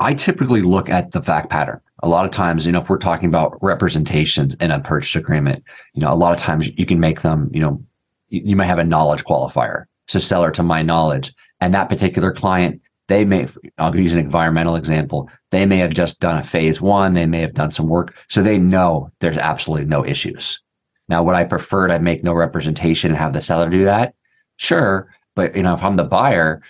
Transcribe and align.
I 0.00 0.14
typically 0.14 0.62
look 0.62 0.90
at 0.90 1.12
the 1.12 1.22
fact 1.22 1.50
pattern. 1.50 1.80
A 2.02 2.08
lot 2.08 2.26
of 2.26 2.32
times, 2.32 2.66
you 2.66 2.72
know, 2.72 2.80
if 2.80 2.88
we're 2.88 2.98
talking 2.98 3.28
about 3.28 3.56
representations 3.62 4.54
in 4.54 4.70
a 4.70 4.80
purchase 4.80 5.14
agreement, 5.14 5.64
you 5.94 6.00
know, 6.00 6.12
a 6.12 6.14
lot 6.14 6.32
of 6.32 6.38
times 6.38 6.68
you 6.76 6.84
can 6.84 7.00
make 7.00 7.22
them, 7.22 7.48
you 7.52 7.60
know, 7.60 7.82
you, 8.28 8.42
you 8.44 8.56
might 8.56 8.66
have 8.66 8.78
a 8.78 8.84
knowledge 8.84 9.24
qualifier. 9.24 9.84
So 10.08 10.18
seller 10.18 10.50
to 10.52 10.62
my 10.62 10.82
knowledge. 10.82 11.32
And 11.60 11.72
that 11.72 11.88
particular 11.88 12.32
client, 12.32 12.82
they 13.06 13.24
may, 13.24 13.46
I'll 13.78 13.94
use 13.94 14.12
an 14.12 14.18
environmental 14.18 14.76
example. 14.76 15.30
They 15.50 15.64
may 15.64 15.78
have 15.78 15.92
just 15.92 16.20
done 16.20 16.36
a 16.36 16.44
phase 16.44 16.80
one. 16.80 17.14
They 17.14 17.26
may 17.26 17.40
have 17.40 17.54
done 17.54 17.70
some 17.70 17.88
work. 17.88 18.14
So 18.28 18.42
they 18.42 18.58
know 18.58 19.10
there's 19.20 19.36
absolutely 19.36 19.86
no 19.86 20.04
issues. 20.04 20.60
Now, 21.08 21.22
would 21.22 21.34
I 21.34 21.44
prefer 21.44 21.86
to 21.88 21.98
make 22.00 22.24
no 22.24 22.32
representation 22.32 23.10
and 23.10 23.18
have 23.18 23.32
the 23.32 23.40
seller 23.40 23.70
do 23.70 23.84
that? 23.84 24.14
Sure. 24.56 25.08
But, 25.34 25.54
you 25.54 25.62
know, 25.62 25.74
if 25.74 25.82
I'm 25.82 25.96
the 25.96 26.04
buyer, 26.04 26.62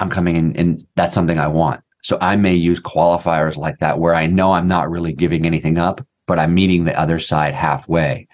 I'm 0.00 0.10
coming 0.10 0.36
in 0.36 0.56
and 0.56 0.86
that's 0.96 1.14
something 1.14 1.38
I 1.38 1.46
want. 1.46 1.82
So 2.02 2.18
I 2.20 2.36
may 2.36 2.54
use 2.54 2.80
qualifiers 2.80 3.56
like 3.56 3.78
that 3.78 3.98
where 3.98 4.14
I 4.14 4.26
know 4.26 4.52
I'm 4.52 4.68
not 4.68 4.90
really 4.90 5.12
giving 5.12 5.46
anything 5.46 5.78
up, 5.78 6.04
but 6.26 6.38
I'm 6.38 6.54
meeting 6.54 6.84
the 6.84 6.98
other 6.98 7.18
side 7.18 7.54
halfway. 7.54 8.26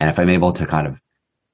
And 0.00 0.10
if 0.10 0.18
I'm 0.18 0.28
able 0.28 0.52
to 0.52 0.66
kind 0.66 0.86
of 0.86 0.98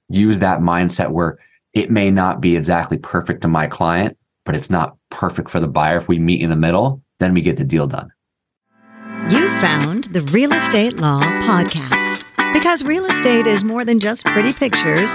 use 0.08 0.38
that 0.38 0.60
mindset 0.60 1.10
where 1.10 1.38
it 1.74 1.90
may 1.90 2.10
not 2.10 2.40
be 2.40 2.56
exactly 2.56 2.98
perfect 2.98 3.42
to 3.42 3.48
my 3.48 3.66
client, 3.66 4.16
but 4.46 4.56
it's 4.56 4.70
not 4.70 4.96
perfect 5.10 5.50
for 5.50 5.60
the 5.60 5.68
buyer. 5.68 5.98
If 5.98 6.08
we 6.08 6.18
meet 6.18 6.40
in 6.40 6.48
the 6.48 6.56
middle, 6.56 7.02
then 7.20 7.34
we 7.34 7.42
get 7.42 7.58
the 7.58 7.64
deal 7.64 7.86
done. 7.86 8.10
You 9.30 9.50
found 9.60 10.04
the 10.04 10.22
Real 10.32 10.52
Estate 10.54 10.96
Law 10.96 11.20
Podcast 11.20 12.24
because 12.54 12.82
real 12.82 13.04
estate 13.04 13.46
is 13.46 13.62
more 13.62 13.84
than 13.84 14.00
just 14.00 14.24
pretty 14.24 14.54
pictures, 14.54 15.10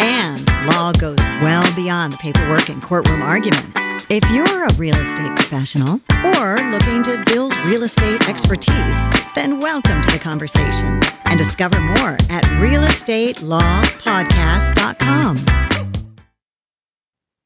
and 0.00 0.44
law 0.66 0.90
goes 0.92 1.18
well 1.18 1.72
beyond 1.76 2.14
the 2.14 2.16
paperwork 2.16 2.68
and 2.68 2.82
courtroom 2.82 3.22
arguments. 3.22 3.81
If 4.14 4.30
you're 4.30 4.66
a 4.66 4.72
real 4.74 4.96
estate 4.96 5.34
professional 5.36 5.98
or 6.22 6.60
looking 6.70 7.02
to 7.04 7.24
build 7.24 7.56
real 7.64 7.84
estate 7.84 8.28
expertise, 8.28 9.08
then 9.34 9.58
welcome 9.58 10.02
to 10.02 10.10
the 10.10 10.18
conversation 10.18 11.00
and 11.24 11.38
discover 11.38 11.80
more 11.80 12.18
at 12.28 12.44
realestatelawpodcast.com. 12.60 15.46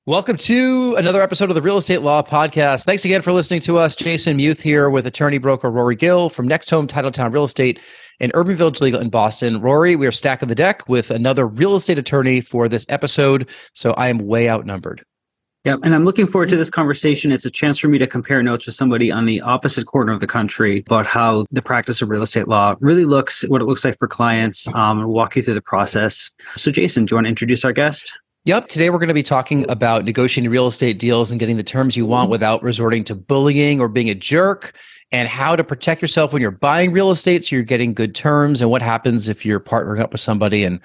Welcome 0.07 0.37
to 0.39 0.97
another 0.97 1.23
episode 1.23 1.51
of 1.51 1.55
the 1.55 1.63
Real 1.63 1.77
Estate 1.77 2.03
Law 2.03 2.23
Podcast. 2.23 2.85
Thanks 2.85 3.05
again 3.05 3.23
for 3.23 3.31
listening 3.31 3.61
to 3.61 3.79
us. 3.79 3.95
Jason 3.95 4.37
Muth 4.37 4.61
here 4.61 4.91
with 4.91 5.07
attorney 5.07 5.39
broker 5.39 5.71
Rory 5.71 5.95
Gill 5.95 6.29
from 6.29 6.49
Next 6.49 6.69
Home 6.71 6.89
Titletown 6.89 7.33
Real 7.33 7.45
Estate 7.45 7.79
and 8.19 8.33
Urban 8.35 8.57
Village 8.57 8.81
Legal 8.81 9.01
in 9.01 9.09
Boston. 9.09 9.61
Rory, 9.61 9.95
we 9.95 10.09
are 10.09 10.11
stack 10.11 10.43
of 10.43 10.49
the 10.49 10.57
deck 10.57 10.89
with 10.89 11.13
another 11.13 11.47
real 11.47 11.77
estate 11.77 12.01
attorney 12.01 12.41
for 12.41 12.69
this 12.69 12.85
episode. 12.89 13.49
So 13.75 13.93
I 13.93 14.09
am 14.09 14.19
way 14.19 14.51
outnumbered. 14.51 15.05
Yeah, 15.67 15.75
and 15.83 15.97
I'm 15.97 16.05
looking 16.05 16.29
forward 16.29 16.49
to 16.51 16.57
this 16.57 16.71
conversation. 16.71 17.33
It's 17.33 17.45
a 17.45 17.51
chance 17.51 17.77
for 17.77 17.89
me 17.89 17.99
to 17.99 18.07
compare 18.07 18.41
notes 18.41 18.67
with 18.67 18.77
somebody 18.77 19.11
on 19.11 19.25
the 19.25 19.41
opposite 19.41 19.85
corner 19.85 20.13
of 20.13 20.21
the 20.21 20.27
country 20.29 20.85
about 20.87 21.07
how 21.07 21.45
the 21.51 21.61
practice 21.61 22.01
of 22.01 22.09
real 22.09 22.23
estate 22.23 22.47
law 22.47 22.77
really 22.79 23.05
looks, 23.05 23.43
what 23.49 23.61
it 23.61 23.65
looks 23.65 23.85
like 23.85 23.99
for 23.99 24.07
clients, 24.07 24.69
um, 24.77 25.01
and 25.01 25.09
walk 25.09 25.35
you 25.35 25.43
through 25.43 25.55
the 25.55 25.61
process. 25.61 26.31
So, 26.57 26.71
Jason, 26.71 27.05
do 27.05 27.13
you 27.13 27.17
want 27.17 27.25
to 27.25 27.31
introduce 27.31 27.65
our 27.65 27.73
guest? 27.73 28.17
Yep. 28.45 28.69
Today 28.69 28.91
we're 28.91 29.01
going 29.01 29.09
to 29.09 29.15
be 29.15 29.25
talking 29.25 29.69
about 29.69 30.05
negotiating 30.05 30.53
real 30.53 30.69
estate 30.69 31.01
deals 31.01 31.33
and 31.33 31.41
getting 31.41 31.57
the 31.57 31.65
terms 31.65 31.97
you 31.97 32.07
want 32.07 32.31
without 32.31 32.63
resorting 32.63 33.03
to 33.03 33.17
bullying 33.17 33.81
or 33.81 33.89
being 33.89 34.09
a 34.09 34.15
jerk, 34.15 34.73
and 35.11 35.27
how 35.27 35.57
to 35.57 35.65
protect 35.65 36.01
yourself 36.01 36.33
when 36.33 36.41
you're 36.41 36.53
buying 36.53 36.93
real 36.93 37.11
estate 37.11 37.45
so 37.45 37.57
you're 37.57 37.65
getting 37.65 37.93
good 37.93 38.15
terms, 38.15 38.61
and 38.61 38.71
what 38.71 38.83
happens 38.83 39.29
if 39.29 39.45
you're 39.45 39.59
partnering 39.59 39.99
up 39.99 40.13
with 40.13 40.21
somebody 40.21 40.63
and 40.63 40.79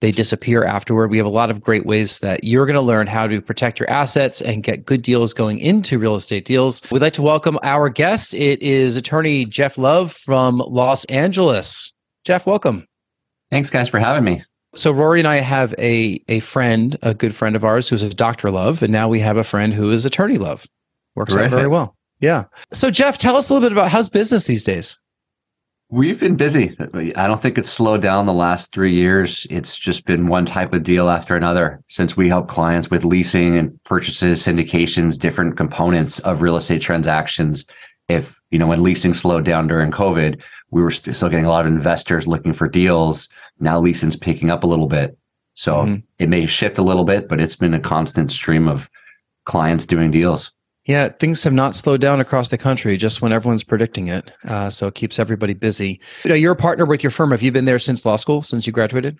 they 0.00 0.10
disappear 0.10 0.64
afterward. 0.64 1.10
We 1.10 1.16
have 1.18 1.26
a 1.26 1.30
lot 1.30 1.50
of 1.50 1.60
great 1.60 1.86
ways 1.86 2.18
that 2.18 2.44
you're 2.44 2.66
going 2.66 2.74
to 2.74 2.82
learn 2.82 3.06
how 3.06 3.26
to 3.26 3.40
protect 3.40 3.80
your 3.80 3.88
assets 3.88 4.42
and 4.42 4.62
get 4.62 4.84
good 4.84 5.02
deals 5.02 5.32
going 5.32 5.58
into 5.58 5.98
real 5.98 6.16
estate 6.16 6.44
deals. 6.44 6.82
We'd 6.90 7.02
like 7.02 7.14
to 7.14 7.22
welcome 7.22 7.58
our 7.62 7.88
guest. 7.88 8.34
It 8.34 8.60
is 8.62 8.96
attorney 8.96 9.46
Jeff 9.46 9.78
Love 9.78 10.12
from 10.12 10.58
Los 10.58 11.04
Angeles. 11.06 11.92
Jeff, 12.24 12.46
welcome. 12.46 12.86
Thanks, 13.50 13.70
guys, 13.70 13.88
for 13.88 13.98
having 13.98 14.24
me. 14.24 14.42
So 14.74 14.92
Rory 14.92 15.20
and 15.20 15.28
I 15.28 15.36
have 15.36 15.74
a 15.78 16.20
a 16.28 16.40
friend, 16.40 16.98
a 17.00 17.14
good 17.14 17.34
friend 17.34 17.56
of 17.56 17.64
ours, 17.64 17.88
who's 17.88 18.02
a 18.02 18.10
Doctor 18.10 18.50
Love, 18.50 18.82
and 18.82 18.92
now 18.92 19.08
we 19.08 19.20
have 19.20 19.38
a 19.38 19.44
friend 19.44 19.72
who 19.72 19.90
is 19.90 20.04
Attorney 20.04 20.36
Love. 20.36 20.66
Works 21.14 21.34
out 21.34 21.50
very 21.50 21.68
well. 21.68 21.96
Yeah. 22.20 22.44
So 22.72 22.90
Jeff, 22.90 23.16
tell 23.16 23.36
us 23.36 23.48
a 23.48 23.54
little 23.54 23.66
bit 23.66 23.72
about 23.72 23.90
how's 23.90 24.10
business 24.10 24.46
these 24.46 24.64
days. 24.64 24.98
We've 25.88 26.18
been 26.18 26.36
busy. 26.36 26.76
I 27.14 27.28
don't 27.28 27.40
think 27.40 27.58
it's 27.58 27.70
slowed 27.70 28.02
down 28.02 28.26
the 28.26 28.32
last 28.32 28.72
three 28.72 28.92
years. 28.92 29.46
It's 29.50 29.76
just 29.76 30.04
been 30.04 30.26
one 30.26 30.44
type 30.44 30.72
of 30.72 30.82
deal 30.82 31.08
after 31.08 31.36
another 31.36 31.80
since 31.88 32.16
we 32.16 32.28
help 32.28 32.48
clients 32.48 32.90
with 32.90 33.04
leasing 33.04 33.56
and 33.56 33.82
purchases, 33.84 34.44
syndications, 34.44 35.18
different 35.18 35.56
components 35.56 36.18
of 36.20 36.42
real 36.42 36.56
estate 36.56 36.82
transactions. 36.82 37.66
If, 38.08 38.36
you 38.50 38.58
know, 38.58 38.66
when 38.66 38.82
leasing 38.82 39.14
slowed 39.14 39.44
down 39.44 39.68
during 39.68 39.92
COVID, 39.92 40.42
we 40.70 40.82
were 40.82 40.90
still 40.90 41.28
getting 41.28 41.46
a 41.46 41.50
lot 41.50 41.66
of 41.66 41.72
investors 41.72 42.26
looking 42.26 42.52
for 42.52 42.68
deals 42.68 43.28
now 43.58 43.80
leasing's 43.80 44.16
picking 44.16 44.50
up 44.50 44.64
a 44.64 44.66
little 44.66 44.88
bit. 44.88 45.16
So 45.54 45.74
mm-hmm. 45.74 46.00
it 46.18 46.28
may 46.28 46.46
shift 46.46 46.78
a 46.78 46.82
little 46.82 47.04
bit, 47.04 47.28
but 47.28 47.40
it's 47.40 47.56
been 47.56 47.74
a 47.74 47.80
constant 47.80 48.30
stream 48.30 48.68
of 48.68 48.90
clients 49.44 49.86
doing 49.86 50.10
deals. 50.10 50.52
Yeah, 50.86 51.08
things 51.08 51.42
have 51.42 51.52
not 51.52 51.74
slowed 51.74 52.00
down 52.00 52.20
across 52.20 52.48
the 52.48 52.58
country 52.58 52.96
just 52.96 53.20
when 53.20 53.32
everyone's 53.32 53.64
predicting 53.64 54.08
it. 54.08 54.32
Uh, 54.44 54.70
so 54.70 54.86
it 54.86 54.94
keeps 54.94 55.18
everybody 55.18 55.52
busy. 55.52 56.00
You 56.24 56.28
know, 56.28 56.34
you're 56.36 56.52
a 56.52 56.56
partner 56.56 56.86
with 56.86 57.02
your 57.02 57.10
firm. 57.10 57.32
Have 57.32 57.42
you 57.42 57.50
been 57.50 57.64
there 57.64 57.80
since 57.80 58.04
law 58.04 58.16
school, 58.16 58.42
since 58.42 58.66
you 58.66 58.72
graduated? 58.72 59.18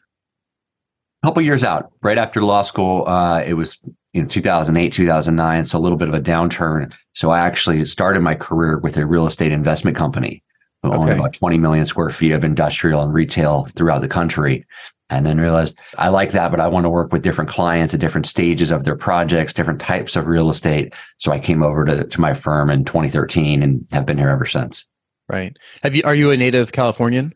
A 1.23 1.27
couple 1.27 1.43
years 1.43 1.65
out, 1.65 1.91
right 2.03 2.19
after 2.19 2.43
law 2.45 2.63
school. 2.63 3.07
Uh, 3.09 3.43
it 3.43 3.55
was 3.55 3.79
in 4.15 4.29
2008, 4.29 4.93
2009. 4.93 5.67
So 5.67 5.79
a 5.79 5.81
little 5.81 5.99
bit 5.99 6.09
of 6.09 6.15
a 6.15 6.21
downturn. 6.21 6.93
So 7.15 7.31
I 7.31 7.41
actually 7.41 7.85
started 7.85 8.21
my 8.21 8.37
career 8.37 8.79
with 8.79 8.97
a 8.97 9.05
real 9.05 9.27
estate 9.27 9.51
investment 9.51 9.97
company 9.97 10.45
okay. 10.85 10.97
own 10.97 11.09
about 11.11 11.33
20 11.33 11.59
million 11.59 11.87
square 11.87 12.11
feet 12.11 12.33
of 12.33 12.45
industrial 12.45 13.03
and 13.03 13.13
retail 13.13 13.67
throughout 13.75 14.01
the 14.01 14.09
country. 14.09 14.67
And 15.09 15.25
then 15.25 15.39
realized 15.39 15.79
I 15.99 16.09
like 16.09 16.33
that, 16.33 16.51
but 16.51 16.59
I 16.59 16.67
want 16.67 16.85
to 16.85 16.91
work 16.91 17.13
with 17.13 17.23
different 17.23 17.49
clients 17.49 17.95
at 17.95 18.01
different 18.01 18.27
stages 18.27 18.73
of 18.73 18.85
their 18.85 18.97
projects, 18.97 19.53
different 19.53 19.81
types 19.81 20.17
of 20.17 20.27
real 20.27 20.51
estate. 20.51 20.95
So 21.19 21.31
I 21.31 21.39
came 21.39 21.63
over 21.63 21.85
to, 21.85 22.05
to 22.07 22.21
my 22.21 22.35
firm 22.35 22.71
in 22.71 22.85
2013 22.85 23.63
and 23.63 23.87
have 23.93 24.05
been 24.05 24.19
here 24.19 24.31
ever 24.31 24.47
since. 24.47 24.85
Right. 25.29 25.57
Have 25.83 25.95
you, 25.95 26.03
are 26.05 26.15
you 26.15 26.33
a 26.33 26.37
native 26.37 26.73
Californian? 26.73 27.35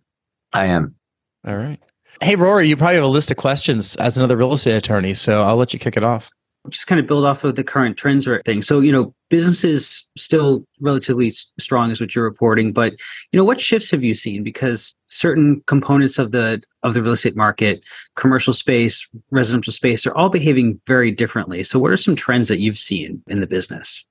I 0.52 0.66
am. 0.66 0.96
All 1.46 1.56
right. 1.56 1.78
Hey, 2.20 2.34
Rory, 2.34 2.68
you 2.68 2.76
probably 2.76 2.96
have 2.96 3.04
a 3.04 3.08
list 3.08 3.30
of 3.30 3.36
questions 3.36 3.94
as 3.96 4.18
another 4.18 4.36
real 4.36 4.52
estate 4.52 4.74
attorney. 4.74 5.14
So 5.14 5.42
I'll 5.42 5.56
let 5.56 5.72
you 5.72 5.78
kick 5.78 5.96
it 5.96 6.04
off 6.04 6.30
just 6.68 6.86
kind 6.86 7.00
of 7.00 7.06
build 7.06 7.24
off 7.24 7.42
of 7.44 7.54
the 7.54 7.64
current 7.64 7.96
trends 7.96 8.28
or 8.28 8.42
thing. 8.42 8.62
So, 8.62 8.80
you 8.80 8.92
know, 8.92 9.14
businesses 9.30 10.06
still 10.16 10.64
relatively 10.80 11.30
strong 11.58 11.90
is 11.90 12.00
what 12.00 12.14
you're 12.14 12.24
reporting, 12.24 12.72
but 12.72 12.92
you 13.32 13.38
know, 13.38 13.44
what 13.44 13.60
shifts 13.60 13.90
have 13.90 14.04
you 14.04 14.14
seen? 14.14 14.42
Because 14.42 14.94
certain 15.06 15.62
components 15.66 16.18
of 16.18 16.32
the 16.32 16.62
of 16.82 16.94
the 16.94 17.02
real 17.02 17.12
estate 17.12 17.36
market, 17.36 17.84
commercial 18.16 18.52
space, 18.52 19.08
residential 19.30 19.72
space, 19.72 20.06
are 20.06 20.14
all 20.14 20.28
behaving 20.28 20.80
very 20.86 21.10
differently. 21.10 21.62
So, 21.62 21.78
what 21.78 21.90
are 21.90 21.96
some 21.96 22.16
trends 22.16 22.48
that 22.48 22.60
you've 22.60 22.78
seen 22.78 23.22
in 23.28 23.40
the 23.40 23.46
business? 23.46 24.04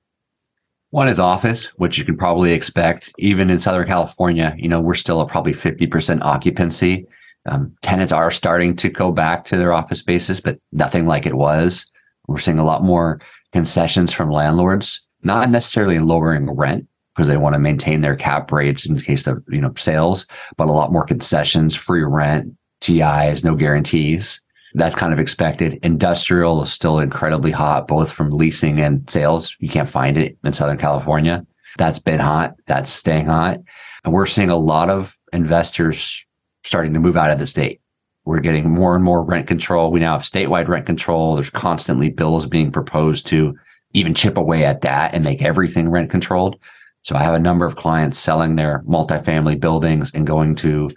One 0.91 1.07
is 1.07 1.19
office, 1.19 1.65
which 1.77 1.99
you 1.99 2.05
can 2.05 2.17
probably 2.17 2.51
expect. 2.51 3.13
Even 3.19 3.51
in 3.51 3.59
Southern 3.59 3.85
California, 3.85 4.55
you 4.57 4.67
know, 4.67 4.81
we're 4.81 4.95
still 4.95 5.21
at 5.21 5.27
probably 5.27 5.53
50% 5.53 6.21
occupancy. 6.23 7.05
Um, 7.47 7.75
tenants 7.83 8.11
are 8.11 8.31
starting 8.31 8.75
to 8.77 8.89
go 8.89 9.11
back 9.11 9.45
to 9.45 9.57
their 9.57 9.71
office 9.71 9.99
spaces, 9.99 10.41
but 10.41 10.57
nothing 10.71 11.05
like 11.05 11.27
it 11.27 11.35
was. 11.35 11.85
We're 12.29 12.37
seeing 12.37 12.59
a 12.59 12.65
lot 12.65 12.83
more 12.83 13.19
concessions 13.51 14.13
from 14.13 14.31
landlords, 14.31 15.01
not 15.23 15.49
necessarily 15.49 15.99
lowering 15.99 16.49
rent 16.51 16.87
because 17.15 17.27
they 17.27 17.37
want 17.37 17.53
to 17.53 17.59
maintain 17.59 18.01
their 18.01 18.15
cap 18.15 18.51
rates 18.51 18.85
in 18.85 18.99
case 18.99 19.25
of 19.25 19.43
you 19.49 19.59
know 19.59 19.73
sales, 19.75 20.27
but 20.55 20.67
a 20.67 20.71
lot 20.71 20.91
more 20.91 21.03
concessions, 21.03 21.75
free 21.75 22.03
rent, 22.03 22.55
TIs, 22.81 23.43
no 23.43 23.55
guarantees. 23.55 24.41
That's 24.75 24.95
kind 24.95 25.11
of 25.11 25.19
expected. 25.19 25.79
Industrial 25.81 26.61
is 26.61 26.71
still 26.71 26.99
incredibly 26.99 27.49
hot, 27.49 27.87
both 27.87 28.11
from 28.11 28.29
leasing 28.29 28.79
and 28.79 29.09
sales. 29.09 29.55
You 29.59 29.67
can't 29.67 29.89
find 29.89 30.15
it 30.15 30.37
in 30.43 30.53
Southern 30.53 30.77
California. 30.77 31.43
That's 31.79 31.97
been 31.97 32.19
hot. 32.19 32.53
That's 32.67 32.91
staying 32.91 33.25
hot. 33.25 33.57
And 34.05 34.13
we're 34.13 34.27
seeing 34.27 34.51
a 34.51 34.55
lot 34.55 34.91
of 34.91 35.17
investors 35.33 36.23
starting 36.63 36.93
to 36.93 36.99
move 36.99 37.17
out 37.17 37.31
of 37.31 37.39
the 37.39 37.47
state. 37.47 37.81
We're 38.29 38.41
getting 38.41 38.69
more 38.69 38.93
and 38.93 39.03
more 39.03 39.23
rent 39.23 39.47
control. 39.47 39.91
We 39.91 40.01
now 40.01 40.13
have 40.13 40.21
statewide 40.21 40.67
rent 40.67 40.85
control. 40.85 41.33
There's 41.33 41.49
constantly 41.49 42.09
bills 42.09 42.45
being 42.45 42.71
proposed 42.71 43.25
to 43.27 43.57
even 43.93 44.13
chip 44.13 44.37
away 44.37 44.65
at 44.65 44.81
that 44.81 45.15
and 45.15 45.23
make 45.23 45.41
everything 45.41 45.89
rent 45.89 46.11
controlled. 46.11 46.59
So 47.01 47.15
I 47.15 47.23
have 47.23 47.33
a 47.33 47.39
number 47.39 47.65
of 47.65 47.75
clients 47.75 48.19
selling 48.19 48.55
their 48.55 48.83
multifamily 48.83 49.59
buildings 49.59 50.11
and 50.13 50.27
going 50.27 50.53
to 50.57 50.91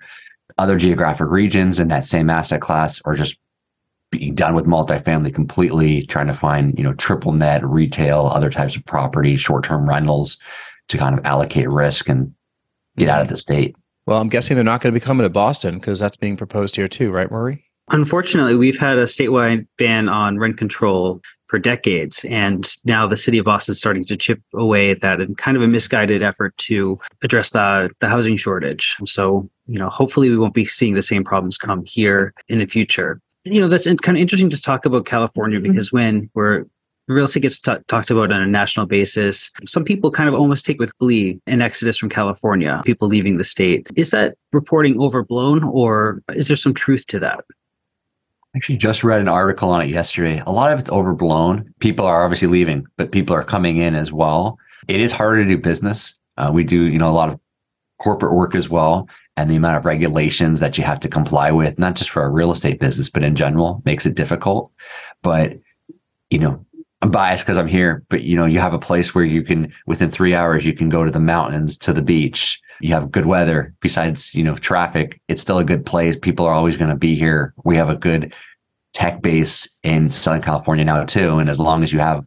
other 0.58 0.76
geographic 0.76 1.26
regions 1.26 1.81
in 1.81 1.88
that 1.88 2.05
same 2.05 2.29
asset 2.29 2.61
class 2.61 3.00
or 3.06 3.14
just 3.14 3.38
being 4.11 4.34
done 4.34 4.55
with 4.55 4.67
multifamily 4.67 5.34
completely, 5.34 6.05
trying 6.05 6.26
to 6.26 6.34
find, 6.34 6.76
you 6.76 6.84
know, 6.84 6.93
triple 6.93 7.32
net 7.32 7.64
retail, 7.64 8.26
other 8.26 8.50
types 8.50 8.76
of 8.76 8.84
property, 8.84 9.37
short-term 9.37 9.88
rentals 9.88 10.37
to 10.88 10.99
kind 10.99 11.19
of 11.19 11.25
allocate 11.25 11.70
risk 11.70 12.11
and 12.11 12.34
get 12.99 13.08
out 13.08 13.23
of 13.23 13.29
mm-hmm. 13.29 13.32
the 13.32 13.38
state. 13.38 13.76
Well, 14.06 14.20
I'm 14.20 14.28
guessing 14.28 14.56
they're 14.56 14.64
not 14.64 14.81
going 14.81 14.93
to 14.93 15.00
be 15.00 15.04
coming 15.04 15.25
to 15.25 15.31
Boston 15.31 15.75
because 15.75 15.99
that's 15.99 16.16
being 16.16 16.37
proposed 16.37 16.76
here 16.76 16.88
too, 16.88 17.10
right, 17.12 17.31
Rory? 17.31 17.64
Unfortunately, 17.90 18.56
we've 18.56 18.78
had 18.78 18.96
a 18.96 19.04
statewide 19.04 19.66
ban 19.76 20.08
on 20.08 20.38
rent 20.38 20.56
control 20.56 21.20
for 21.49 21.58
decades. 21.58 22.25
And 22.25 22.66
now 22.84 23.06
the 23.06 23.16
city 23.16 23.38
of 23.38 23.44
Boston 23.44 23.72
is 23.72 23.78
starting 23.78 24.04
to 24.04 24.16
chip 24.16 24.40
away 24.54 24.90
at 24.90 25.02
that 25.02 25.20
in 25.20 25.34
kind 25.34 25.56
of 25.56 25.62
a 25.62 25.69
misguided 25.69 26.22
effort 26.22 26.56
to 26.58 26.99
address 27.22 27.50
the, 27.50 27.90
the 28.00 28.08
housing 28.08 28.37
shortage. 28.37 28.96
So, 29.06 29.50
you 29.66 29.78
know, 29.78 29.90
hopefully 29.90 30.31
we 30.31 30.38
won't 30.38 30.55
be 30.55 30.64
seeing 30.64 30.94
the 30.94 31.02
same 31.02 31.25
problems 31.25 31.58
come 31.58 31.84
here 31.84 32.32
in 32.48 32.58
the 32.58 32.66
future. 32.66 33.20
You 33.44 33.60
know, 33.60 33.69
that's 33.69 33.84
kind 33.84 34.16
of 34.16 34.20
interesting 34.22 34.50
to 34.50 34.60
talk 34.60 34.87
about 34.87 35.05
California 35.05 35.58
mm-hmm. 35.58 35.72
because 35.72 35.93
when 35.93 36.31
we're 36.34 36.64
real 37.08 37.25
estate 37.25 37.40
gets 37.40 37.58
t- 37.58 37.75
talked 37.88 38.10
about 38.10 38.32
on 38.32 38.40
a 38.40 38.46
national 38.46 38.87
basis. 38.87 39.50
Some 39.66 39.84
people 39.84 40.10
kind 40.10 40.28
of 40.28 40.34
almost 40.34 40.64
take 40.64 40.78
with 40.78 40.96
glee 40.99 41.40
an 41.46 41.62
exodus 41.62 41.99
from 41.99 42.08
California, 42.08 42.81
people 42.84 43.08
leaving 43.08 43.37
the 43.37 43.44
state. 43.44 43.88
Is 43.96 44.10
that 44.10 44.37
reporting 44.52 45.00
overblown 45.00 45.62
or 45.64 46.22
is 46.34 46.49
there 46.49 46.56
some 46.56 46.75
truth 46.75 47.06
to 47.08 47.19
that? 47.20 47.44
actually 48.54 48.76
just 48.76 49.02
read 49.02 49.20
an 49.20 49.28
article 49.28 49.70
on 49.70 49.81
it 49.82 49.88
yesterday. 49.88 50.43
A 50.46 50.52
lot 50.52 50.72
of 50.72 50.81
it's 50.81 50.90
overblown. 50.90 51.72
People 51.81 52.06
are 52.06 52.25
obviously 52.25 52.49
leaving, 52.49 52.87
but 52.96 53.12
people 53.12 53.34
are 53.34 53.44
coming 53.44 53.78
in 53.78 53.96
as 53.96 54.12
well. 54.12 54.58
It 54.88 55.00
is 55.00 55.12
harder 55.12 55.43
to 55.43 55.48
do 55.48 55.58
business. 55.58 56.19
Uh, 56.37 56.50
we 56.52 56.64
do, 56.64 56.84
you 56.84 56.98
know, 56.98 57.08
a 57.08 57.12
lot 57.12 57.31
of 57.31 57.40
corporate 57.98 58.34
work 58.34 58.55
as 58.55 58.69
well, 58.69 59.08
and 59.37 59.50
the 59.50 59.56
amount 59.56 59.76
of 59.76 59.84
regulations 59.84 60.60
that 60.60 60.76
you 60.76 60.84
have 60.84 61.00
to 61.00 61.08
comply 61.08 61.50
with, 61.50 61.78
not 61.78 61.94
just 61.94 62.10
for 62.10 62.25
a 62.25 62.31
real 62.31 62.50
estate 62.50 62.81
business, 62.81 63.08
but 63.08 63.22
in 63.22 63.37
general, 63.37 63.81
makes 63.84 64.06
it 64.06 64.14
difficult. 64.14 64.70
But 65.22 65.58
you 66.31 66.38
know, 66.38 66.64
I'm 67.02 67.10
biased 67.10 67.44
because 67.44 67.58
I'm 67.58 67.66
here, 67.66 68.04
but 68.08 68.22
you 68.22 68.37
know, 68.37 68.46
you 68.46 68.60
have 68.60 68.75
a 68.75 68.78
place 68.78 69.14
where 69.14 69.25
you 69.25 69.43
can, 69.43 69.72
within 69.87 70.10
three 70.10 70.34
hours, 70.34 70.64
you 70.64 70.72
can 70.72 70.88
go 70.88 71.04
to 71.04 71.10
the 71.10 71.20
mountains, 71.20 71.76
to 71.78 71.93
the 71.93 72.00
beach, 72.00 72.60
you 72.82 72.93
have 72.93 73.12
good 73.12 73.26
weather. 73.26 73.75
Besides 73.81 74.34
you 74.34 74.43
know 74.43 74.56
traffic 74.56 75.20
it's 75.28 75.40
still 75.40 75.58
a 75.58 75.64
good 75.64 75.87
place. 75.87 76.16
People 76.20 76.44
are 76.46 76.52
always 76.52 76.76
going 76.76 76.90
to 76.90 76.96
be 76.96 77.14
here. 77.14 77.54
We 77.64 77.76
have 77.76 77.88
a 77.88 77.96
good 77.96 78.34
tech 78.93 79.22
base 79.22 79.66
in 79.84 80.10
southern 80.10 80.43
california 80.43 80.84
now 80.84 81.02
too 81.02 81.38
and 81.38 81.49
as 81.49 81.58
long 81.58 81.82
as 81.82 81.94
you 81.94 81.99
have 81.99 82.22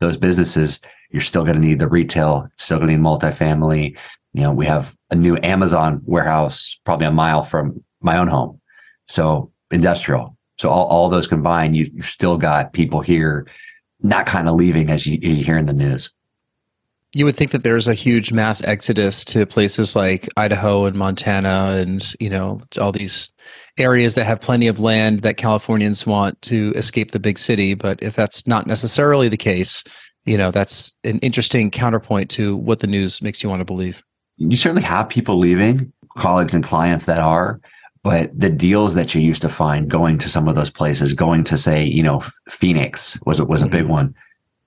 those 0.00 0.16
businesses 0.16 0.80
you're 1.12 1.22
still 1.22 1.44
going 1.44 1.54
to 1.54 1.64
need 1.64 1.78
the 1.78 1.86
retail 1.86 2.48
still 2.56 2.78
going 2.78 2.88
to 2.88 2.96
need 2.96 3.02
multifamily. 3.02 3.96
You 4.32 4.42
know 4.42 4.52
we 4.52 4.66
have 4.66 4.96
a 5.10 5.14
new 5.14 5.38
amazon 5.44 6.02
warehouse 6.06 6.76
probably 6.84 7.06
a 7.06 7.12
mile 7.12 7.44
from 7.44 7.84
my 8.00 8.18
own 8.18 8.26
home. 8.26 8.60
So 9.04 9.52
industrial. 9.70 10.36
So 10.58 10.70
all, 10.70 10.86
all 10.86 11.08
those 11.08 11.28
combined 11.28 11.76
you, 11.76 11.88
you've 11.94 12.06
still 12.06 12.36
got 12.36 12.72
people 12.72 13.00
here 13.00 13.46
not 14.00 14.26
kind 14.26 14.48
of 14.48 14.54
leaving 14.54 14.90
as 14.90 15.06
you, 15.06 15.18
you 15.20 15.44
hear 15.44 15.56
in 15.56 15.66
the 15.66 15.72
news 15.72 16.10
you 17.12 17.24
would 17.24 17.36
think 17.36 17.52
that 17.52 17.62
there's 17.62 17.88
a 17.88 17.94
huge 17.94 18.32
mass 18.32 18.62
exodus 18.64 19.24
to 19.24 19.46
places 19.46 19.96
like 19.96 20.28
Idaho 20.36 20.84
and 20.84 20.96
Montana 20.96 21.76
and, 21.78 22.14
you 22.20 22.28
know, 22.28 22.60
all 22.78 22.92
these 22.92 23.30
areas 23.78 24.14
that 24.14 24.24
have 24.24 24.40
plenty 24.40 24.66
of 24.66 24.78
land 24.78 25.20
that 25.20 25.38
Californians 25.38 26.06
want 26.06 26.40
to 26.42 26.72
escape 26.76 27.12
the 27.12 27.18
big 27.18 27.38
city. 27.38 27.74
But 27.74 28.02
if 28.02 28.14
that's 28.14 28.46
not 28.46 28.66
necessarily 28.66 29.28
the 29.28 29.38
case, 29.38 29.82
you 30.26 30.36
know, 30.36 30.50
that's 30.50 30.92
an 31.04 31.18
interesting 31.20 31.70
counterpoint 31.70 32.28
to 32.30 32.56
what 32.56 32.80
the 32.80 32.86
news 32.86 33.22
makes 33.22 33.42
you 33.42 33.48
want 33.48 33.60
to 33.60 33.64
believe. 33.64 34.02
You 34.36 34.56
certainly 34.56 34.82
have 34.82 35.08
people 35.08 35.38
leaving, 35.38 35.90
colleagues 36.18 36.52
and 36.52 36.62
clients 36.62 37.06
that 37.06 37.18
are, 37.18 37.58
but 38.02 38.30
the 38.38 38.50
deals 38.50 38.94
that 38.94 39.14
you 39.14 39.20
used 39.20 39.42
to 39.42 39.48
find 39.48 39.90
going 39.90 40.18
to 40.18 40.28
some 40.28 40.48
of 40.48 40.54
those 40.54 40.70
places, 40.70 41.12
going 41.12 41.44
to 41.44 41.58
say, 41.58 41.84
you 41.84 42.02
know, 42.02 42.22
Phoenix 42.48 43.18
was 43.26 43.40
was 43.42 43.62
a 43.62 43.66
big 43.66 43.82
mm-hmm. 43.82 43.92
one 43.92 44.14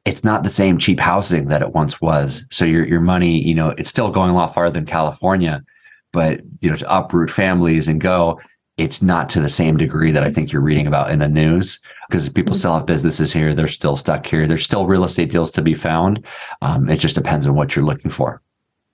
it's 0.05 0.23
not 0.23 0.43
the 0.43 0.49
same 0.49 0.77
cheap 0.77 0.99
housing 0.99 1.47
that 1.47 1.61
it 1.61 1.73
once 1.73 2.01
was. 2.01 2.45
So 2.49 2.65
your 2.65 2.85
your 2.87 3.01
money, 3.01 3.41
you 3.41 3.53
know, 3.53 3.69
it's 3.77 3.89
still 3.89 4.09
going 4.09 4.31
a 4.31 4.35
lot 4.35 4.53
farther 4.53 4.73
than 4.73 4.85
California, 4.85 5.63
but 6.11 6.41
you 6.61 6.69
know, 6.69 6.75
to 6.75 6.95
uproot 6.97 7.29
families 7.29 7.87
and 7.87 8.01
go, 8.01 8.39
it's 8.77 9.01
not 9.01 9.29
to 9.29 9.41
the 9.41 9.49
same 9.49 9.77
degree 9.77 10.11
that 10.11 10.23
I 10.23 10.31
think 10.31 10.51
you're 10.51 10.61
reading 10.61 10.87
about 10.87 11.11
in 11.11 11.19
the 11.19 11.27
news 11.27 11.79
because 12.09 12.29
people 12.29 12.55
still 12.55 12.73
have 12.73 12.85
businesses 12.85 13.31
here. 13.31 13.53
They're 13.53 13.67
still 13.67 13.95
stuck 13.95 14.25
here. 14.25 14.47
There's 14.47 14.63
still 14.63 14.87
real 14.87 15.03
estate 15.03 15.29
deals 15.29 15.51
to 15.51 15.61
be 15.61 15.75
found. 15.75 16.25
Um, 16.61 16.89
it 16.89 16.97
just 16.97 17.15
depends 17.15 17.45
on 17.45 17.55
what 17.55 17.75
you're 17.75 17.85
looking 17.85 18.11
for. 18.11 18.41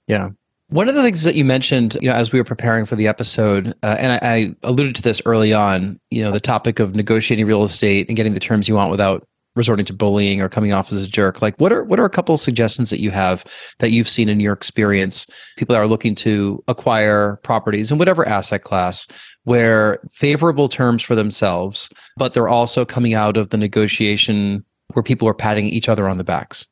Yeah. 0.08 0.30
One 0.70 0.90
of 0.90 0.96
the 0.96 1.04
things 1.04 1.24
that 1.24 1.36
you 1.36 1.46
mentioned, 1.46 1.96
you 2.02 2.10
know, 2.10 2.16
as 2.16 2.32
we 2.32 2.40
were 2.40 2.44
preparing 2.44 2.86
for 2.86 2.98
the 2.98 3.08
episode, 3.08 3.74
uh, 3.84 3.96
and 4.00 4.14
I, 4.14 4.20
I 4.22 4.56
alluded 4.64 4.96
to 4.98 5.02
this 5.02 5.22
early 5.26 5.54
on, 5.54 6.00
you 6.12 6.22
know, 6.22 6.32
the 6.32 6.42
topic 6.42 6.80
of 6.80 6.94
negotiating 6.94 7.46
real 7.46 7.64
estate 7.64 8.08
and 8.10 8.18
getting 8.18 8.34
the 8.34 8.40
terms 8.40 8.68
you 8.68 8.76
want 8.76 8.92
without 8.92 9.26
resorting 9.56 9.86
to 9.86 9.94
bullying 9.94 10.42
or 10.42 10.50
coming 10.50 10.74
off 10.74 10.92
as 10.92 11.06
a 11.06 11.10
jerk. 11.10 11.42
Like 11.42 11.56
what 11.60 11.72
are 11.72 11.84
what 11.84 12.00
are 12.00 12.06
a 12.06 12.10
couple 12.10 12.36
of 12.36 12.42
suggestions 12.42 12.90
that 12.90 13.00
you 13.00 13.12
have 13.12 13.44
that 13.80 13.92
you've 13.92 14.10
seen 14.10 14.30
in 14.30 14.40
your 14.40 14.54
experience? 14.54 15.26
People 15.56 15.74
that 15.74 15.82
are 15.82 15.88
looking 15.88 16.16
to 16.16 16.64
acquire 16.68 17.38
properties 17.44 17.92
in 17.92 17.98
whatever 17.98 18.28
asset 18.28 18.64
class 18.64 19.08
where 19.48 20.02
favorable 20.12 20.68
terms 20.68 21.02
for 21.02 21.16
themselves 21.16 21.90
but 22.18 22.34
they're 22.34 22.50
also 22.50 22.84
coming 22.84 23.14
out 23.14 23.38
of 23.38 23.50
the 23.50 23.58
negotiation 23.58 24.64
where 24.94 25.02
people 25.02 25.26
are 25.26 25.34
patting 25.34 25.68
each 25.68 25.88
other 25.88 26.10
on 26.10 26.18
the 26.18 26.24
backs 26.24 26.66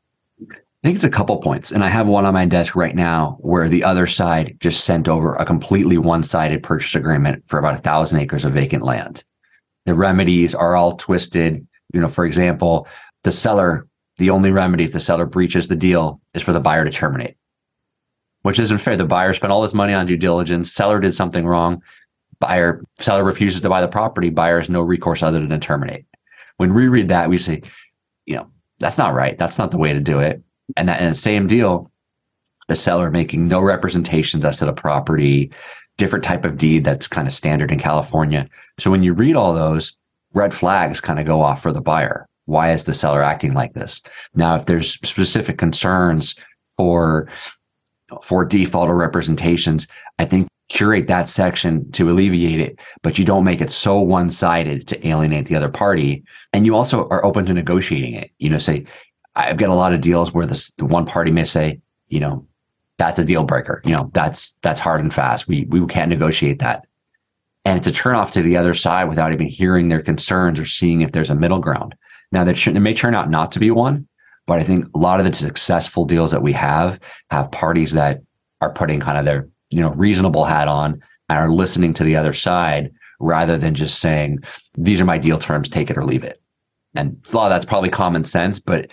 I 0.86 0.88
think 0.88 0.98
it's 0.98 1.04
a 1.04 1.10
couple 1.10 1.38
points. 1.38 1.72
And 1.72 1.84
I 1.84 1.90
have 1.90 2.08
one 2.08 2.28
on 2.28 2.36
my 2.36 2.46
desk 2.46 2.76
right 2.76 2.94
now 2.94 3.38
where 3.40 3.68
the 3.68 3.84
other 3.84 4.06
side 4.06 4.56
just 4.60 4.86
sent 4.86 5.08
over 5.08 5.34
a 5.34 5.44
completely 5.44 5.98
one 5.98 6.22
sided 6.22 6.62
purchase 6.62 6.94
agreement 6.94 7.42
for 7.48 7.58
about 7.58 7.74
a 7.74 7.82
thousand 7.82 8.20
acres 8.20 8.46
of 8.46 8.54
vacant 8.54 8.84
land. 8.84 9.24
The 9.88 9.96
remedies 9.96 10.54
are 10.54 10.76
all 10.76 10.96
twisted 10.96 11.66
you 11.96 12.02
know, 12.02 12.08
for 12.08 12.26
example, 12.26 12.88
the 13.24 13.32
seller, 13.32 13.88
the 14.18 14.30
only 14.30 14.52
remedy 14.52 14.84
if 14.84 14.92
the 14.92 15.00
seller 15.00 15.26
breaches 15.26 15.68
the 15.68 15.76
deal 15.76 16.20
is 16.34 16.42
for 16.42 16.54
the 16.54 16.60
buyer 16.60 16.84
to 16.84 16.92
terminate, 16.92 17.38
which 18.42 18.60
isn't 18.60 18.80
fair. 18.80 18.98
The 18.98 19.06
buyer 19.06 19.34
spent 19.34 19.54
all 19.54 19.62
this 19.62 19.74
money 19.74 19.94
on 19.94 20.06
due 20.06 20.18
diligence. 20.18 20.74
Seller 20.74 21.00
did 21.00 21.16
something 21.16 21.46
wrong. 21.46 21.82
Buyer, 22.40 22.84
seller 23.00 23.24
refuses 23.24 23.62
to 23.62 23.70
buy 23.70 23.82
the 23.82 23.88
property. 23.88 24.30
Buyer 24.30 24.60
has 24.60 24.70
no 24.70 24.82
recourse 24.82 25.24
other 25.24 25.40
than 25.40 25.50
to 25.50 25.58
terminate. 25.58 26.06
When 26.58 26.74
we 26.74 26.88
read 26.88 27.08
that, 27.08 27.30
we 27.30 27.38
say, 27.38 27.62
you 28.26 28.36
know, 28.36 28.48
that's 28.80 28.98
not 28.98 29.14
right. 29.14 29.38
That's 29.38 29.58
not 29.58 29.72
the 29.72 29.78
way 29.78 29.94
to 29.94 30.02
do 30.02 30.20
it. 30.20 30.44
And 30.78 30.90
that, 30.90 31.00
and 31.00 31.12
the 31.12 31.20
same 31.20 31.48
deal, 31.48 31.92
the 32.68 32.76
seller 32.76 33.12
making 33.12 33.48
no 33.48 33.62
representations 33.62 34.44
as 34.44 34.58
to 34.58 34.66
the 34.66 34.74
property, 34.74 35.52
different 35.98 36.26
type 36.26 36.46
of 36.46 36.58
deed 36.58 36.84
that's 36.84 37.08
kind 37.08 37.28
of 37.28 37.34
standard 37.34 37.72
in 37.72 37.80
California. 37.80 38.48
So 38.80 38.92
when 38.92 39.04
you 39.04 39.14
read 39.14 39.36
all 39.36 39.54
those, 39.54 39.96
red 40.34 40.54
flags 40.54 41.00
kind 41.00 41.20
of 41.20 41.26
go 41.26 41.42
off 41.42 41.62
for 41.62 41.72
the 41.72 41.82
buyer. 41.82 42.28
Why 42.46 42.72
is 42.72 42.84
the 42.84 42.94
seller 42.94 43.24
acting 43.24 43.54
like 43.54 43.74
this? 43.74 44.02
Now, 44.36 44.56
if 44.56 44.66
there's 44.66 44.94
specific 45.08 45.58
concerns 45.58 46.36
for 46.78 47.28
for 48.22 48.46
default 48.46 48.90
or 48.90 48.96
representations, 48.96 49.88
I 50.20 50.26
think 50.26 50.48
curate 50.70 51.08
that 51.08 51.30
section 51.30 51.92
to 51.92 52.10
alleviate 52.10 52.60
it, 52.60 52.80
but 53.02 53.18
you 53.18 53.26
don't 53.26 53.44
make 53.44 53.62
it 53.62 53.72
so 53.72 54.00
one-sided 54.00 54.88
to 54.88 55.08
alienate 55.08 55.46
the 55.48 55.56
other 55.56 55.70
party. 55.70 56.24
And 56.54 56.66
you 56.66 56.76
also 56.76 57.08
are 57.10 57.24
open 57.26 57.46
to 57.46 57.54
negotiating 57.54 58.14
it. 58.14 58.32
You 58.40 58.50
know, 58.50 58.58
say, 58.58 58.86
I've 59.36 59.58
got 59.58 59.70
a 59.70 59.76
lot 59.76 59.94
of 59.94 60.02
deals 60.02 60.34
where 60.34 60.46
this 60.46 60.72
the 60.72 60.86
one 60.86 61.06
party 61.06 61.32
may 61.32 61.46
say, 61.46 61.80
you 62.08 62.20
know, 62.20 62.48
that's 62.98 63.20
a 63.20 63.26
deal 63.26 63.44
breaker. 63.44 63.82
You 63.84 63.92
know, 63.92 64.10
that's 64.14 64.56
that's 64.62 64.80
hard 64.80 65.02
and 65.02 65.14
fast. 65.14 65.48
We 65.48 65.66
we 65.66 65.86
can't 65.88 66.10
negotiate 66.10 66.60
that 66.60 66.86
and 67.66 67.80
it's 67.80 67.88
a 67.88 67.92
turnoff 67.92 68.32
to 68.32 68.44
the 68.44 68.56
other 68.56 68.76
side 68.76 69.10
without 69.10 69.34
even 69.34 69.48
hearing 69.48 69.90
their 69.90 70.02
concerns 70.02 70.60
or 70.60 70.66
seeing 70.66 71.02
if 71.02 71.12
there's 71.12 71.32
a 71.32 71.36
middle 71.36 71.60
ground. 71.60 71.96
Now, 72.32 72.44
there, 72.44 72.54
there 72.54 72.80
may 72.80 72.94
turn 72.94 73.16
out 73.16 73.30
not 73.30 73.52
to 73.54 73.60
be 73.60 73.72
one, 73.72 74.08
but 74.46 74.60
I 74.60 74.64
think 74.64 74.86
a 74.94 75.00
lot 75.00 75.20
of 75.20 75.26
the 75.26 75.34
successful 75.34 76.06
deals 76.06 76.32
that 76.32 76.44
we 76.44 76.54
have 76.54 77.00
have 77.32 77.52
parties 77.52 77.92
that 77.94 78.22
are 78.62 78.72
putting 78.72 79.00
kind 79.00 79.18
of 79.18 79.26
their 79.26 79.50
you 79.72 79.82
know 79.82 79.90
reasonable 79.90 80.46
hat 80.46 80.68
on 80.68 81.02
and 81.30 81.40
are 81.40 81.52
listening 81.52 81.94
to 81.96 82.04
the 82.04 82.16
other 82.16 82.34
side 82.34 82.92
rather 83.20 83.58
than 83.58 83.74
just 83.74 84.00
saying 84.00 84.40
these 84.78 85.02
are 85.02 85.06
my 85.06 85.18
deal 85.18 85.40
terms, 85.40 85.68
take 85.68 85.90
it 85.90 85.98
or 85.98 86.04
leave 86.04 86.24
it. 86.24 86.42
And 86.94 87.18
a 87.32 87.36
lot 87.36 87.52
of 87.52 87.56
that's 87.56 87.66
probably 87.66 87.90
common 87.90 88.26
sense, 88.26 88.60
but 88.60 88.90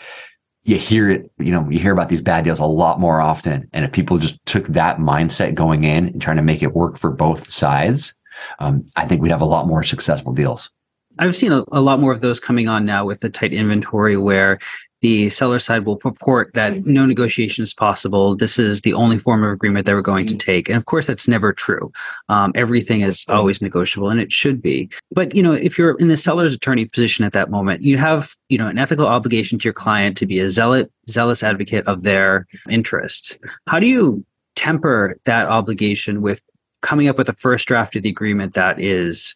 you 0.65 0.77
hear 0.77 1.11
it, 1.11 1.31
you 1.39 1.51
know, 1.51 1.69
you 1.69 1.79
hear 1.79 1.93
about 1.93 2.09
these 2.09 2.21
bad 2.21 2.45
deals 2.45 2.61
a 2.61 2.67
lot 2.67 3.01
more 3.01 3.21
often. 3.21 3.69
And 3.73 3.85
if 3.85 3.93
people 3.93 4.19
just 4.19 4.45
took 4.47 4.69
that 4.69 4.99
mindset 4.99 5.55
going 5.55 5.85
in 5.85 6.07
and 6.09 6.23
trying 6.23 6.37
to 6.37 6.43
make 6.43 6.63
it 6.63 6.75
work 6.75 6.99
for 6.99 7.11
both 7.11 7.51
sides, 7.51 8.15
um, 8.61 8.87
I 8.97 9.07
think 9.07 9.23
we'd 9.23 9.31
have 9.31 9.41
a 9.41 9.47
lot 9.47 9.67
more 9.67 9.83
successful 9.83 10.33
deals. 10.33 10.71
I've 11.19 11.37
seen 11.37 11.53
a, 11.53 11.65
a, 11.73 11.81
lot 11.81 12.01
more 12.01 12.13
of 12.13 12.21
those 12.21 12.41
coming 12.41 12.69
on 12.69 12.87
now 12.87 13.05
with 13.05 13.21
the 13.21 13.29
tight 13.29 13.53
inventory 13.53 14.17
where 14.17 14.59
the 15.03 15.29
seller 15.31 15.59
side 15.59 15.85
will 15.85 15.97
purport 15.97 16.55
that 16.55 16.87
no 16.87 17.05
negotiation 17.05 17.63
is 17.63 17.75
possible. 17.75 18.37
This 18.37 18.59
is 18.59 18.81
the 18.81 18.95
only 18.95 19.19
form 19.19 19.43
of 19.43 19.51
agreement 19.51 19.85
that 19.87 19.95
we're 19.95 20.01
going 20.01 20.27
to 20.27 20.37
take. 20.37 20.69
And 20.69 20.79
of 20.79 20.87
course, 20.87 21.09
that's 21.09 21.27
never 21.27 21.53
true. 21.53 21.93
Um, 22.29 22.53
everything 22.55 23.03
is 23.03 23.27
always 23.29 23.61
negotiable 23.61 24.11
and 24.11 24.21
it 24.21 24.33
should 24.33 24.63
be. 24.63 24.89
But, 25.11 25.35
you 25.35 25.43
know, 25.43 25.53
if 25.53 25.77
you're 25.77 25.99
in 25.99 26.09
the 26.09 26.17
seller's 26.17 26.55
attorney 26.55 26.85
position 26.85 27.25
at 27.25 27.33
that 27.33 27.51
moment, 27.51 27.83
you 27.83 27.99
have, 27.99 28.37
you 28.49 28.59
know, 28.59 28.69
an 28.69 28.79
ethical 28.79 29.07
obligation 29.07 29.59
to 29.59 29.65
your 29.65 29.75
client 29.75 30.17
to 30.19 30.27
be 30.27 30.39
a 30.39 30.49
zealot, 30.49 30.91
zealous 31.11 31.43
advocate 31.43 31.87
of 31.89 32.05
their 32.05 32.47
interests. 32.71 33.39
How 33.67 33.81
do 33.81 33.89
you 33.89 34.25
temper 34.55 35.19
that 35.25 35.49
obligation 35.49 36.23
with 36.23 36.41
coming 36.81 37.09
up 37.09 37.19
with 37.19 37.29
a 37.29 37.33
first 37.33 37.67
draft 37.67 37.97
of 37.97 38.05
the 38.05 38.09
agreement 38.09 38.55
that 38.55 38.79
is 38.79 39.35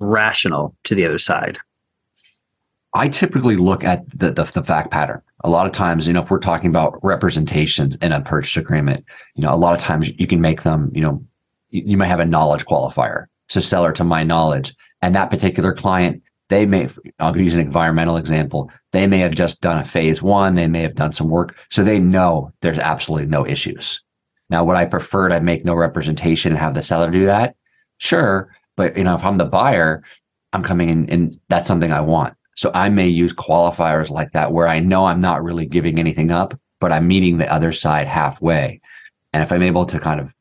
rational 0.00 0.74
to 0.82 0.96
the 0.96 1.06
other 1.06 1.18
side? 1.18 1.58
I 2.94 3.08
typically 3.08 3.56
look 3.56 3.82
at 3.82 4.08
the, 4.16 4.30
the, 4.30 4.44
the, 4.44 4.62
fact 4.62 4.92
pattern. 4.92 5.20
A 5.42 5.50
lot 5.50 5.66
of 5.66 5.72
times, 5.72 6.06
you 6.06 6.12
know, 6.12 6.22
if 6.22 6.30
we're 6.30 6.38
talking 6.38 6.70
about 6.70 6.98
representations 7.02 7.96
in 7.96 8.12
a 8.12 8.20
purchase 8.20 8.56
agreement, 8.56 9.04
you 9.34 9.42
know, 9.42 9.52
a 9.52 9.56
lot 9.56 9.74
of 9.74 9.80
times 9.80 10.10
you 10.16 10.28
can 10.28 10.40
make 10.40 10.62
them, 10.62 10.92
you 10.94 11.00
know, 11.00 11.22
you, 11.70 11.82
you 11.84 11.96
might 11.96 12.06
have 12.06 12.20
a 12.20 12.24
knowledge 12.24 12.64
qualifier. 12.66 13.26
So 13.48 13.60
seller 13.60 13.92
to 13.92 14.04
my 14.04 14.22
knowledge, 14.22 14.74
And 15.02 15.14
that 15.14 15.30
particular 15.30 15.74
client, 15.74 16.22
they 16.48 16.66
may, 16.66 16.88
I'll 17.18 17.36
use 17.36 17.54
an 17.54 17.60
environmental 17.60 18.16
example. 18.16 18.70
They 18.92 19.06
may 19.06 19.18
have 19.18 19.34
just 19.34 19.60
done 19.60 19.78
a 19.78 19.84
phase 19.84 20.22
one. 20.22 20.54
They 20.54 20.68
may 20.68 20.82
have 20.82 20.94
done 20.94 21.12
some 21.12 21.28
work. 21.28 21.56
So 21.70 21.82
they 21.82 21.98
know 21.98 22.52
there's 22.60 22.78
absolutely 22.78 23.26
no 23.26 23.44
issues. 23.46 24.00
Now, 24.50 24.64
would 24.64 24.76
I 24.76 24.84
prefer 24.84 25.28
to 25.30 25.40
make 25.40 25.64
no 25.64 25.74
representation 25.74 26.52
and 26.52 26.60
have 26.60 26.74
the 26.74 26.82
seller 26.82 27.10
do 27.10 27.26
that? 27.26 27.56
Sure. 27.96 28.54
But, 28.76 28.96
you 28.96 29.04
know, 29.04 29.14
if 29.14 29.24
I'm 29.24 29.38
the 29.38 29.44
buyer, 29.44 30.02
I'm 30.52 30.62
coming 30.62 30.88
in 30.90 31.10
and 31.10 31.40
that's 31.48 31.66
something 31.66 31.90
I 31.90 32.00
want. 32.00 32.34
So 32.54 32.70
I 32.74 32.88
may 32.88 33.08
use 33.08 33.32
qualifiers 33.32 34.10
like 34.10 34.32
that 34.32 34.52
where 34.52 34.68
I 34.68 34.80
know 34.80 35.06
I'm 35.06 35.20
not 35.20 35.42
really 35.42 35.66
giving 35.66 35.98
anything 35.98 36.30
up, 36.30 36.58
but 36.80 36.92
I'm 36.92 37.08
meeting 37.08 37.38
the 37.38 37.52
other 37.52 37.72
side 37.72 38.06
halfway. 38.06 38.80
And 39.32 39.42
if 39.42 39.50
I'm 39.50 39.62
able 39.62 39.86
to 39.86 39.98
kind 39.98 40.20
of 40.20 40.32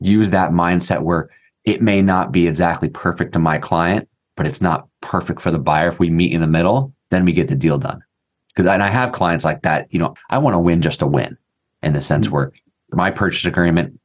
use 0.00 0.30
that 0.30 0.52
mindset 0.52 1.02
where 1.02 1.30
it 1.64 1.82
may 1.82 2.00
not 2.00 2.32
be 2.32 2.46
exactly 2.46 2.88
perfect 2.88 3.32
to 3.32 3.38
my 3.38 3.58
client, 3.58 4.08
but 4.36 4.46
it's 4.46 4.60
not 4.60 4.86
perfect 5.00 5.40
for 5.40 5.50
the 5.50 5.58
buyer. 5.58 5.88
If 5.88 5.98
we 5.98 6.10
meet 6.10 6.32
in 6.32 6.40
the 6.40 6.46
middle, 6.46 6.94
then 7.10 7.24
we 7.24 7.32
get 7.32 7.48
the 7.48 7.56
deal 7.56 7.78
done. 7.78 8.02
Because 8.48 8.66
and 8.66 8.82
I 8.82 8.90
have 8.90 9.12
clients 9.12 9.44
like 9.44 9.62
that. 9.62 9.92
You 9.92 9.98
know, 9.98 10.14
I 10.30 10.38
want 10.38 10.54
to 10.54 10.60
win 10.60 10.80
just 10.80 11.00
to 11.00 11.06
win, 11.06 11.36
in 11.82 11.92
the 11.92 12.00
sense 12.00 12.26
mm-hmm. 12.26 12.34
where 12.34 12.52
my 12.90 13.10
purchase 13.10 13.44
agreement, 13.44 13.98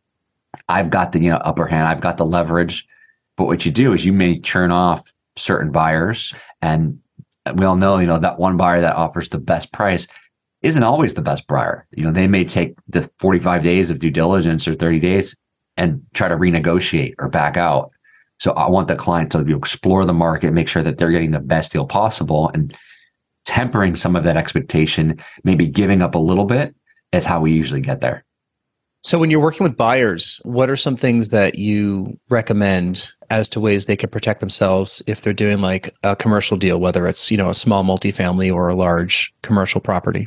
I've 0.68 0.90
got 0.90 1.12
the 1.12 1.20
you 1.20 1.30
know 1.30 1.38
upper 1.38 1.68
hand, 1.68 1.88
I've 1.88 2.02
got 2.02 2.18
the 2.18 2.26
leverage. 2.26 2.86
But 3.38 3.46
what 3.46 3.66
you 3.66 3.72
do 3.72 3.94
is 3.94 4.06
you 4.06 4.14
may 4.14 4.40
churn 4.40 4.72
off 4.72 5.14
certain 5.36 5.72
buyers, 5.72 6.34
and 6.62 7.00
we 7.56 7.66
all 7.66 7.76
know 7.76 7.98
you 8.00 8.08
know 8.08 8.20
that 8.20 8.40
one 8.40 8.58
buyer 8.58 8.82
that 8.82 8.96
offers 8.96 9.30
the 9.30 9.38
best 9.38 9.72
price 9.72 10.08
isn't 10.62 10.84
always 10.84 11.14
the 11.14 11.22
best 11.22 11.46
buyer. 11.48 11.86
You 11.92 12.06
know, 12.06 12.12
they 12.12 12.28
may 12.28 12.46
take 12.46 12.76
the 12.88 13.10
45 13.20 13.62
days 13.62 13.90
of 13.90 14.00
due 14.00 14.10
diligence 14.10 14.68
or 14.68 14.76
30 14.76 15.00
days 15.00 15.36
and 15.76 16.02
try 16.14 16.30
to 16.30 16.38
renegotiate 16.38 17.16
or 17.20 17.28
back 17.28 17.58
out. 17.58 17.92
So 18.40 18.54
I 18.54 18.70
want 18.70 18.88
the 18.88 18.96
client 18.96 19.32
to 19.34 19.40
explore 19.56 20.06
the 20.06 20.14
market, 20.14 20.54
make 20.54 20.70
sure 20.70 20.84
that 20.84 20.98
they're 20.98 21.12
getting 21.12 21.32
the 21.32 21.40
best 21.40 21.74
deal 21.74 21.86
possible 21.86 22.50
and 22.54 22.76
tempering 23.46 23.96
some 23.96 24.16
of 24.16 24.24
that 24.24 24.38
expectation, 24.38 25.20
maybe 25.44 25.68
giving 25.68 26.02
up 26.02 26.16
a 26.16 26.20
little 26.20 26.46
bit 26.46 26.74
is 27.12 27.26
how 27.26 27.42
we 27.42 27.52
usually 27.52 27.82
get 27.82 28.00
there. 28.00 28.24
So 29.04 29.20
when 29.20 29.30
you're 29.30 29.42
working 29.42 29.66
with 29.66 29.76
buyers, 29.76 30.40
what 30.44 30.70
are 30.70 30.78
some 30.78 30.96
things 30.96 31.30
that 31.30 31.56
you 31.56 32.18
recommend 32.30 33.12
as 33.30 33.50
to 33.50 33.60
ways 33.60 33.86
they 33.86 33.98
can 33.98 34.10
protect 34.10 34.40
themselves 34.40 35.04
if 35.08 35.22
they're 35.22 35.34
doing 35.34 35.60
like 35.60 35.94
a 36.04 36.16
commercial 36.16 36.56
deal, 36.56 36.80
whether 36.80 37.06
it's, 37.06 37.30
you 37.30 37.36
know, 37.36 37.50
a 37.50 37.54
small 37.54 37.84
multifamily 37.84 38.54
or 38.54 38.70
a 38.70 38.76
large 38.76 39.34
commercial 39.42 39.82
property? 39.82 40.26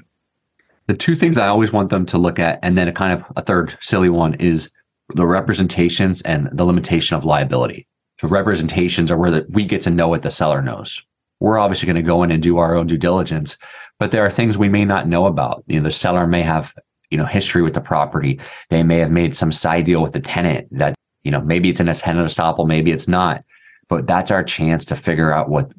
The 0.88 0.94
two 0.94 1.16
things 1.16 1.38
I 1.38 1.48
always 1.48 1.72
want 1.72 1.88
them 1.88 2.04
to 2.06 2.18
look 2.18 2.38
at, 2.38 2.58
and 2.62 2.76
then 2.76 2.86
a 2.86 2.92
kind 2.92 3.18
of 3.18 3.24
a 3.36 3.42
third 3.42 3.76
silly 3.80 4.10
one 4.10 4.34
is 4.34 4.70
the 5.14 5.26
representations 5.26 6.20
and 6.22 6.50
the 6.52 6.64
limitation 6.64 7.16
of 7.16 7.24
liability. 7.24 7.86
The 8.20 8.28
representations 8.28 9.10
are 9.10 9.16
where 9.16 9.30
the, 9.30 9.46
we 9.48 9.64
get 9.64 9.80
to 9.82 9.90
know 9.90 10.08
what 10.08 10.22
the 10.22 10.30
seller 10.30 10.60
knows. 10.60 11.02
We're 11.40 11.58
obviously 11.58 11.86
going 11.86 11.96
to 11.96 12.02
go 12.02 12.22
in 12.22 12.30
and 12.30 12.42
do 12.42 12.58
our 12.58 12.74
own 12.76 12.86
due 12.86 12.98
diligence, 12.98 13.56
but 13.98 14.10
there 14.10 14.24
are 14.24 14.30
things 14.30 14.58
we 14.58 14.68
may 14.68 14.84
not 14.84 15.08
know 15.08 15.26
about. 15.26 15.64
You 15.66 15.80
know, 15.80 15.84
the 15.84 15.92
seller 15.92 16.26
may 16.26 16.42
have, 16.42 16.74
you 17.16 17.22
know, 17.22 17.26
history 17.26 17.62
with 17.62 17.74
the 17.74 17.80
property. 17.80 18.38
They 18.68 18.82
may 18.82 18.98
have 18.98 19.10
made 19.10 19.36
some 19.36 19.50
side 19.50 19.86
deal 19.86 20.02
with 20.02 20.12
the 20.12 20.20
tenant 20.20 20.68
that, 20.72 20.94
you 21.24 21.30
know, 21.30 21.40
maybe 21.40 21.70
it's 21.70 21.80
in 21.80 21.88
a 21.88 21.94
tenant 21.94 22.28
estoppel, 22.28 22.66
maybe 22.66 22.92
it's 22.92 23.08
not. 23.08 23.42
But 23.88 24.06
that's 24.06 24.30
our 24.30 24.44
chance 24.44 24.84
to 24.86 24.96
figure 24.96 25.32
out 25.32 25.48
what, 25.48 25.72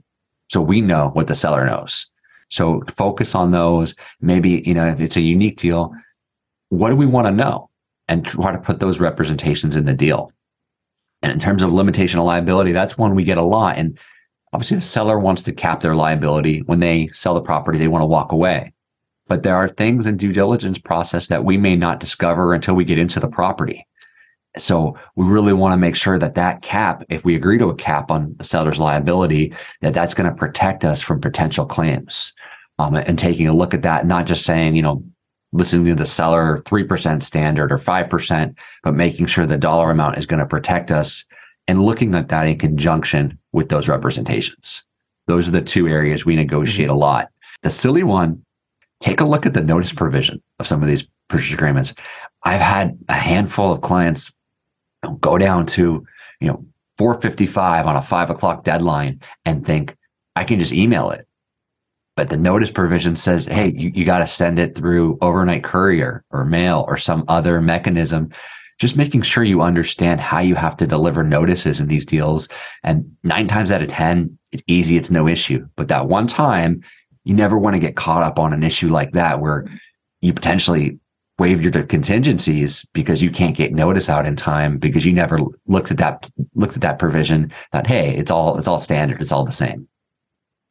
so 0.49 0.61
we 0.61 0.81
know 0.81 1.09
what 1.13 1.27
the 1.27 1.35
seller 1.35 1.65
knows. 1.65 2.07
So 2.49 2.81
focus 2.95 3.35
on 3.35 3.51
those. 3.51 3.93
Maybe, 4.21 4.63
you 4.65 4.73
know, 4.73 4.87
if 4.87 4.99
it's 4.99 5.17
a 5.17 5.21
unique 5.21 5.59
deal, 5.59 5.93
what 6.69 6.89
do 6.89 6.95
we 6.95 7.05
want 7.05 7.27
to 7.27 7.31
know? 7.31 7.69
and 8.07 8.25
try 8.25 8.51
to 8.51 8.57
put 8.57 8.79
those 8.79 8.99
representations 8.99 9.75
in 9.75 9.85
the 9.85 9.93
deal. 9.93 10.31
And 11.21 11.31
in 11.31 11.39
terms 11.39 11.63
of 11.63 11.73
limitation 11.73 12.19
of 12.19 12.25
liability, 12.25 12.71
that's 12.71 12.97
one 12.97 13.15
we 13.15 13.23
get 13.23 13.37
a 13.37 13.43
lot. 13.43 13.77
And 13.77 13.97
obviously, 14.53 14.77
the 14.77 14.83
seller 14.83 15.19
wants 15.19 15.43
to 15.43 15.51
cap 15.51 15.81
their 15.81 15.95
liability. 15.95 16.61
When 16.65 16.79
they 16.79 17.09
sell 17.11 17.33
the 17.33 17.41
property, 17.41 17.77
they 17.79 17.87
want 17.87 18.03
to 18.03 18.07
walk 18.07 18.31
away. 18.31 18.73
But 19.27 19.43
there 19.43 19.55
are 19.55 19.69
things 19.69 20.05
in 20.05 20.17
due 20.17 20.33
diligence 20.33 20.77
process 20.77 21.27
that 21.27 21.43
we 21.43 21.57
may 21.57 21.75
not 21.75 21.99
discover 21.99 22.53
until 22.53 22.75
we 22.75 22.85
get 22.85 22.99
into 22.99 23.19
the 23.19 23.27
property. 23.27 23.85
So 24.57 24.97
we 25.15 25.25
really 25.25 25.53
want 25.53 25.73
to 25.73 25.77
make 25.77 25.95
sure 25.95 26.17
that 26.17 26.35
that 26.35 26.61
cap, 26.61 27.03
if 27.09 27.23
we 27.23 27.35
agree 27.35 27.57
to 27.57 27.69
a 27.69 27.75
cap 27.75 28.09
on 28.09 28.33
the 28.37 28.43
seller's 28.43 28.79
liability, 28.79 29.53
that 29.81 29.93
that's 29.93 30.13
going 30.13 30.29
to 30.29 30.35
protect 30.35 30.83
us 30.83 31.01
from 31.01 31.21
potential 31.21 31.65
claims. 31.65 32.33
Um, 32.79 32.95
and 32.95 33.17
taking 33.17 33.47
a 33.47 33.55
look 33.55 33.73
at 33.73 33.81
that, 33.81 34.05
not 34.05 34.27
just 34.27 34.45
saying, 34.45 34.75
you 34.75 34.83
know, 34.83 35.03
listening 35.51 35.85
to 35.85 35.95
the 35.95 36.05
seller 36.05 36.61
3% 36.65 37.23
standard 37.23 37.71
or 37.71 37.77
5%, 37.79 38.57
but 38.83 38.93
making 38.93 39.25
sure 39.25 39.47
the 39.47 39.57
dollar 39.57 39.89
amount 39.89 40.17
is 40.17 40.27
going 40.27 40.39
to 40.39 40.45
protect 40.45 40.91
us 40.91 41.25
and 41.67 41.83
looking 41.83 42.13
at 42.13 42.29
that 42.29 42.47
in 42.47 42.57
conjunction 42.57 43.37
with 43.51 43.69
those 43.69 43.89
representations. 43.89 44.83
Those 45.27 45.47
are 45.47 45.51
the 45.51 45.61
two 45.61 45.87
areas 45.87 46.25
we 46.25 46.35
negotiate 46.35 46.89
mm-hmm. 46.89 46.97
a 46.97 46.99
lot. 46.99 47.29
The 47.63 47.69
silly 47.69 48.03
one, 48.03 48.43
take 48.99 49.19
a 49.19 49.25
look 49.25 49.45
at 49.45 49.53
the 49.53 49.61
notice 49.61 49.93
provision 49.93 50.41
of 50.59 50.67
some 50.67 50.81
of 50.81 50.87
these 50.87 51.05
purchase 51.27 51.53
agreements. 51.53 51.93
I've 52.43 52.61
had 52.61 52.97
a 53.09 53.13
handful 53.13 53.71
of 53.71 53.81
clients 53.81 54.33
go 55.19 55.37
down 55.37 55.65
to, 55.67 56.05
you 56.39 56.47
know, 56.47 56.65
455 56.97 57.85
on 57.85 57.95
a 57.95 58.01
five 58.01 58.29
o'clock 58.29 58.63
deadline 58.63 59.21
and 59.45 59.65
think, 59.65 59.95
I 60.35 60.43
can 60.43 60.59
just 60.59 60.73
email 60.73 61.11
it 61.11 61.27
but 62.17 62.29
the 62.29 62.35
notice 62.37 62.71
provision 62.71 63.15
says, 63.15 63.45
hey, 63.45 63.71
you, 63.77 63.91
you 63.93 64.03
got 64.03 64.17
to 64.17 64.27
send 64.27 64.57
it 64.57 64.75
through 64.75 65.19
overnight 65.21 65.63
courier 65.63 66.25
or 66.31 66.43
mail 66.43 66.83
or 66.87 66.97
some 66.97 67.23
other 67.27 67.61
mechanism. 67.61 68.31
Just 68.79 68.97
making 68.97 69.21
sure 69.21 69.43
you 69.43 69.61
understand 69.61 70.19
how 70.19 70.39
you 70.39 70.55
have 70.55 70.75
to 70.77 70.87
deliver 70.87 71.23
notices 71.23 71.79
in 71.79 71.87
these 71.87 72.07
deals. 72.07 72.49
And 72.83 73.15
nine 73.23 73.47
times 73.47 73.71
out 73.71 73.83
of 73.83 73.87
10, 73.87 74.35
it's 74.51 74.63
easy, 74.65 74.97
it's 74.97 75.11
no 75.11 75.27
issue. 75.27 75.67
But 75.75 75.89
that 75.89 76.07
one 76.07 76.25
time, 76.25 76.81
you 77.27 77.33
never 77.33 77.57
want 77.57 77.75
to 77.75 77.79
get 77.79 77.95
caught 77.95 78.23
up 78.23 78.39
on 78.39 78.53
an 78.53 78.63
issue 78.63 78.87
like 78.87 79.11
that 79.11 79.41
where 79.41 79.65
you 80.21 80.33
potentially 80.33 80.99
waive 81.39 81.61
your 81.61 81.71
contingencies 81.83 82.83
because 82.93 83.21
you 83.21 83.29
can't 83.29 83.55
get 83.55 83.71
notice 83.71 84.09
out 84.09 84.25
in 84.25 84.35
time 84.35 84.77
because 84.77 85.05
you 85.05 85.13
never 85.13 85.39
looked 85.67 85.91
at 85.91 85.97
that 85.97 86.29
looked 86.55 86.75
at 86.75 86.81
that 86.81 86.97
provision 86.97 87.51
that 87.73 87.85
hey 87.85 88.15
it's 88.15 88.31
all 88.31 88.57
it's 88.57 88.67
all 88.67 88.79
standard 88.79 89.21
it's 89.21 89.31
all 89.31 89.45
the 89.45 89.51
same 89.51 89.87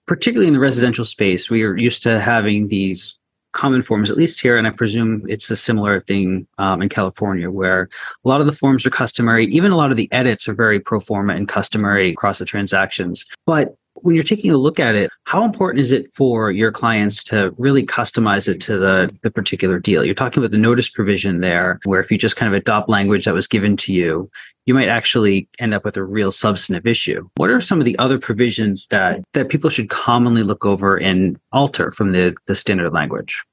particularly 0.06 0.46
in 0.46 0.54
the 0.54 0.60
residential 0.60 1.04
space, 1.04 1.50
we 1.50 1.62
are 1.62 1.76
used 1.76 2.02
to 2.04 2.20
having 2.20 2.68
these 2.68 3.18
common 3.52 3.82
forms, 3.82 4.10
at 4.10 4.16
least 4.16 4.40
here, 4.40 4.56
and 4.56 4.66
I 4.66 4.70
presume 4.70 5.22
it's 5.28 5.50
a 5.50 5.56
similar 5.56 6.00
thing 6.00 6.46
um, 6.58 6.82
in 6.82 6.88
California, 6.88 7.50
where 7.50 7.88
a 8.24 8.28
lot 8.28 8.40
of 8.40 8.46
the 8.46 8.52
forms 8.52 8.86
are 8.86 8.90
customary. 8.90 9.46
Even 9.46 9.72
a 9.72 9.76
lot 9.76 9.90
of 9.90 9.96
the 9.96 10.12
edits 10.12 10.46
are 10.46 10.54
very 10.54 10.78
pro 10.78 11.00
forma 11.00 11.34
and 11.34 11.48
customary 11.48 12.10
across 12.10 12.38
the 12.38 12.44
transactions. 12.44 13.24
But 13.46 13.74
when 14.02 14.14
you're 14.14 14.24
taking 14.24 14.50
a 14.50 14.56
look 14.56 14.78
at 14.78 14.94
it, 14.94 15.10
how 15.24 15.44
important 15.44 15.80
is 15.80 15.92
it 15.92 16.12
for 16.12 16.50
your 16.50 16.70
clients 16.70 17.22
to 17.24 17.54
really 17.58 17.84
customize 17.84 18.48
it 18.48 18.60
to 18.62 18.76
the, 18.76 19.10
the 19.22 19.30
particular 19.30 19.78
deal? 19.78 20.04
You're 20.04 20.14
talking 20.14 20.42
about 20.42 20.52
the 20.52 20.58
notice 20.58 20.88
provision 20.88 21.40
there, 21.40 21.80
where 21.84 22.00
if 22.00 22.10
you 22.10 22.18
just 22.18 22.36
kind 22.36 22.52
of 22.52 22.56
adopt 22.56 22.88
language 22.88 23.24
that 23.24 23.34
was 23.34 23.46
given 23.46 23.76
to 23.78 23.92
you, 23.92 24.30
you 24.66 24.74
might 24.74 24.88
actually 24.88 25.48
end 25.58 25.74
up 25.74 25.84
with 25.84 25.96
a 25.96 26.04
real 26.04 26.32
substantive 26.32 26.86
issue. 26.86 27.28
What 27.36 27.50
are 27.50 27.60
some 27.60 27.78
of 27.78 27.84
the 27.84 27.98
other 27.98 28.18
provisions 28.18 28.86
that, 28.88 29.20
that 29.32 29.48
people 29.48 29.70
should 29.70 29.90
commonly 29.90 30.42
look 30.42 30.64
over 30.64 30.96
and 30.96 31.38
alter 31.52 31.90
from 31.90 32.10
the, 32.10 32.36
the 32.46 32.54
standard 32.54 32.92
language? 32.92 33.44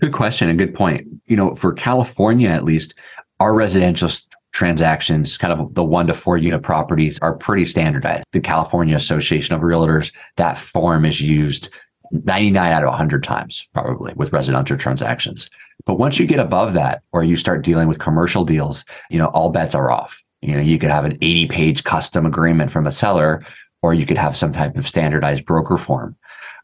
Good 0.00 0.12
question 0.12 0.48
and 0.48 0.58
good 0.58 0.74
point. 0.74 1.06
You 1.26 1.36
know, 1.36 1.54
for 1.54 1.72
California 1.72 2.48
at 2.48 2.64
least, 2.64 2.94
our 3.40 3.54
residential 3.54 4.08
transactions, 4.52 5.36
kind 5.36 5.52
of 5.52 5.74
the 5.74 5.82
one 5.84 6.06
to 6.06 6.14
four 6.14 6.36
unit 6.36 6.62
properties, 6.62 7.18
are 7.20 7.36
pretty 7.36 7.64
standardized. 7.64 8.24
The 8.32 8.40
California 8.40 8.94
Association 8.94 9.54
of 9.54 9.62
Realtors, 9.62 10.12
that 10.36 10.58
form 10.58 11.04
is 11.04 11.20
used 11.20 11.70
99 12.12 12.72
out 12.72 12.82
of 12.82 12.88
100 12.88 13.24
times, 13.24 13.66
probably 13.72 14.12
with 14.14 14.32
residential 14.32 14.76
transactions. 14.76 15.48
But 15.86 15.98
once 15.98 16.18
you 16.18 16.26
get 16.26 16.38
above 16.38 16.74
that, 16.74 17.02
or 17.12 17.24
you 17.24 17.36
start 17.36 17.64
dealing 17.64 17.88
with 17.88 17.98
commercial 17.98 18.44
deals, 18.44 18.84
you 19.10 19.18
know, 19.18 19.28
all 19.28 19.50
bets 19.50 19.74
are 19.74 19.90
off. 19.90 20.20
You 20.42 20.54
know, 20.54 20.60
you 20.60 20.78
could 20.78 20.90
have 20.90 21.04
an 21.04 21.18
80 21.22 21.46
page 21.46 21.84
custom 21.84 22.26
agreement 22.26 22.70
from 22.70 22.86
a 22.86 22.92
seller, 22.92 23.44
or 23.80 23.94
you 23.94 24.06
could 24.06 24.18
have 24.18 24.36
some 24.36 24.52
type 24.52 24.76
of 24.76 24.86
standardized 24.86 25.46
broker 25.46 25.78
form. 25.78 26.16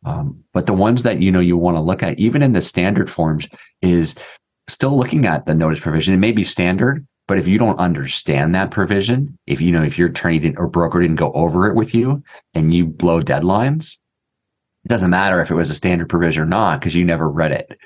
Um, 0.04 0.45
but 0.52 0.66
the 0.66 0.75
ones 0.75 1.02
that 1.02 1.21
you 1.21 1.33
know 1.33 1.40
you 1.40 1.57
want 1.57 1.76
to 1.76 1.80
look 1.80 2.02
at, 2.02 2.18
even 2.18 2.42
in 2.42 2.52
the 2.52 2.61
standard 2.61 3.11
forms, 3.11 3.49
is 3.83 4.14
still 4.68 4.97
looking 4.97 5.26
at 5.26 5.47
the 5.47 5.54
notice 5.54 5.80
provision. 5.80 6.14
It 6.14 6.18
may 6.18 6.33
be 6.33 6.45
standard, 6.45 7.07
but 7.28 7.38
if 7.38 7.47
you 7.47 7.58
don't 7.58 7.78
understand 7.78 8.54
that 8.54 8.73
provision, 8.73 9.38
if 9.47 9.61
you 9.61 9.70
know 9.70 9.82
if 9.82 9.97
your 9.99 10.08
attorney 10.08 10.40
didn't 10.40 10.58
or 10.58 10.66
broker 10.66 11.00
didn't 11.00 11.16
go 11.16 11.30
over 11.32 11.68
it 11.68 11.76
with 11.76 11.94
you 11.94 12.23
and 12.54 12.75
you 12.75 12.87
blow 12.87 13.23
deadlines, 13.23 13.97
it 14.85 14.88
doesn't 14.88 15.11
matter 15.11 15.40
if 15.40 15.50
it 15.50 15.54
was 15.54 15.70
a 15.70 15.75
standard 15.75 16.08
provision 16.08 16.42
or 16.42 16.47
not 16.47 16.80
because 16.80 16.94
you 16.94 17.04
never 17.04 17.30
read 17.30 17.52
it. 17.52 17.78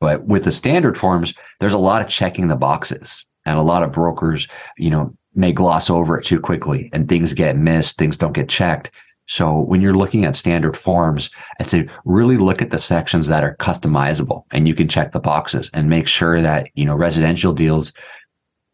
But 0.00 0.24
with 0.24 0.44
the 0.44 0.52
standard 0.52 0.98
forms, 0.98 1.34
there's 1.60 1.72
a 1.74 1.78
lot 1.78 2.02
of 2.02 2.08
checking 2.08 2.48
the 2.48 2.56
boxes, 2.56 3.26
and 3.44 3.58
a 3.58 3.62
lot 3.62 3.82
of 3.82 3.92
brokers, 3.92 4.48
you 4.76 4.90
know, 4.90 5.14
may 5.34 5.52
gloss 5.52 5.90
over 5.90 6.18
it 6.18 6.24
too 6.24 6.40
quickly, 6.40 6.90
and 6.92 7.08
things 7.08 7.32
get 7.32 7.56
missed, 7.56 7.98
things 7.98 8.16
don't 8.16 8.32
get 8.32 8.48
checked. 8.48 8.90
So 9.28 9.60
when 9.60 9.80
you're 9.80 9.96
looking 9.96 10.24
at 10.24 10.36
standard 10.36 10.76
forms, 10.76 11.30
I'd 11.58 11.68
say 11.68 11.88
really 12.04 12.36
look 12.36 12.62
at 12.62 12.70
the 12.70 12.78
sections 12.78 13.26
that 13.26 13.42
are 13.42 13.56
customizable 13.56 14.44
and 14.52 14.68
you 14.68 14.74
can 14.74 14.86
check 14.86 15.12
the 15.12 15.18
boxes 15.18 15.68
and 15.74 15.90
make 15.90 16.06
sure 16.06 16.40
that, 16.40 16.68
you 16.74 16.84
know, 16.84 16.94
residential 16.94 17.52
deals 17.52 17.92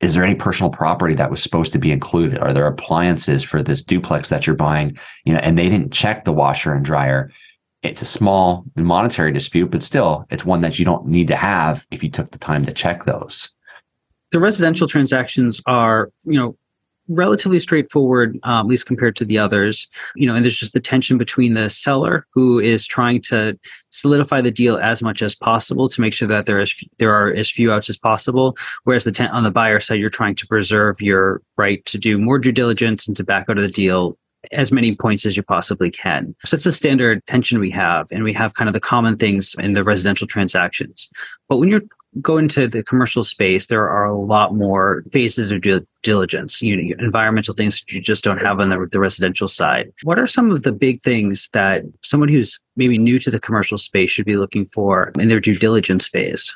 is 0.02 0.14
there 0.14 0.25
any 0.25 0.35
personal 0.35 0.71
property 0.71 1.14
that 1.14 1.30
was 1.30 1.42
supposed 1.42 1.73
to 1.73 1.78
be 1.78 1.92
included? 1.92 2.38
Are 2.38 2.52
there 2.52 2.66
appliances 2.66 3.44
for 3.44 3.62
this 3.62 3.82
duplex 3.82 4.28
that 4.28 4.47
you're 4.47 4.56
buying? 4.56 4.99
You 5.25 5.32
know, 5.32 5.38
and 5.38 5.56
they 5.56 5.68
didn't 5.68 5.92
check 5.92 6.25
the 6.25 6.32
washer 6.32 6.75
and 6.75 6.85
dryer. 6.85 7.30
It's 7.82 8.02
a 8.02 8.06
small 8.06 8.64
monetary 8.76 9.32
dispute, 9.32 9.71
but 9.71 9.82
still, 9.82 10.26
it's 10.30 10.44
one 10.44 10.61
that 10.61 10.78
you 10.78 10.85
don't 10.85 11.06
need 11.06 11.28
to 11.28 11.37
have 11.37 11.87
if 11.92 12.02
you 12.02 12.11
took 12.11 12.32
the 12.32 12.38
time 12.38 12.64
to 12.64 12.73
check 12.73 13.04
those. 13.04 13.50
The 14.32 14.40
residential 14.40 14.88
transactions 14.88 15.61
are, 15.66 16.11
you 16.25 16.38
know, 16.38 16.56
relatively 17.09 17.59
straightforward, 17.59 18.38
um, 18.44 18.61
at 18.61 18.66
least 18.66 18.87
compared 18.87 19.16
to 19.16 19.25
the 19.25 19.38
others. 19.38 19.88
You 20.14 20.26
know, 20.26 20.35
and 20.35 20.44
there's 20.44 20.59
just 20.59 20.73
the 20.73 20.80
tension 20.80 21.18
between 21.18 21.54
the 21.54 21.68
seller 21.68 22.26
who 22.32 22.59
is 22.59 22.87
trying 22.87 23.23
to 23.23 23.59
solidify 23.90 24.40
the 24.40 24.50
deal 24.50 24.78
as 24.78 25.02
much 25.02 25.23
as 25.23 25.35
possible 25.35 25.88
to 25.88 26.00
make 26.00 26.14
sure 26.14 26.28
that 26.28 26.47
there 26.47 26.59
is 26.59 26.75
there 26.99 27.12
are 27.12 27.32
as 27.32 27.50
few 27.50 27.73
outs 27.73 27.90
as 27.90 27.99
possible. 27.99 28.56
Whereas 28.85 29.04
the 29.04 29.12
ten- 29.12 29.30
on 29.30 29.42
the 29.42 29.50
buyer 29.50 29.80
side, 29.80 30.00
you're 30.00 30.11
trying 30.11 30.37
to 30.37 30.47
preserve 30.47 31.00
your 31.00 31.42
right 31.56 31.85
to 31.87 31.99
do 31.99 32.18
more 32.18 32.38
due 32.38 32.52
diligence 32.52 33.06
and 33.06 33.16
to 33.16 33.25
back 33.25 33.47
out 33.49 33.59
of 33.59 33.62
the 33.62 33.68
deal 33.68 34.16
as 34.50 34.73
many 34.73 34.94
points 34.94 35.25
as 35.25 35.37
you 35.37 35.42
possibly 35.42 35.90
can. 35.90 36.35
So 36.44 36.56
it's 36.56 36.66
a 36.66 36.73
standard 36.73 37.25
tension 37.26 37.61
we 37.61 37.71
have, 37.71 38.09
and 38.11 38.25
we 38.25 38.32
have 38.32 38.54
kind 38.54 38.68
of 38.68 38.75
the 38.75 38.80
common 38.80 39.16
things 39.16 39.54
in 39.59 39.73
the 39.73 39.85
residential 39.85 40.26
transactions. 40.26 41.09
But 41.49 41.59
when 41.59 41.68
you're 41.68 41.82
go 42.21 42.37
into 42.37 42.69
the 42.69 42.83
commercial 42.83 43.25
space, 43.25 43.66
there 43.66 43.88
are 43.88 44.04
a 44.04 44.14
lot 44.14 44.54
more 44.54 45.02
phases 45.12 45.50
of 45.50 45.61
due 45.62 45.87
diligence, 46.02 46.61
you 46.61 46.76
know, 46.76 46.95
environmental 46.99 47.54
things 47.54 47.81
that 47.81 47.92
you 47.92 48.00
just 48.00 48.23
don't 48.23 48.38
have 48.38 48.61
on 48.61 48.69
the, 48.69 48.88
the 48.90 49.00
residential 49.00 49.49
side. 49.49 49.90
What 50.02 50.19
are 50.19 50.26
some 50.26 50.50
of 50.50 50.62
the 50.62 50.73
big 50.73 51.02
things 51.02 51.49
that 51.52 51.83
someone 52.02 52.28
who's 52.28 52.61
maybe 52.76 52.99
new 52.99 53.19
to 53.21 53.31
the 53.31 53.40
commercial 53.40 53.78
space 53.78 54.11
should 54.11 54.26
be 54.26 54.37
looking 54.37 54.66
for 54.66 55.12
in 55.19 55.28
their 55.28 55.40
due 55.40 55.57
diligence 55.57 56.09
phase? 56.09 56.54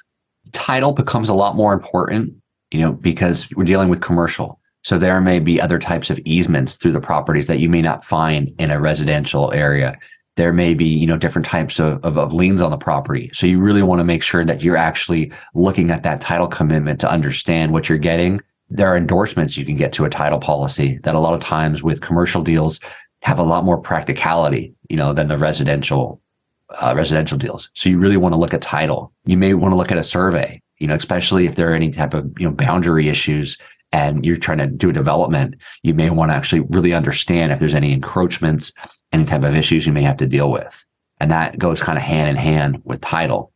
Title 0.52 0.92
becomes 0.92 1.28
a 1.28 1.34
lot 1.34 1.56
more 1.56 1.72
important, 1.72 2.34
you 2.70 2.80
know, 2.80 2.92
because 2.92 3.48
we're 3.56 3.64
dealing 3.64 3.88
with 3.88 4.00
commercial. 4.00 4.60
So 4.84 4.98
there 4.98 5.20
may 5.20 5.40
be 5.40 5.60
other 5.60 5.80
types 5.80 6.10
of 6.10 6.20
easements 6.24 6.76
through 6.76 6.92
the 6.92 7.00
properties 7.00 7.48
that 7.48 7.58
you 7.58 7.68
may 7.68 7.82
not 7.82 8.04
find 8.04 8.54
in 8.60 8.70
a 8.70 8.80
residential 8.80 9.52
area 9.52 9.98
there 10.36 10.52
may 10.52 10.74
be 10.74 10.84
you 10.84 11.06
know 11.06 11.16
different 11.16 11.46
types 11.46 11.78
of, 11.78 12.02
of, 12.04 12.16
of, 12.18 12.32
liens 12.32 12.62
on 12.62 12.70
the 12.70 12.76
property. 12.76 13.30
So 13.32 13.46
you 13.46 13.60
really 13.60 13.82
want 13.82 14.00
to 14.00 14.04
make 14.04 14.22
sure 14.22 14.44
that 14.44 14.62
you're 14.62 14.76
actually 14.76 15.32
looking 15.54 15.90
at 15.90 16.02
that 16.04 16.20
title 16.20 16.46
commitment 16.46 17.00
to 17.00 17.10
understand 17.10 17.72
what 17.72 17.88
you're 17.88 17.98
getting. 17.98 18.40
There 18.68 18.88
are 18.88 18.96
endorsements 18.96 19.56
you 19.56 19.64
can 19.64 19.76
get 19.76 19.92
to 19.94 20.04
a 20.04 20.10
title 20.10 20.38
policy 20.38 20.98
that 21.04 21.14
a 21.14 21.20
lot 21.20 21.34
of 21.34 21.40
times 21.40 21.82
with 21.82 22.00
commercial 22.00 22.42
deals 22.42 22.80
have 23.22 23.38
a 23.38 23.42
lot 23.42 23.64
more 23.64 23.78
practicality 23.78 24.74
you 24.88 24.96
know 24.96 25.12
than 25.12 25.28
the 25.28 25.38
residential 25.38 26.20
uh, 26.70 26.92
residential 26.96 27.38
deals. 27.38 27.70
So 27.74 27.88
you 27.88 27.98
really 27.98 28.16
want 28.16 28.32
to 28.32 28.38
look 28.38 28.54
at 28.54 28.62
title. 28.62 29.12
You 29.24 29.36
may 29.36 29.54
want 29.54 29.72
to 29.72 29.76
look 29.76 29.92
at 29.92 29.98
a 29.98 30.04
survey 30.04 30.60
you 30.78 30.86
know 30.86 30.94
especially 30.94 31.46
if 31.46 31.56
there 31.56 31.70
are 31.70 31.74
any 31.74 31.90
type 31.90 32.14
of 32.14 32.30
you 32.38 32.46
know 32.46 32.54
boundary 32.54 33.08
issues 33.08 33.56
and 33.96 34.26
you're 34.26 34.36
trying 34.36 34.58
to 34.58 34.66
do 34.66 34.90
a 34.90 34.92
development, 34.92 35.56
you 35.82 35.94
may 35.94 36.10
want 36.10 36.30
to 36.30 36.34
actually 36.34 36.60
really 36.68 36.92
understand 36.92 37.50
if 37.50 37.58
there's 37.58 37.74
any 37.74 37.92
encroachments, 37.92 38.70
any 39.12 39.24
type 39.24 39.42
of 39.42 39.54
issues 39.54 39.86
you 39.86 39.92
may 39.92 40.02
have 40.02 40.18
to 40.18 40.26
deal 40.26 40.50
with. 40.50 40.84
And 41.18 41.30
that 41.30 41.58
goes 41.58 41.80
kind 41.80 41.96
of 41.96 42.04
hand 42.04 42.28
in 42.28 42.36
hand 42.36 42.82
with 42.84 43.00
title. 43.00 43.52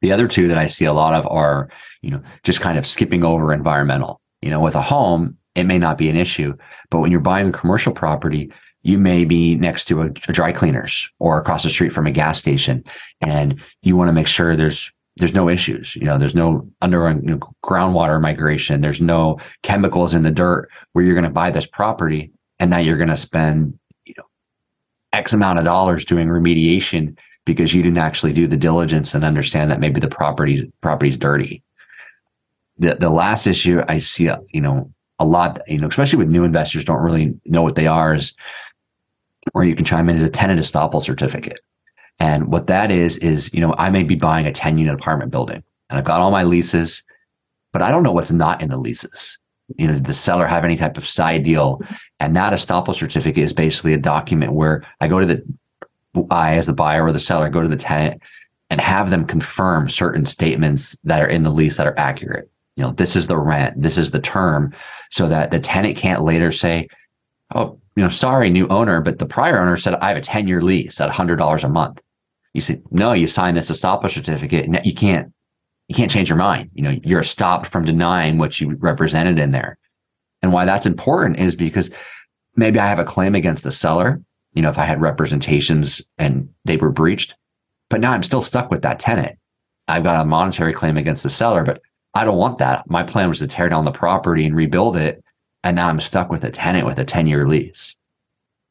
The 0.00 0.10
other 0.10 0.26
two 0.26 0.48
that 0.48 0.56
I 0.56 0.66
see 0.66 0.86
a 0.86 0.94
lot 0.94 1.12
of 1.12 1.26
are, 1.30 1.68
you 2.00 2.10
know, 2.10 2.22
just 2.44 2.62
kind 2.62 2.78
of 2.78 2.86
skipping 2.86 3.24
over 3.24 3.52
environmental. 3.52 4.22
You 4.40 4.48
know, 4.48 4.60
with 4.60 4.74
a 4.74 4.80
home, 4.80 5.36
it 5.54 5.64
may 5.64 5.78
not 5.78 5.98
be 5.98 6.08
an 6.08 6.16
issue, 6.16 6.56
but 6.90 7.00
when 7.00 7.10
you're 7.10 7.20
buying 7.20 7.50
a 7.50 7.52
commercial 7.52 7.92
property, 7.92 8.50
you 8.84 8.96
may 8.96 9.26
be 9.26 9.54
next 9.56 9.84
to 9.88 10.00
a, 10.00 10.06
a 10.06 10.32
dry 10.32 10.52
cleaners 10.52 11.10
or 11.18 11.38
across 11.38 11.62
the 11.62 11.70
street 11.70 11.92
from 11.92 12.06
a 12.06 12.10
gas 12.10 12.38
station, 12.38 12.82
and 13.20 13.60
you 13.82 13.96
want 13.96 14.08
to 14.08 14.14
make 14.14 14.28
sure 14.28 14.56
there's 14.56 14.90
there's 15.16 15.34
no 15.34 15.48
issues. 15.48 15.96
You 15.96 16.04
know, 16.04 16.18
there's 16.18 16.34
no 16.34 16.68
under 16.82 17.08
you 17.10 17.34
know, 17.34 17.40
groundwater 17.64 18.20
migration. 18.20 18.80
There's 18.80 19.00
no 19.00 19.38
chemicals 19.62 20.12
in 20.12 20.22
the 20.22 20.30
dirt 20.30 20.68
where 20.92 21.04
you're 21.04 21.14
going 21.14 21.24
to 21.24 21.30
buy 21.30 21.50
this 21.50 21.66
property 21.66 22.30
and 22.58 22.70
now 22.70 22.78
you're 22.78 22.98
going 22.98 23.08
to 23.08 23.16
spend 23.16 23.78
you 24.04 24.14
know 24.18 24.24
X 25.12 25.32
amount 25.32 25.58
of 25.58 25.64
dollars 25.64 26.04
doing 26.04 26.28
remediation 26.28 27.16
because 27.44 27.72
you 27.72 27.82
didn't 27.82 27.98
actually 27.98 28.32
do 28.32 28.46
the 28.46 28.56
diligence 28.56 29.14
and 29.14 29.24
understand 29.24 29.70
that 29.70 29.80
maybe 29.80 30.00
the 30.00 30.08
property's 30.08 30.62
property's 30.80 31.16
dirty. 31.16 31.62
The 32.78 32.96
the 32.96 33.10
last 33.10 33.46
issue 33.46 33.82
I 33.88 33.98
see, 33.98 34.28
you 34.52 34.60
know, 34.60 34.92
a 35.18 35.24
lot, 35.24 35.60
you 35.66 35.78
know, 35.78 35.88
especially 35.88 36.18
with 36.18 36.28
new 36.28 36.44
investors 36.44 36.84
don't 36.84 37.02
really 37.02 37.34
know 37.46 37.62
what 37.62 37.74
they 37.74 37.86
are 37.86 38.14
is 38.14 38.34
or 39.54 39.64
you 39.64 39.74
can 39.74 39.84
chime 39.84 40.08
in 40.08 40.16
is 40.16 40.22
a 40.22 40.28
tenant 40.28 40.60
estoppel 40.60 41.02
certificate. 41.02 41.60
And 42.18 42.48
what 42.48 42.66
that 42.68 42.90
is, 42.90 43.18
is, 43.18 43.52
you 43.52 43.60
know, 43.60 43.74
I 43.76 43.90
may 43.90 44.02
be 44.02 44.14
buying 44.14 44.46
a 44.46 44.52
10 44.52 44.78
unit 44.78 44.94
apartment 44.94 45.30
building 45.30 45.62
and 45.90 45.98
I've 45.98 46.04
got 46.04 46.20
all 46.20 46.30
my 46.30 46.42
leases, 46.42 47.02
but 47.72 47.82
I 47.82 47.90
don't 47.90 48.02
know 48.02 48.12
what's 48.12 48.32
not 48.32 48.62
in 48.62 48.70
the 48.70 48.78
leases. 48.78 49.38
You 49.76 49.86
know, 49.86 49.94
did 49.94 50.04
the 50.04 50.14
seller 50.14 50.46
have 50.46 50.64
any 50.64 50.76
type 50.76 50.96
of 50.96 51.08
side 51.08 51.42
deal? 51.42 51.82
And 52.20 52.34
that 52.36 52.52
estoppel 52.52 52.94
certificate 52.94 53.44
is 53.44 53.52
basically 53.52 53.92
a 53.92 53.98
document 53.98 54.52
where 54.52 54.84
I 55.00 55.08
go 55.08 55.20
to 55.20 55.26
the, 55.26 55.42
I 56.30 56.56
as 56.56 56.66
the 56.66 56.72
buyer 56.72 57.04
or 57.04 57.12
the 57.12 57.20
seller 57.20 57.48
go 57.48 57.60
to 57.60 57.68
the 57.68 57.76
tenant 57.76 58.22
and 58.70 58.80
have 58.80 59.10
them 59.10 59.26
confirm 59.26 59.88
certain 59.88 60.26
statements 60.26 60.96
that 61.04 61.22
are 61.22 61.28
in 61.28 61.42
the 61.42 61.50
lease 61.50 61.76
that 61.76 61.86
are 61.86 61.98
accurate. 61.98 62.50
You 62.76 62.84
know, 62.84 62.92
this 62.92 63.16
is 63.16 63.26
the 63.26 63.38
rent, 63.38 63.80
this 63.80 63.98
is 63.98 64.10
the 64.10 64.20
term, 64.20 64.72
so 65.10 65.28
that 65.28 65.50
the 65.50 65.58
tenant 65.58 65.96
can't 65.96 66.22
later 66.22 66.52
say, 66.52 66.88
oh, 67.54 67.78
you 67.96 68.02
know, 68.02 68.10
sorry, 68.10 68.50
new 68.50 68.68
owner, 68.68 69.00
but 69.00 69.18
the 69.18 69.26
prior 69.26 69.60
owner 69.60 69.76
said 69.76 69.94
I 69.94 70.08
have 70.08 70.18
a 70.18 70.20
10 70.20 70.46
year 70.46 70.62
lease 70.62 71.00
at 71.00 71.10
$100 71.10 71.64
a 71.64 71.68
month. 71.68 72.02
You 72.56 72.62
say, 72.62 72.80
no, 72.90 73.12
you 73.12 73.26
signed 73.26 73.54
this 73.54 73.70
estoppel 73.70 74.10
certificate 74.10 74.64
and 74.64 74.80
you 74.82 74.94
can't, 74.94 75.30
you 75.88 75.94
can't 75.94 76.10
change 76.10 76.30
your 76.30 76.38
mind. 76.38 76.70
You 76.72 76.84
know, 76.84 76.98
you're 77.04 77.22
stopped 77.22 77.66
from 77.66 77.84
denying 77.84 78.38
what 78.38 78.58
you 78.58 78.74
represented 78.76 79.38
in 79.38 79.52
there. 79.52 79.76
And 80.40 80.54
why 80.54 80.64
that's 80.64 80.86
important 80.86 81.38
is 81.38 81.54
because 81.54 81.90
maybe 82.56 82.78
I 82.78 82.86
have 82.88 82.98
a 82.98 83.04
claim 83.04 83.34
against 83.34 83.62
the 83.62 83.70
seller, 83.70 84.22
you 84.54 84.62
know, 84.62 84.70
if 84.70 84.78
I 84.78 84.86
had 84.86 85.02
representations 85.02 86.00
and 86.16 86.48
they 86.64 86.78
were 86.78 86.90
breached, 86.90 87.34
but 87.90 88.00
now 88.00 88.12
I'm 88.12 88.22
still 88.22 88.40
stuck 88.40 88.70
with 88.70 88.80
that 88.82 89.00
tenant. 89.00 89.38
I've 89.86 90.04
got 90.04 90.22
a 90.22 90.24
monetary 90.24 90.72
claim 90.72 90.96
against 90.96 91.24
the 91.24 91.30
seller, 91.30 91.62
but 91.62 91.82
I 92.14 92.24
don't 92.24 92.38
want 92.38 92.56
that. 92.58 92.88
My 92.88 93.02
plan 93.02 93.28
was 93.28 93.40
to 93.40 93.46
tear 93.46 93.68
down 93.68 93.84
the 93.84 93.92
property 93.92 94.46
and 94.46 94.56
rebuild 94.56 94.96
it. 94.96 95.22
And 95.62 95.76
now 95.76 95.88
I'm 95.88 96.00
stuck 96.00 96.30
with 96.30 96.42
a 96.42 96.50
tenant 96.50 96.86
with 96.86 96.98
a 96.98 97.04
10 97.04 97.26
year 97.26 97.46
lease. 97.46 97.94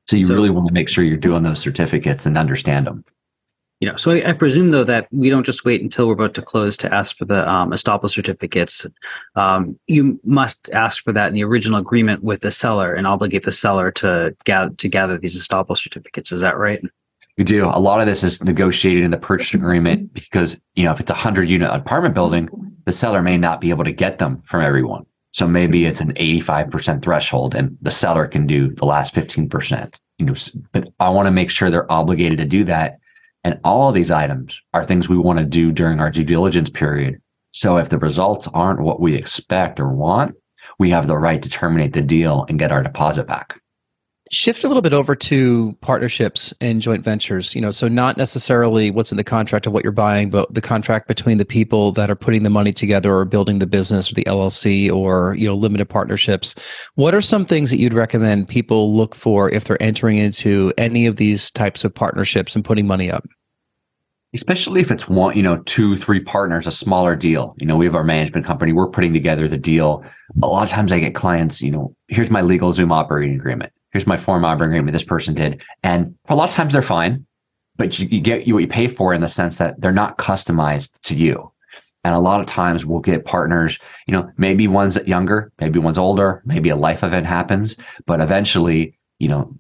So 0.08 0.16
you 0.16 0.24
so, 0.24 0.34
really 0.34 0.50
want 0.50 0.68
to 0.68 0.74
make 0.74 0.90
sure 0.90 1.04
you're 1.04 1.18
doing 1.18 1.44
those 1.44 1.60
certificates 1.60 2.26
and 2.26 2.36
understand 2.36 2.88
them 2.88 3.06
you 3.82 3.90
know, 3.90 3.96
so 3.98 4.12
I, 4.12 4.30
I, 4.30 4.34
presume 4.34 4.72
though 4.72 4.86
that 4.86 5.08
we 5.12 5.30
don't 5.30 5.46
just 5.46 5.66
wait 5.66 5.82
until 5.82 6.08
we're 6.08 6.14
about 6.14 6.34
to 6.36 6.42
close 6.42 6.78
to 6.78 6.94
ask 6.94 7.18
for 7.18 7.26
the 7.26 7.48
um, 7.50 7.72
estoppel 7.72 8.10
certificates. 8.10 8.88
Um, 9.36 9.78
you 9.88 10.20
must 10.24 10.70
ask 10.70 11.04
for 11.04 11.12
that 11.12 11.28
in 11.28 11.36
the 11.36 11.44
original 11.44 11.80
agreement 11.80 12.24
with 12.24 12.42
the 12.42 12.52
seller 12.52 12.94
and 12.94 13.06
obligate 13.06 13.44
the 13.44 13.52
seller 13.52 13.92
to 13.92 14.36
gather 14.46 14.74
to 14.74 14.88
gather 14.88 15.18
these 15.18 15.36
estoppel 15.36 15.78
certificates. 15.78 16.32
Is 16.32 16.42
that 16.42 16.58
right? 16.58 16.82
We 17.38 17.44
do. 17.44 17.66
A 17.66 17.80
lot 17.80 18.00
of 18.00 18.08
this 18.08 18.24
is 18.24 18.42
negotiated 18.42 19.04
in 19.04 19.12
the 19.12 19.18
purchase 19.18 19.54
agreement 19.54 20.14
because 20.14 20.60
you 20.76 20.86
know 20.86 20.94
if 20.94 21.02
it's 21.02 21.12
a 21.12 21.16
hundred 21.16 21.50
unit 21.50 21.70
apartment 21.70 22.16
building, 22.16 22.48
the 22.86 22.94
seller 22.94 23.22
may 23.22 23.38
not 23.38 23.60
be 23.60 23.72
able 23.72 23.84
to 23.84 23.92
get 23.92 24.20
them 24.20 24.42
from 24.48 24.62
everyone. 24.62 25.06
So 25.34 25.46
maybe 25.46 25.86
it's 25.86 26.00
an 26.00 26.14
85% 26.14 27.02
threshold 27.02 27.56
and 27.56 27.78
the 27.82 27.92
seller 27.92 28.26
can 28.26 28.48
do 28.48 28.74
the 28.74 28.86
last 28.86 29.14
15%. 29.14 30.00
You 30.18 30.28
know, 30.28 30.34
but 30.72 30.94
I 31.02 31.10
want 31.10 31.26
to 31.28 31.32
make 31.32 31.50
sure 31.50 31.70
they're 31.70 31.92
obligated 31.92 32.38
to 32.38 32.46
do 32.46 32.64
that 32.64 33.00
and 33.46 33.60
all 33.64 33.88
of 33.88 33.96
these 33.96 34.10
items 34.10 34.60
are 34.74 34.84
things 34.84 35.08
we 35.08 35.20
want 35.20 35.38
to 35.38 35.46
do 35.46 35.72
during 35.72 36.00
our 36.00 36.10
due 36.10 36.24
diligence 36.24 36.70
period. 36.70 37.22
So 37.52 37.78
if 37.78 37.90
the 37.90 38.00
results 38.00 38.50
aren't 38.54 38.82
what 38.82 39.00
we 39.00 39.16
expect 39.16 39.80
or 39.80 39.94
want, 39.94 40.36
we 40.80 40.90
have 40.90 41.06
the 41.06 41.18
right 41.18 41.42
to 41.44 41.50
terminate 41.50 41.94
the 41.94 42.02
deal 42.02 42.48
and 42.50 42.58
get 42.58 42.72
our 42.72 42.82
deposit 42.82 43.28
back 43.28 43.62
shift 44.32 44.64
a 44.64 44.68
little 44.68 44.82
bit 44.82 44.94
over 44.94 45.16
to 45.16 45.78
partnerships 45.82 46.54
and 46.60 46.82
joint 46.82 47.04
ventures 47.04 47.54
you 47.54 47.62
know 47.62 47.72
so 47.72 47.88
not 47.88 48.18
necessarily 48.18 48.90
what's 48.90 49.12
in 49.12 49.18
the 49.18 49.24
contract 49.24 49.68
of 49.68 49.74
what 49.74 49.84
you're 49.84 49.92
buying 49.92 50.32
but 50.32 50.52
the 50.52 50.62
contract 50.62 51.08
between 51.08 51.38
the 51.38 51.46
people 51.46 51.92
that 51.92 52.10
are 52.10 52.16
putting 52.16 52.42
the 52.42 52.50
money 52.50 52.74
together 52.74 53.16
or 53.16 53.24
building 53.24 53.60
the 53.60 53.68
business 53.68 54.12
or 54.12 54.16
the 54.16 54.24
llc 54.24 54.92
or 54.92 55.36
you 55.36 55.48
know 55.48 55.56
limited 55.56 55.88
partnerships. 55.90 56.56
What 56.96 57.16
are 57.16 57.22
some 57.22 57.46
things 57.46 57.70
that 57.72 57.78
you'd 57.78 57.94
recommend 57.94 58.48
people 58.48 58.96
look 58.96 59.16
for 59.16 59.50
if 59.50 59.66
they're 59.66 59.82
entering 59.82 60.18
into 60.18 60.74
any 60.78 61.06
of 61.06 61.16
these 61.16 61.52
types 61.52 61.84
of 61.84 61.94
partnerships 61.94 62.56
and 62.56 62.64
putting 62.64 62.88
money 62.88 63.12
up? 63.12 63.26
Especially 64.34 64.82
if 64.82 64.92
it's 64.92 65.08
one 65.08 65.36
you 65.36 65.44
know 65.44 65.58
two 65.66 65.96
three 65.98 66.20
partners 66.20 66.68
a 66.68 66.72
smaller 66.72 67.16
deal. 67.16 67.56
You 67.58 67.66
know 67.66 67.78
we 67.78 67.86
have 67.86 67.96
our 67.96 68.04
management 68.04 68.46
company. 68.46 68.74
We're 68.74 68.90
putting 68.90 69.14
together 69.14 69.48
the 69.48 69.58
deal. 69.58 70.04
A 70.42 70.48
lot 70.48 70.64
of 70.64 70.70
times 70.70 70.92
i 70.92 71.00
get 71.00 71.16
clients 71.16 71.62
you 71.62 71.72
know 71.72 71.96
here's 72.08 72.30
my 72.30 72.42
LegalZoom 72.42 72.92
operating 72.92 73.36
agreement 73.36 73.72
here's 73.96 74.06
my 74.06 74.18
form 74.18 74.44
operating 74.44 74.74
agreement 74.74 74.92
this 74.92 75.06
person 75.06 75.34
did. 75.34 75.62
And 75.82 76.14
a 76.28 76.36
lot 76.36 76.50
of 76.50 76.54
times 76.54 76.74
they're 76.74 76.82
fine, 76.82 77.26
but 77.78 77.98
you, 77.98 78.10
you 78.10 78.20
get 78.20 78.46
you 78.46 78.54
what 78.54 78.64
you 78.64 78.68
pay 78.68 78.90
for 78.90 79.14
in 79.14 79.22
the 79.22 79.30
sense 79.30 79.58
that 79.58 79.80
they're 79.80 79.94
not 79.94 80.18
customized 80.18 80.92
to 81.04 81.16
you. 81.16 81.50
And 82.04 82.14
a 82.14 82.20
lot 82.20 82.42
of 82.42 82.46
times 82.46 82.86
we'll 82.86 83.00
get 83.00 83.24
partners, 83.24 83.80
you 84.06 84.12
know, 84.12 84.30
maybe 84.36 84.68
one's 84.68 84.98
younger, 85.08 85.54
maybe 85.62 85.80
one's 85.80 85.98
older, 85.98 86.42
maybe 86.46 86.68
a 86.68 86.76
life 86.76 87.04
event 87.04 87.26
happens, 87.26 87.78
but 88.06 88.20
eventually, 88.20 88.98
you 89.20 89.30
know, 89.30 89.56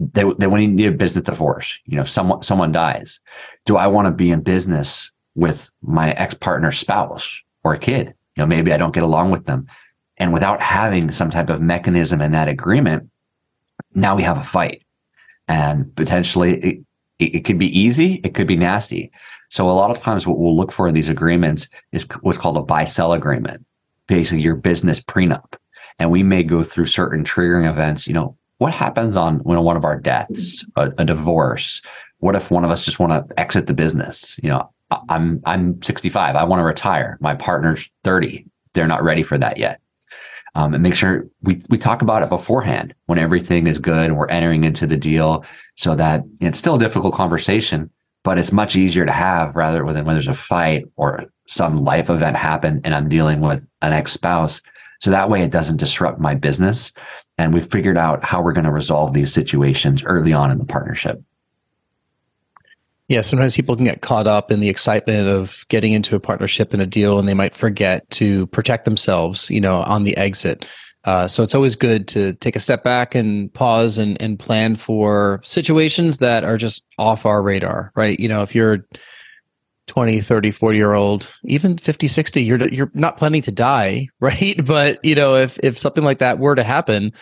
they, 0.00 0.24
they 0.40 0.48
when 0.48 0.60
you 0.60 0.68
need 0.68 0.86
a 0.88 0.92
business 0.92 1.26
divorce, 1.26 1.78
you 1.84 1.96
know, 1.96 2.04
someone 2.04 2.42
someone 2.42 2.72
dies. 2.72 3.20
Do 3.64 3.76
I 3.76 3.86
want 3.86 4.06
to 4.06 4.12
be 4.12 4.32
in 4.32 4.42
business 4.42 5.12
with 5.36 5.70
my 5.82 6.10
ex 6.14 6.34
partner's 6.34 6.80
spouse 6.80 7.40
or 7.62 7.74
a 7.74 7.78
kid? 7.78 8.12
You 8.34 8.42
know, 8.42 8.46
maybe 8.48 8.72
I 8.72 8.76
don't 8.76 8.94
get 8.94 9.04
along 9.04 9.30
with 9.30 9.46
them 9.46 9.68
And 10.16 10.32
without 10.32 10.60
having 10.60 11.12
some 11.12 11.30
type 11.30 11.48
of 11.48 11.60
mechanism 11.60 12.20
in 12.20 12.32
that 12.32 12.48
agreement, 12.48 13.08
now 14.00 14.16
we 14.16 14.22
have 14.22 14.38
a 14.38 14.44
fight. 14.44 14.82
And 15.48 15.94
potentially 15.96 16.58
it, 16.58 16.86
it, 17.18 17.44
could 17.44 17.58
be 17.58 17.78
easy, 17.78 18.20
it 18.24 18.34
could 18.34 18.46
be 18.46 18.56
nasty. 18.56 19.10
So 19.48 19.68
a 19.68 19.72
lot 19.72 19.90
of 19.90 20.02
times 20.02 20.26
what 20.26 20.38
we'll 20.38 20.56
look 20.56 20.72
for 20.72 20.88
in 20.88 20.94
these 20.94 21.08
agreements 21.08 21.68
is 21.92 22.06
what's 22.20 22.38
called 22.38 22.58
a 22.58 22.62
buy 22.62 22.84
sell 22.84 23.14
agreement, 23.14 23.64
basically 24.06 24.42
your 24.42 24.56
business 24.56 25.00
prenup. 25.00 25.54
And 25.98 26.10
we 26.10 26.22
may 26.22 26.42
go 26.42 26.62
through 26.62 26.86
certain 26.86 27.24
triggering 27.24 27.68
events. 27.68 28.06
You 28.06 28.14
know, 28.14 28.36
what 28.58 28.72
happens 28.72 29.16
on 29.16 29.38
when 29.38 29.60
one 29.62 29.76
of 29.76 29.84
our 29.84 29.98
deaths, 29.98 30.64
a, 30.76 30.92
a 30.98 31.04
divorce? 31.04 31.80
What 32.18 32.36
if 32.36 32.50
one 32.50 32.64
of 32.64 32.70
us 32.70 32.84
just 32.84 32.98
want 32.98 33.28
to 33.28 33.40
exit 33.40 33.66
the 33.66 33.74
business? 33.74 34.38
You 34.42 34.50
know, 34.50 34.70
I'm 35.08 35.40
I'm 35.44 35.82
65. 35.82 36.36
I 36.36 36.44
want 36.44 36.60
to 36.60 36.64
retire. 36.64 37.18
My 37.20 37.34
partner's 37.34 37.88
30. 38.04 38.46
They're 38.74 38.86
not 38.86 39.02
ready 39.02 39.22
for 39.22 39.38
that 39.38 39.58
yet. 39.58 39.80
Um, 40.58 40.74
and 40.74 40.82
make 40.82 40.96
sure 40.96 41.24
we 41.42 41.62
we 41.68 41.78
talk 41.78 42.02
about 42.02 42.24
it 42.24 42.28
beforehand 42.30 42.92
when 43.06 43.16
everything 43.16 43.68
is 43.68 43.78
good 43.78 44.06
and 44.06 44.16
we're 44.16 44.26
entering 44.26 44.64
into 44.64 44.88
the 44.88 44.96
deal, 44.96 45.44
so 45.76 45.94
that 45.94 46.24
it's 46.40 46.58
still 46.58 46.74
a 46.74 46.80
difficult 46.80 47.14
conversation, 47.14 47.88
but 48.24 48.38
it's 48.38 48.50
much 48.50 48.74
easier 48.74 49.06
to 49.06 49.12
have 49.12 49.54
rather 49.54 49.78
than 49.92 50.04
when 50.04 50.16
there's 50.16 50.26
a 50.26 50.34
fight 50.34 50.84
or 50.96 51.26
some 51.46 51.84
life 51.84 52.10
event 52.10 52.36
happen 52.36 52.80
and 52.82 52.92
I'm 52.92 53.08
dealing 53.08 53.40
with 53.40 53.64
an 53.82 53.92
ex 53.92 54.10
spouse. 54.10 54.60
So 55.00 55.12
that 55.12 55.30
way 55.30 55.42
it 55.42 55.52
doesn't 55.52 55.76
disrupt 55.76 56.18
my 56.18 56.34
business. 56.34 56.92
And 57.38 57.54
we've 57.54 57.70
figured 57.70 57.96
out 57.96 58.24
how 58.24 58.42
we're 58.42 58.52
going 58.52 58.64
to 58.64 58.72
resolve 58.72 59.14
these 59.14 59.32
situations 59.32 60.02
early 60.02 60.32
on 60.32 60.50
in 60.50 60.58
the 60.58 60.64
partnership. 60.64 61.22
Yeah, 63.08 63.22
sometimes 63.22 63.56
people 63.56 63.74
can 63.74 63.86
get 63.86 64.02
caught 64.02 64.26
up 64.26 64.50
in 64.50 64.60
the 64.60 64.68
excitement 64.68 65.28
of 65.28 65.64
getting 65.68 65.92
into 65.94 66.14
a 66.14 66.20
partnership 66.20 66.74
and 66.74 66.82
a 66.82 66.86
deal, 66.86 67.18
and 67.18 67.26
they 67.26 67.34
might 67.34 67.54
forget 67.54 68.08
to 68.10 68.46
protect 68.48 68.84
themselves, 68.84 69.50
you 69.50 69.62
know, 69.62 69.80
on 69.82 70.04
the 70.04 70.14
exit. 70.18 70.66
Uh, 71.04 71.26
so 71.26 71.42
it's 71.42 71.54
always 71.54 71.74
good 71.74 72.06
to 72.08 72.34
take 72.34 72.54
a 72.54 72.60
step 72.60 72.84
back 72.84 73.14
and 73.14 73.52
pause 73.54 73.96
and, 73.96 74.20
and 74.20 74.38
plan 74.38 74.76
for 74.76 75.40
situations 75.42 76.18
that 76.18 76.44
are 76.44 76.58
just 76.58 76.84
off 76.98 77.24
our 77.24 77.40
radar, 77.40 77.92
right? 77.96 78.20
You 78.20 78.28
know, 78.28 78.42
if 78.42 78.54
you're 78.54 78.86
20, 79.86 80.20
30, 80.20 80.50
40 80.50 80.76
year 80.76 80.92
old, 80.92 81.32
even 81.44 81.78
50, 81.78 82.08
60, 82.08 82.42
you're, 82.42 82.68
you're 82.68 82.90
not 82.92 83.16
planning 83.16 83.40
to 83.40 83.50
die, 83.50 84.08
right? 84.20 84.62
But, 84.62 85.02
you 85.02 85.14
know, 85.14 85.34
if, 85.34 85.58
if 85.62 85.78
something 85.78 86.04
like 86.04 86.18
that 86.18 86.38
were 86.38 86.54
to 86.54 86.64
happen, 86.64 87.14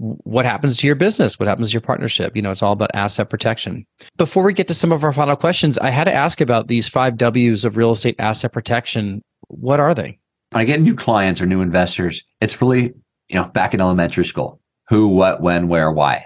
what 0.00 0.46
happens 0.46 0.78
to 0.78 0.86
your 0.86 0.96
business? 0.96 1.38
What 1.38 1.46
happens 1.46 1.68
to 1.68 1.72
your 1.74 1.82
partnership? 1.82 2.34
You 2.34 2.40
know, 2.40 2.50
it's 2.50 2.62
all 2.62 2.72
about 2.72 2.90
asset 2.94 3.28
protection. 3.28 3.86
Before 4.16 4.42
we 4.42 4.54
get 4.54 4.66
to 4.68 4.74
some 4.74 4.92
of 4.92 5.04
our 5.04 5.12
final 5.12 5.36
questions, 5.36 5.76
I 5.76 5.90
had 5.90 6.04
to 6.04 6.12
ask 6.12 6.40
about 6.40 6.68
these 6.68 6.88
five 6.88 7.18
W's 7.18 7.66
of 7.66 7.76
real 7.76 7.92
estate 7.92 8.16
asset 8.18 8.52
protection. 8.52 9.22
What 9.48 9.78
are 9.78 9.94
they? 9.94 10.18
When 10.52 10.62
I 10.62 10.64
get 10.64 10.80
new 10.80 10.94
clients 10.94 11.40
or 11.40 11.46
new 11.46 11.60
investors, 11.60 12.24
it's 12.40 12.60
really, 12.62 12.94
you 13.28 13.34
know, 13.34 13.44
back 13.48 13.74
in 13.74 13.80
elementary 13.80 14.24
school 14.24 14.58
who, 14.88 15.08
what, 15.08 15.42
when, 15.42 15.68
where, 15.68 15.92
why. 15.92 16.24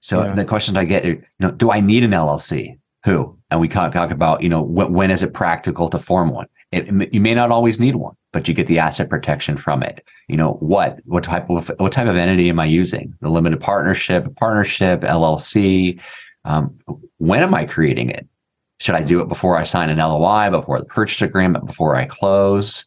So 0.00 0.22
yeah. 0.22 0.34
the 0.34 0.44
questions 0.44 0.76
I 0.76 0.84
get, 0.84 1.06
are, 1.06 1.12
you 1.12 1.24
know, 1.40 1.50
do 1.50 1.70
I 1.70 1.80
need 1.80 2.04
an 2.04 2.10
LLC? 2.10 2.78
Who? 3.06 3.38
And 3.50 3.58
we 3.58 3.68
talk, 3.68 3.94
talk 3.94 4.10
about, 4.10 4.42
you 4.42 4.50
know, 4.50 4.62
when, 4.62 4.92
when 4.92 5.10
is 5.10 5.22
it 5.22 5.32
practical 5.32 5.88
to 5.88 5.98
form 5.98 6.30
one? 6.30 6.46
It, 6.72 7.12
you 7.12 7.20
may 7.22 7.34
not 7.34 7.50
always 7.50 7.80
need 7.80 7.96
one, 7.96 8.14
but 8.34 8.48
you 8.48 8.52
get 8.52 8.66
the 8.66 8.80
asset 8.80 9.08
protection 9.08 9.56
from 9.56 9.80
it. 9.82 10.04
You 10.26 10.36
know 10.36 10.54
what? 10.54 10.98
What 11.04 11.22
type 11.22 11.48
of 11.48 11.70
what 11.78 11.92
type 11.92 12.08
of 12.08 12.16
entity 12.16 12.50
am 12.50 12.58
I 12.58 12.66
using? 12.66 13.14
The 13.20 13.30
limited 13.30 13.60
partnership, 13.60 14.34
partnership, 14.34 15.02
LLC. 15.02 16.00
Um, 16.44 16.76
when 17.18 17.42
am 17.42 17.54
I 17.54 17.64
creating 17.64 18.10
it? 18.10 18.26
Should 18.80 18.96
I 18.96 19.04
do 19.04 19.20
it 19.20 19.28
before 19.28 19.56
I 19.56 19.62
sign 19.62 19.88
an 19.88 19.98
LOI, 19.98 20.50
before 20.50 20.80
the 20.80 20.84
purchase 20.86 21.22
agreement, 21.22 21.64
before 21.64 21.94
I 21.94 22.06
close? 22.06 22.84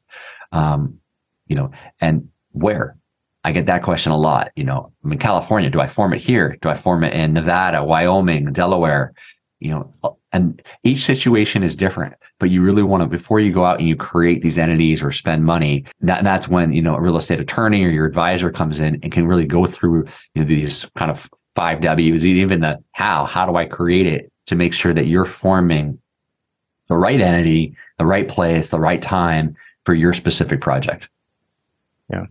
Um, 0.51 0.99
you 1.47 1.55
know, 1.55 1.71
and 2.01 2.27
where? 2.51 2.97
I 3.45 3.53
get 3.53 3.67
that 3.67 3.83
question 3.83 4.11
a 4.11 4.17
lot. 4.17 4.51
You 4.57 4.65
know, 4.65 4.91
I'm 5.05 5.13
in 5.13 5.17
California. 5.17 5.69
Do 5.69 5.79
I 5.79 5.87
form 5.87 6.13
it 6.13 6.19
here? 6.19 6.57
Do 6.61 6.67
I 6.67 6.75
form 6.75 7.05
it 7.05 7.13
in 7.13 7.31
Nevada, 7.31 7.85
Wyoming, 7.85 8.51
Delaware? 8.51 9.13
You 9.59 9.71
know, 9.71 9.93
uh, 10.03 10.11
and 10.33 10.61
each 10.83 11.03
situation 11.03 11.63
is 11.63 11.75
different 11.75 12.13
but 12.39 12.51
you 12.51 12.61
really 12.61 12.83
want 12.83 13.01
to 13.01 13.07
before 13.07 13.39
you 13.39 13.51
go 13.51 13.65
out 13.65 13.79
and 13.79 13.87
you 13.87 13.95
create 13.95 14.43
these 14.43 14.57
entities 14.57 15.01
or 15.01 15.11
spend 15.11 15.45
money 15.45 15.83
that, 16.01 16.23
that's 16.23 16.47
when 16.47 16.73
you 16.73 16.81
know 16.81 16.95
a 16.95 17.01
real 17.01 17.17
estate 17.17 17.39
attorney 17.39 17.83
or 17.83 17.89
your 17.89 18.05
advisor 18.05 18.51
comes 18.51 18.79
in 18.79 18.99
and 19.01 19.11
can 19.11 19.25
really 19.25 19.45
go 19.45 19.65
through 19.65 20.05
you 20.35 20.43
know, 20.43 20.47
these 20.47 20.85
kind 20.95 21.09
of 21.09 21.27
five 21.55 21.81
w's 21.81 22.25
even 22.25 22.59
the 22.59 22.77
how 22.91 23.25
how 23.25 23.47
do 23.47 23.55
i 23.55 23.65
create 23.65 24.05
it 24.05 24.31
to 24.45 24.55
make 24.55 24.73
sure 24.73 24.93
that 24.93 25.07
you're 25.07 25.25
forming 25.25 25.97
the 26.87 26.97
right 26.97 27.19
entity 27.19 27.75
the 27.97 28.05
right 28.05 28.27
place 28.27 28.69
the 28.69 28.79
right 28.79 29.01
time 29.01 29.55
for 29.87 29.93
your 29.93 30.13
specific 30.13 30.59
project? 30.59 31.07
Yeah. 32.11 32.25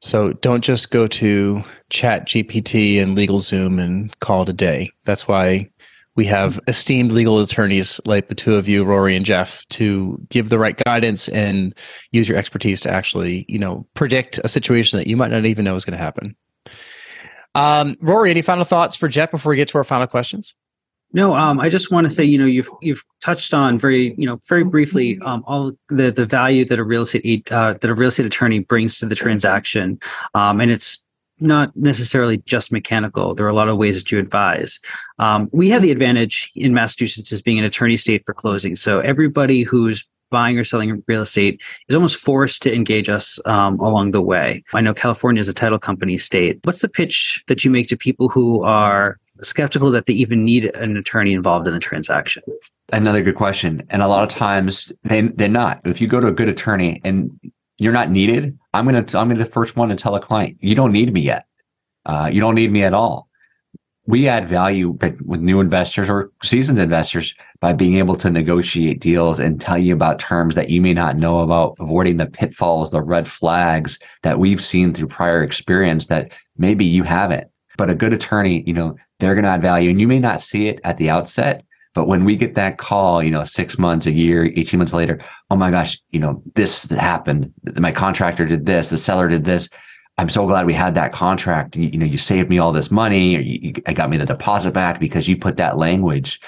So 0.00 0.32
don't 0.32 0.64
just 0.64 0.90
go 0.90 1.06
to 1.06 1.62
ChatGPT 1.90 3.02
and 3.02 3.14
LegalZoom 3.14 3.78
and 3.78 4.18
call 4.20 4.44
it 4.44 4.48
a 4.48 4.54
day. 4.54 4.90
That's 5.04 5.28
why 5.28 5.68
we 6.16 6.24
have 6.26 6.58
esteemed 6.66 7.12
legal 7.12 7.38
attorneys 7.38 8.00
like 8.06 8.28
the 8.28 8.34
two 8.34 8.56
of 8.56 8.66
you, 8.66 8.84
Rory 8.84 9.14
and 9.14 9.24
Jeff, 9.24 9.66
to 9.68 10.18
give 10.30 10.48
the 10.48 10.58
right 10.58 10.76
guidance 10.84 11.28
and 11.28 11.74
use 12.10 12.28
your 12.28 12.38
expertise 12.38 12.80
to 12.80 12.90
actually, 12.90 13.44
you 13.48 13.58
know, 13.58 13.86
predict 13.94 14.40
a 14.42 14.48
situation 14.48 14.98
that 14.98 15.06
you 15.06 15.16
might 15.16 15.30
not 15.30 15.44
even 15.44 15.64
know 15.64 15.76
is 15.76 15.84
going 15.84 15.96
to 15.96 16.02
happen. 16.02 16.34
Um, 17.54 17.96
Rory, 18.00 18.30
any 18.30 18.42
final 18.42 18.64
thoughts 18.64 18.96
for 18.96 19.08
Jeff 19.08 19.30
before 19.30 19.50
we 19.50 19.56
get 19.56 19.68
to 19.68 19.78
our 19.78 19.84
final 19.84 20.06
questions? 20.06 20.54
No, 21.12 21.34
um, 21.36 21.60
I 21.60 21.68
just 21.68 21.90
want 21.92 22.06
to 22.06 22.10
say, 22.10 22.24
you 22.24 22.36
know, 22.36 22.46
you've 22.46 22.68
you've 22.82 23.02
touched 23.20 23.54
on 23.54 23.78
very, 23.78 24.14
you 24.18 24.26
know, 24.26 24.38
very 24.48 24.64
briefly 24.64 25.18
um, 25.24 25.44
all 25.46 25.72
the 25.88 26.10
the 26.10 26.26
value 26.26 26.64
that 26.64 26.78
a 26.78 26.84
real 26.84 27.02
estate 27.02 27.50
uh, 27.52 27.74
that 27.74 27.88
a 27.88 27.94
real 27.94 28.08
estate 28.08 28.26
attorney 28.26 28.58
brings 28.58 28.98
to 28.98 29.06
the 29.06 29.14
transaction, 29.14 30.00
um, 30.34 30.60
and 30.60 30.70
it's 30.70 31.05
not 31.40 31.74
necessarily 31.76 32.38
just 32.38 32.72
mechanical. 32.72 33.34
There 33.34 33.46
are 33.46 33.50
a 33.50 33.54
lot 33.54 33.68
of 33.68 33.76
ways 33.76 34.02
that 34.02 34.10
you 34.10 34.18
advise. 34.18 34.78
Um, 35.18 35.48
we 35.52 35.68
have 35.70 35.82
the 35.82 35.90
advantage 35.90 36.50
in 36.54 36.74
Massachusetts 36.74 37.32
as 37.32 37.42
being 37.42 37.58
an 37.58 37.64
attorney 37.64 37.96
state 37.96 38.22
for 38.24 38.34
closing. 38.34 38.76
So 38.76 39.00
everybody 39.00 39.62
who's 39.62 40.04
buying 40.30 40.58
or 40.58 40.64
selling 40.64 41.02
real 41.06 41.22
estate 41.22 41.62
is 41.88 41.94
almost 41.94 42.16
forced 42.16 42.62
to 42.62 42.74
engage 42.74 43.08
us 43.08 43.38
um, 43.46 43.78
along 43.78 44.10
the 44.10 44.20
way. 44.20 44.62
I 44.74 44.80
know 44.80 44.94
California 44.94 45.40
is 45.40 45.48
a 45.48 45.54
title 45.54 45.78
company 45.78 46.18
state. 46.18 46.58
What's 46.64 46.82
the 46.82 46.88
pitch 46.88 47.42
that 47.46 47.64
you 47.64 47.70
make 47.70 47.88
to 47.88 47.96
people 47.96 48.28
who 48.28 48.64
are 48.64 49.18
skeptical 49.42 49.90
that 49.90 50.06
they 50.06 50.14
even 50.14 50.44
need 50.44 50.74
an 50.76 50.96
attorney 50.96 51.32
involved 51.32 51.68
in 51.68 51.74
the 51.74 51.80
transaction? 51.80 52.42
Another 52.92 53.22
good 53.22 53.34
question. 53.34 53.86
And 53.90 54.02
a 54.02 54.08
lot 54.08 54.22
of 54.22 54.28
times 54.28 54.92
they, 55.04 55.22
they're 55.22 55.48
not. 55.48 55.80
If 55.84 56.00
you 56.00 56.08
go 56.08 56.20
to 56.20 56.28
a 56.28 56.32
good 56.32 56.48
attorney 56.48 57.00
and 57.04 57.30
you're 57.78 57.92
not 57.92 58.10
needed, 58.10 58.58
I'm 58.72 58.84
gonna 58.84 58.98
I'm 58.98 59.04
gonna 59.28 59.34
be 59.34 59.42
the 59.42 59.50
first 59.50 59.76
one 59.76 59.88
to 59.88 59.96
tell 59.96 60.14
a 60.14 60.20
client, 60.20 60.56
you 60.60 60.74
don't 60.74 60.92
need 60.92 61.12
me 61.12 61.20
yet. 61.20 61.46
Uh, 62.04 62.30
you 62.32 62.40
don't 62.40 62.54
need 62.54 62.72
me 62.72 62.84
at 62.84 62.94
all. 62.94 63.28
We 64.08 64.28
add 64.28 64.48
value 64.48 64.96
with 65.24 65.40
new 65.40 65.58
investors 65.58 66.08
or 66.08 66.30
seasoned 66.40 66.78
investors 66.78 67.34
by 67.60 67.72
being 67.72 67.96
able 67.96 68.16
to 68.18 68.30
negotiate 68.30 69.00
deals 69.00 69.40
and 69.40 69.60
tell 69.60 69.76
you 69.76 69.92
about 69.92 70.20
terms 70.20 70.54
that 70.54 70.70
you 70.70 70.80
may 70.80 70.94
not 70.94 71.16
know 71.16 71.40
about, 71.40 71.76
avoiding 71.80 72.16
the 72.16 72.26
pitfalls, 72.26 72.92
the 72.92 73.02
red 73.02 73.26
flags 73.26 73.98
that 74.22 74.38
we've 74.38 74.62
seen 74.62 74.94
through 74.94 75.08
prior 75.08 75.42
experience 75.42 76.06
that 76.06 76.32
maybe 76.56 76.84
you 76.84 77.02
haven't. 77.02 77.48
But 77.76 77.90
a 77.90 77.94
good 77.96 78.12
attorney, 78.12 78.62
you 78.64 78.72
know, 78.72 78.96
they're 79.18 79.34
going 79.34 79.44
to 79.44 79.50
add 79.50 79.62
value 79.62 79.90
and 79.90 80.00
you 80.00 80.06
may 80.06 80.20
not 80.20 80.40
see 80.40 80.68
it 80.68 80.80
at 80.84 80.98
the 80.98 81.10
outset, 81.10 81.64
but 81.96 82.08
when 82.08 82.24
we 82.26 82.36
get 82.36 82.54
that 82.56 82.76
call, 82.76 83.22
you 83.22 83.30
know, 83.30 83.42
six 83.42 83.78
months, 83.78 84.04
a 84.04 84.12
year, 84.12 84.52
18 84.54 84.76
months 84.76 84.92
later, 84.92 85.18
oh 85.50 85.56
my 85.56 85.70
gosh, 85.70 85.98
you 86.10 86.20
know, 86.20 86.42
this 86.54 86.90
happened. 86.90 87.50
My 87.76 87.90
contractor 87.90 88.44
did 88.44 88.66
this, 88.66 88.90
the 88.90 88.98
seller 88.98 89.28
did 89.28 89.46
this. 89.46 89.70
I'm 90.18 90.28
so 90.28 90.46
glad 90.46 90.66
we 90.66 90.74
had 90.74 90.94
that 90.94 91.14
contract. 91.14 91.74
You, 91.74 91.88
you 91.88 91.98
know, 91.98 92.04
you 92.04 92.18
saved 92.18 92.50
me 92.50 92.58
all 92.58 92.70
this 92.70 92.90
money, 92.90 93.34
or 93.34 93.40
you, 93.40 93.72
you 93.74 93.94
got 93.94 94.10
me 94.10 94.18
the 94.18 94.26
deposit 94.26 94.72
back 94.72 95.00
because 95.00 95.26
you 95.26 95.38
put 95.38 95.56
that 95.56 95.78
language 95.78 96.38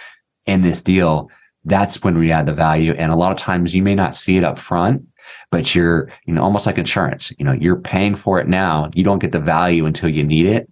in 0.45 0.61
this 0.61 0.83
deal. 0.83 1.31
That's 1.65 2.03
when 2.03 2.19
we 2.19 2.31
add 2.31 2.45
the 2.45 2.53
value. 2.53 2.93
And 2.93 3.11
a 3.11 3.17
lot 3.17 3.33
of 3.33 3.39
times 3.39 3.75
you 3.75 3.83
may 3.83 3.95
not 3.95 4.15
see 4.15 4.37
it 4.37 4.45
up 4.45 4.59
front, 4.59 5.03
but 5.51 5.75
you're, 5.75 6.13
you 6.27 6.35
know, 6.35 6.43
almost 6.43 6.67
like 6.67 6.77
insurance. 6.77 7.33
You 7.39 7.47
know, 7.47 7.53
you're 7.53 7.81
paying 7.81 8.17
for 8.17 8.39
it 8.39 8.49
now. 8.49 8.91
You 8.93 9.03
don't 9.03 9.19
get 9.19 9.33
the 9.33 9.41
value 9.41 9.87
until 9.87 10.11
you 10.11 10.25
need 10.25 10.45
it. 10.45 10.71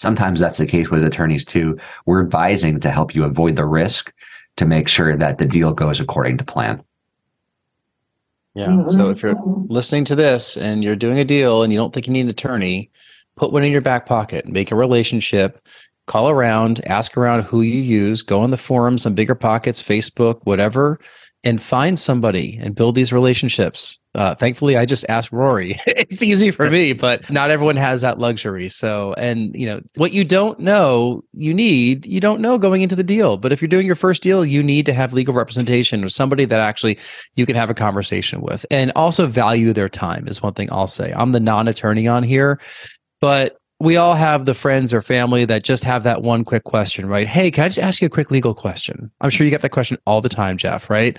Sometimes 0.00 0.40
that's 0.40 0.56
the 0.56 0.64
case 0.64 0.88
with 0.88 1.04
attorneys 1.04 1.44
too. 1.44 1.78
We're 2.06 2.22
advising 2.22 2.80
to 2.80 2.90
help 2.90 3.14
you 3.14 3.22
avoid 3.22 3.56
the 3.56 3.66
risk 3.66 4.10
to 4.56 4.64
make 4.64 4.88
sure 4.88 5.14
that 5.14 5.36
the 5.36 5.44
deal 5.44 5.74
goes 5.74 6.00
according 6.00 6.38
to 6.38 6.44
plan. 6.44 6.82
Yeah. 8.54 8.88
So 8.88 9.10
if 9.10 9.22
you're 9.22 9.38
listening 9.44 10.06
to 10.06 10.14
this 10.14 10.56
and 10.56 10.82
you're 10.82 10.96
doing 10.96 11.18
a 11.18 11.24
deal 11.26 11.62
and 11.62 11.70
you 11.70 11.78
don't 11.78 11.92
think 11.92 12.06
you 12.06 12.14
need 12.14 12.22
an 12.22 12.30
attorney, 12.30 12.90
put 13.36 13.52
one 13.52 13.62
in 13.62 13.70
your 13.70 13.82
back 13.82 14.06
pocket, 14.06 14.48
make 14.48 14.70
a 14.70 14.74
relationship, 14.74 15.60
call 16.06 16.30
around, 16.30 16.82
ask 16.86 17.18
around 17.18 17.42
who 17.42 17.60
you 17.60 17.80
use, 17.80 18.22
go 18.22 18.40
on 18.40 18.52
the 18.52 18.56
forums 18.56 19.04
on 19.04 19.14
Bigger 19.14 19.34
Pockets, 19.34 19.82
Facebook, 19.82 20.40
whatever, 20.44 20.98
and 21.44 21.60
find 21.60 21.98
somebody 21.98 22.58
and 22.62 22.74
build 22.74 22.94
these 22.94 23.12
relationships. 23.12 23.99
Uh, 24.16 24.34
thankfully, 24.34 24.76
I 24.76 24.86
just 24.86 25.04
asked 25.08 25.30
Rory. 25.30 25.78
it's 25.86 26.22
easy 26.22 26.50
for 26.50 26.68
me, 26.68 26.92
but 26.92 27.30
not 27.30 27.50
everyone 27.50 27.76
has 27.76 28.00
that 28.00 28.18
luxury. 28.18 28.68
So, 28.68 29.14
and 29.16 29.54
you 29.54 29.66
know, 29.66 29.80
what 29.96 30.12
you 30.12 30.24
don't 30.24 30.58
know, 30.58 31.22
you 31.32 31.54
need, 31.54 32.06
you 32.06 32.18
don't 32.18 32.40
know 32.40 32.58
going 32.58 32.82
into 32.82 32.96
the 32.96 33.04
deal. 33.04 33.36
But 33.36 33.52
if 33.52 33.62
you're 33.62 33.68
doing 33.68 33.86
your 33.86 33.94
first 33.94 34.22
deal, 34.22 34.44
you 34.44 34.64
need 34.64 34.84
to 34.86 34.92
have 34.92 35.12
legal 35.12 35.32
representation 35.32 36.04
or 36.04 36.08
somebody 36.08 36.44
that 36.44 36.60
actually 36.60 36.98
you 37.36 37.46
can 37.46 37.54
have 37.54 37.70
a 37.70 37.74
conversation 37.74 38.40
with 38.40 38.66
and 38.70 38.90
also 38.96 39.26
value 39.28 39.72
their 39.72 39.88
time 39.88 40.26
is 40.26 40.42
one 40.42 40.54
thing 40.54 40.68
I'll 40.72 40.88
say. 40.88 41.12
I'm 41.14 41.30
the 41.30 41.40
non 41.40 41.68
attorney 41.68 42.08
on 42.08 42.24
here, 42.24 42.60
but 43.20 43.58
we 43.78 43.96
all 43.96 44.14
have 44.14 44.44
the 44.44 44.54
friends 44.54 44.92
or 44.92 45.00
family 45.00 45.44
that 45.46 45.64
just 45.64 45.84
have 45.84 46.02
that 46.02 46.22
one 46.22 46.44
quick 46.44 46.64
question, 46.64 47.06
right? 47.06 47.26
Hey, 47.26 47.50
can 47.50 47.64
I 47.64 47.68
just 47.68 47.78
ask 47.78 48.02
you 48.02 48.06
a 48.06 48.10
quick 48.10 48.30
legal 48.30 48.54
question? 48.54 49.10
I'm 49.22 49.30
sure 49.30 49.44
you 49.44 49.50
get 49.50 49.62
that 49.62 49.70
question 49.70 49.96
all 50.04 50.20
the 50.20 50.28
time, 50.28 50.58
Jeff, 50.58 50.90
right? 50.90 51.18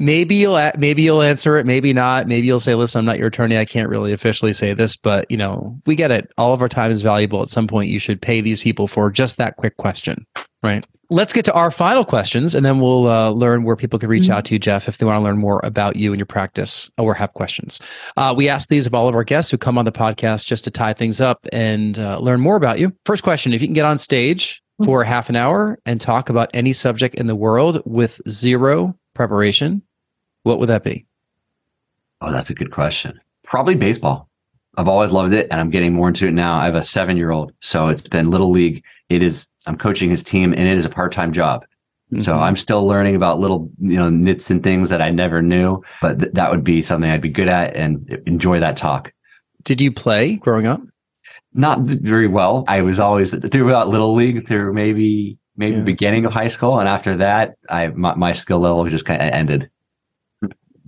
Maybe 0.00 0.34
you'll 0.34 0.72
maybe 0.78 1.02
you'll 1.02 1.22
answer 1.22 1.58
it 1.58 1.66
maybe 1.66 1.92
not. 1.92 2.26
Maybe 2.26 2.46
you'll 2.46 2.58
say 2.58 2.74
listen 2.74 2.98
i'm 2.98 3.04
not 3.04 3.18
your 3.18 3.28
attorney. 3.28 3.56
I 3.56 3.66
can't 3.66 3.88
really 3.88 4.12
officially 4.12 4.52
say 4.52 4.74
this 4.74 4.96
but 4.96 5.30
you 5.30 5.36
know 5.36 5.78
we 5.86 5.94
get 5.94 6.10
it. 6.10 6.32
All 6.36 6.52
of 6.52 6.62
our 6.62 6.68
time 6.68 6.90
is 6.90 7.02
valuable. 7.02 7.42
At 7.42 7.50
some 7.50 7.68
point 7.68 7.90
you 7.90 8.00
should 8.00 8.20
pay 8.20 8.40
these 8.40 8.62
people 8.62 8.88
for 8.88 9.10
just 9.10 9.36
that 9.36 9.56
quick 9.56 9.76
question. 9.76 10.26
Right? 10.62 10.86
Let's 11.12 11.32
get 11.32 11.44
to 11.46 11.52
our 11.54 11.70
final 11.70 12.04
questions 12.04 12.54
and 12.54 12.64
then 12.64 12.80
we'll 12.80 13.08
uh, 13.08 13.30
learn 13.30 13.64
where 13.64 13.76
people 13.76 13.98
can 13.98 14.08
reach 14.08 14.24
mm-hmm. 14.24 14.32
out 14.32 14.44
to 14.46 14.54
you 14.54 14.58
jeff 14.58 14.88
if 14.88 14.98
they 14.98 15.06
want 15.06 15.18
to 15.18 15.24
learn 15.24 15.38
more 15.38 15.60
about 15.64 15.96
you 15.96 16.12
and 16.12 16.18
your 16.18 16.26
practice 16.26 16.90
or 16.98 17.14
have 17.14 17.34
questions. 17.34 17.80
Uh, 18.16 18.34
we 18.36 18.48
ask 18.48 18.68
these 18.68 18.86
of 18.86 18.94
all 18.94 19.08
of 19.08 19.14
our 19.14 19.24
guests 19.24 19.50
who 19.50 19.58
come 19.58 19.76
on 19.76 19.84
the 19.84 19.92
podcast 19.92 20.46
just 20.46 20.64
to 20.64 20.70
tie 20.70 20.92
things 20.92 21.20
up 21.20 21.46
and 21.52 21.98
uh, 21.98 22.18
learn 22.20 22.40
more 22.40 22.56
about 22.56 22.78
you. 22.78 22.92
First 23.04 23.22
question 23.22 23.52
if 23.52 23.60
you 23.60 23.66
can 23.66 23.74
get 23.74 23.86
on 23.86 23.98
stage 23.98 24.62
mm-hmm. 24.80 24.84
for 24.84 25.02
half 25.02 25.28
an 25.28 25.36
hour 25.36 25.78
and 25.84 26.00
talk 26.00 26.28
about 26.28 26.50
any 26.54 26.72
subject 26.72 27.16
in 27.16 27.26
the 27.26 27.36
world 27.36 27.82
with 27.84 28.20
zero 28.28 28.94
preparation, 29.14 29.82
what 30.42 30.58
would 30.58 30.68
that 30.68 30.84
be? 30.84 31.06
Oh, 32.20 32.32
that's 32.32 32.50
a 32.50 32.54
good 32.54 32.70
question. 32.70 33.18
Probably 33.44 33.74
baseball. 33.74 34.28
I've 34.76 34.88
always 34.88 35.10
loved 35.10 35.32
it 35.32 35.48
and 35.50 35.60
I'm 35.60 35.70
getting 35.70 35.92
more 35.92 36.08
into 36.08 36.26
it 36.26 36.32
now. 36.32 36.56
I 36.56 36.64
have 36.64 36.74
a 36.74 36.82
seven 36.82 37.16
year 37.16 37.30
old. 37.30 37.52
So 37.60 37.88
it's 37.88 38.06
been 38.06 38.30
little 38.30 38.50
league. 38.50 38.84
It 39.08 39.22
is, 39.22 39.46
I'm 39.66 39.76
coaching 39.76 40.10
his 40.10 40.22
team 40.22 40.52
and 40.52 40.62
it 40.62 40.76
is 40.76 40.84
a 40.84 40.90
part 40.90 41.12
time 41.12 41.32
job. 41.32 41.64
Mm-hmm. 42.12 42.22
So 42.22 42.38
I'm 42.38 42.56
still 42.56 42.86
learning 42.86 43.16
about 43.16 43.38
little, 43.38 43.70
you 43.80 43.96
know, 43.96 44.10
nits 44.10 44.50
and 44.50 44.62
things 44.62 44.88
that 44.88 45.02
I 45.02 45.10
never 45.10 45.42
knew, 45.42 45.82
but 46.00 46.18
th- 46.18 46.32
that 46.32 46.50
would 46.50 46.64
be 46.64 46.82
something 46.82 47.10
I'd 47.10 47.20
be 47.20 47.28
good 47.28 47.48
at 47.48 47.74
and 47.76 48.08
enjoy 48.26 48.60
that 48.60 48.76
talk. 48.76 49.12
Did 49.64 49.80
you 49.80 49.92
play 49.92 50.36
growing 50.36 50.66
up? 50.66 50.80
Not 51.52 51.80
very 51.80 52.28
well. 52.28 52.64
I 52.68 52.82
was 52.82 53.00
always 53.00 53.30
through 53.30 53.68
about 53.68 53.88
little 53.88 54.14
league 54.14 54.46
through 54.46 54.72
maybe 54.72 55.36
maybe 55.56 55.76
yeah. 55.76 55.82
beginning 55.82 56.24
of 56.24 56.32
high 56.32 56.48
school, 56.48 56.78
and 56.78 56.88
after 56.88 57.16
that, 57.16 57.56
I 57.68 57.88
my, 57.88 58.14
my 58.14 58.32
skill 58.32 58.60
level 58.60 58.88
just 58.88 59.04
kind 59.04 59.20
of 59.20 59.28
ended. 59.28 59.68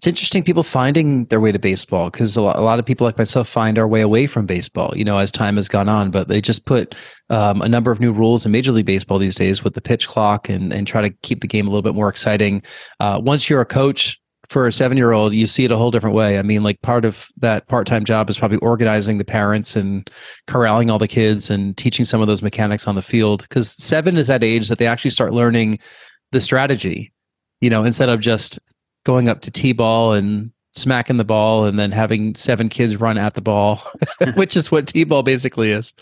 It's 0.03 0.09
interesting 0.09 0.43
people 0.43 0.65
finding 0.65 1.27
their 1.27 1.39
way 1.39 1.53
to 1.53 1.61
baseball 1.61 2.11
because 2.11 2.37
a 2.37 2.43
lot, 2.43 2.59
a 2.59 2.61
lot 2.61 2.81
of 2.81 2.85
people 2.85 3.05
like 3.05 3.17
myself 3.17 3.49
find 3.49 3.79
our 3.79 3.87
way 3.87 4.01
away 4.01 4.27
from 4.27 4.47
baseball, 4.47 4.93
you 4.97 5.05
know, 5.05 5.17
as 5.17 5.31
time 5.31 5.55
has 5.55 5.69
gone 5.69 5.89
on. 5.89 6.11
But 6.11 6.27
they 6.27 6.41
just 6.41 6.67
put 6.67 6.97
um, 7.31 7.63
a 7.63 7.69
number 7.69 7.93
of 7.93 8.01
new 8.01 8.11
rules 8.11 8.45
in 8.45 8.51
Major 8.51 8.73
League 8.73 8.85
Baseball 8.85 9.21
these 9.21 9.37
days 9.37 9.63
with 9.63 9.75
the 9.75 9.81
pitch 9.81 10.09
clock 10.09 10.49
and 10.49 10.73
and 10.73 10.89
try 10.89 11.03
to 11.03 11.15
keep 11.23 11.41
the 11.41 11.47
game 11.47 11.69
a 11.69 11.71
little 11.71 11.83
bit 11.83 11.95
more 11.95 12.09
exciting. 12.09 12.65
Uh, 12.99 13.21
once 13.23 13.49
you're 13.49 13.61
a 13.61 13.65
coach, 13.65 14.21
for 14.49 14.67
a 14.67 14.73
seven 14.73 14.97
year 14.97 15.13
old, 15.13 15.33
you 15.35 15.47
see 15.47 15.65
it 15.65 15.71
a 15.71 15.77
whole 15.77 15.93
different 15.93 16.17
way. 16.17 16.37
I 16.37 16.43
mean, 16.43 16.65
like 16.65 16.83
part 16.83 17.05
of 17.05 17.29
that 17.37 17.69
part 17.69 17.87
time 17.87 18.05
job 18.05 18.29
is 18.29 18.37
probably 18.37 18.59
organizing 18.59 19.19
the 19.19 19.25
parents 19.25 19.77
and 19.77 20.11
corralling 20.49 20.91
all 20.91 20.99
the 20.99 21.07
kids 21.07 21.49
and 21.49 21.77
teaching 21.77 22.05
some 22.05 22.21
of 22.21 22.27
those 22.27 22.43
mechanics 22.43 22.89
on 22.89 22.97
the 22.97 23.03
field. 23.03 23.43
Because 23.43 23.81
seven 23.83 24.17
is 24.17 24.27
that 24.27 24.43
age 24.43 24.69
that 24.69 24.79
they 24.79 24.87
actually 24.89 25.13
start 25.13 25.33
learning 25.33 25.79
the 26.33 26.41
strategy, 26.41 27.13
you 27.61 27.71
know, 27.71 27.85
instead 27.85 28.09
of 28.09 28.19
just 28.19 28.59
going 29.05 29.29
up 29.29 29.41
to 29.43 29.51
T 29.51 29.73
ball 29.73 30.13
and 30.13 30.51
smacking 30.73 31.19
the 31.19 31.25
ball 31.25 31.65
and 31.65 31.79
then 31.79 31.93
having 31.93 32.35
seven 32.35 32.69
kids 32.69 32.97
run 32.97 33.19
at 33.19 33.35
the 33.35 33.41
ball, 33.41 33.83
which 34.35 34.57
is 34.57 34.71
what 34.71 34.89
T 34.89 35.05
ball 35.05 35.23
basically 35.23 35.71
is 35.71 35.93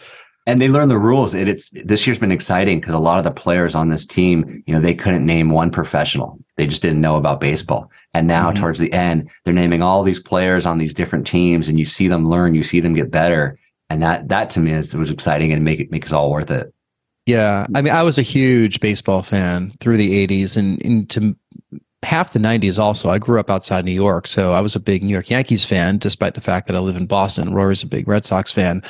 and 0.47 0.61
they 0.61 0.69
learn 0.69 0.89
the 0.89 0.99
rules. 0.99 1.35
It, 1.35 1.49
it's 1.49 1.71
this 1.71 2.07
year's 2.07 2.19
been 2.19 2.33
exciting 2.33 2.81
because 2.81 2.95
a 2.95 2.99
lot 2.99 3.19
of 3.19 3.25
the 3.25 3.31
players 3.31 3.75
on 3.75 3.89
this 3.89 4.07
team, 4.07 4.63
you 4.67 4.75
know, 4.75 4.81
they 4.81 4.95
couldn't 4.95 5.25
name 5.25 5.51
one 5.51 5.71
professional. 5.71 6.39
They 6.57 6.67
just 6.67 6.83
didn't 6.83 7.01
know 7.01 7.17
about 7.17 7.41
baseball. 7.41 7.91
And 8.15 8.27
now 8.27 8.51
mm-hmm. 8.51 8.61
towards 8.61 8.79
the 8.79 8.93
end, 8.93 9.31
they're 9.45 9.55
naming 9.55 9.83
all 9.83 10.03
these 10.03 10.19
players 10.19 10.67
on 10.67 10.79
these 10.79 10.95
different 10.95 11.27
teams, 11.27 11.69
and 11.69 11.79
you 11.79 11.85
see 11.85 12.09
them 12.09 12.29
learn, 12.29 12.55
you 12.55 12.63
see 12.63 12.81
them 12.81 12.95
get 12.95 13.11
better, 13.11 13.59
and 13.91 14.03
that 14.03 14.29
that 14.29 14.51
to 14.51 14.61
me 14.61 14.73
is 14.73 14.95
was 14.95 15.11
exciting 15.11 15.53
and 15.53 15.65
make 15.65 15.81
it 15.81 15.91
make 15.91 16.07
it 16.07 16.13
all 16.13 16.31
worth 16.31 16.51
it. 16.51 16.73
Yeah, 17.27 17.67
I 17.75 17.83
mean, 17.83 17.95
I 17.95 18.03
was 18.03 18.19
a 18.19 18.23
huge 18.23 18.81
baseball 18.81 19.23
fan 19.23 19.71
through 19.79 19.99
the 19.99 20.27
'80s, 20.27 20.57
and 20.57 20.81
into 20.83 21.37
half 22.03 22.33
the 22.33 22.39
90s 22.39 22.79
also 22.79 23.11
i 23.11 23.19
grew 23.19 23.39
up 23.39 23.51
outside 23.51 23.85
new 23.85 23.93
york 23.93 24.27
so 24.27 24.55
i 24.55 24.61
was 24.61 24.75
a 24.75 24.81
big 24.81 25.03
new 25.03 25.13
york 25.13 25.29
yankees 25.29 25.65
fan 25.65 25.99
despite 25.99 26.33
the 26.33 26.41
fact 26.41 26.67
that 26.67 26.75
i 26.75 26.79
live 26.79 26.97
in 26.97 27.07
boston. 27.11 27.53
Rory's 27.53 27.83
a 27.83 27.87
big 27.87 28.09
red 28.09 28.25
sox 28.25 28.51
fan. 28.51 28.83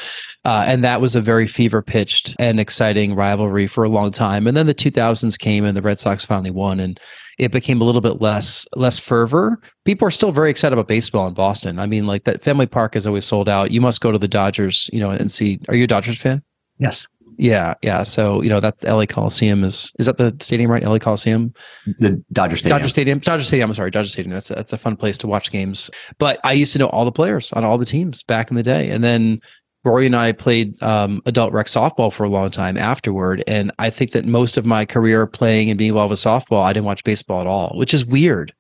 Uh, 0.45 0.65
and 0.67 0.85
that 0.85 1.01
was 1.01 1.17
a 1.17 1.21
very 1.21 1.47
fever 1.47 1.83
pitched 1.83 2.37
and 2.39 2.61
exciting 2.61 3.15
rivalry 3.15 3.67
for 3.67 3.83
a 3.83 3.89
long 3.89 4.13
time. 4.13 4.47
And 4.47 4.57
then 4.57 4.67
the 4.67 4.75
2000s 4.75 5.39
came 5.39 5.65
and 5.65 5.77
the 5.77 5.83
red 5.83 5.99
sox 5.99 6.25
finally 6.25 6.51
won 6.51 6.79
and 6.79 7.01
it 7.39 7.51
became 7.51 7.81
a 7.81 7.85
little 7.85 8.01
bit 8.01 8.21
less 8.21 8.67
less 8.77 8.99
fervor. 8.99 9.61
People 9.85 10.07
are 10.07 10.13
still 10.13 10.31
very 10.31 10.51
excited 10.51 10.75
about 10.75 10.87
baseball 10.89 11.27
in 11.27 11.35
boston. 11.35 11.79
I 11.81 11.87
mean 11.87 12.07
like 12.07 12.25
that 12.25 12.43
Fenway 12.43 12.67
Park 12.67 12.95
is 12.95 13.07
always 13.07 13.25
sold 13.25 13.49
out. 13.49 13.73
You 13.73 13.81
must 13.81 14.01
go 14.01 14.13
to 14.13 14.19
the 14.19 14.29
dodgers 14.29 14.89
you 14.93 15.01
know 15.01 15.11
and 15.11 15.33
see. 15.33 15.59
Are 15.69 15.75
you 15.75 15.85
a 15.85 15.89
dodgers 15.89 16.19
fan? 16.19 16.43
Yes 16.79 17.09
yeah, 17.41 17.73
yeah. 17.83 18.03
So 18.03 18.43
you 18.43 18.51
know 18.51 18.61
that 18.61 18.85
LA 18.85 19.07
Coliseum 19.07 19.65
is 19.65 19.93
is 19.99 20.05
that 20.05 20.19
the 20.19 20.37
stadium 20.41 20.71
right? 20.71 20.83
LA 20.83 20.99
Coliseum, 20.99 21.55
the 21.99 22.23
Dodger 22.33 22.59
Stadium. 22.59 22.79
Dodger 22.79 22.89
Stadium. 22.89 23.19
Dodger 23.21 23.45
Stadium. 23.45 23.71
I'm 23.71 23.75
sorry, 23.75 23.91
Dodger 23.91 24.11
Stadium. 24.11 24.35
That's 24.35 24.51
a, 24.51 24.55
that's 24.55 24.75
a 24.75 24.79
fun 24.79 24.95
place 24.95 25.17
to 25.19 25.27
watch 25.27 25.51
games. 25.51 25.91
But 26.19 26.39
I 26.45 26.53
used 26.53 26.75
to 26.75 26.79
know 26.79 26.89
all 26.89 27.07
the 27.07 27.13
players 27.13 27.51
on 27.53 27.65
all 27.65 27.79
the 27.79 27.87
teams 27.87 28.23
back 28.23 28.51
in 28.51 28.57
the 28.57 28.63
day, 28.63 28.91
and 28.91 29.03
then 29.03 29.41
Rory 29.85 30.05
and 30.05 30.15
I 30.15 30.33
played 30.33 30.81
um, 30.83 31.23
adult 31.25 31.55
rec 31.55 31.67
softball 31.67 32.13
for 32.13 32.25
a 32.25 32.29
long 32.29 32.51
time 32.51 32.77
afterward. 32.77 33.43
And 33.47 33.73
I 33.79 33.89
think 33.89 34.11
that 34.13 34.27
most 34.27 34.59
of 34.59 34.67
my 34.67 34.85
career 34.85 35.27
playing 35.27 35.71
and 35.71 35.79
being 35.79 35.89
involved 35.89 36.11
with 36.11 36.21
softball, 36.21 36.63
I 36.63 36.75
didn't 36.75 36.85
watch 36.85 37.05
baseball 37.05 37.41
at 37.41 37.47
all, 37.47 37.73
which 37.77 37.95
is 37.95 38.05
weird. 38.05 38.53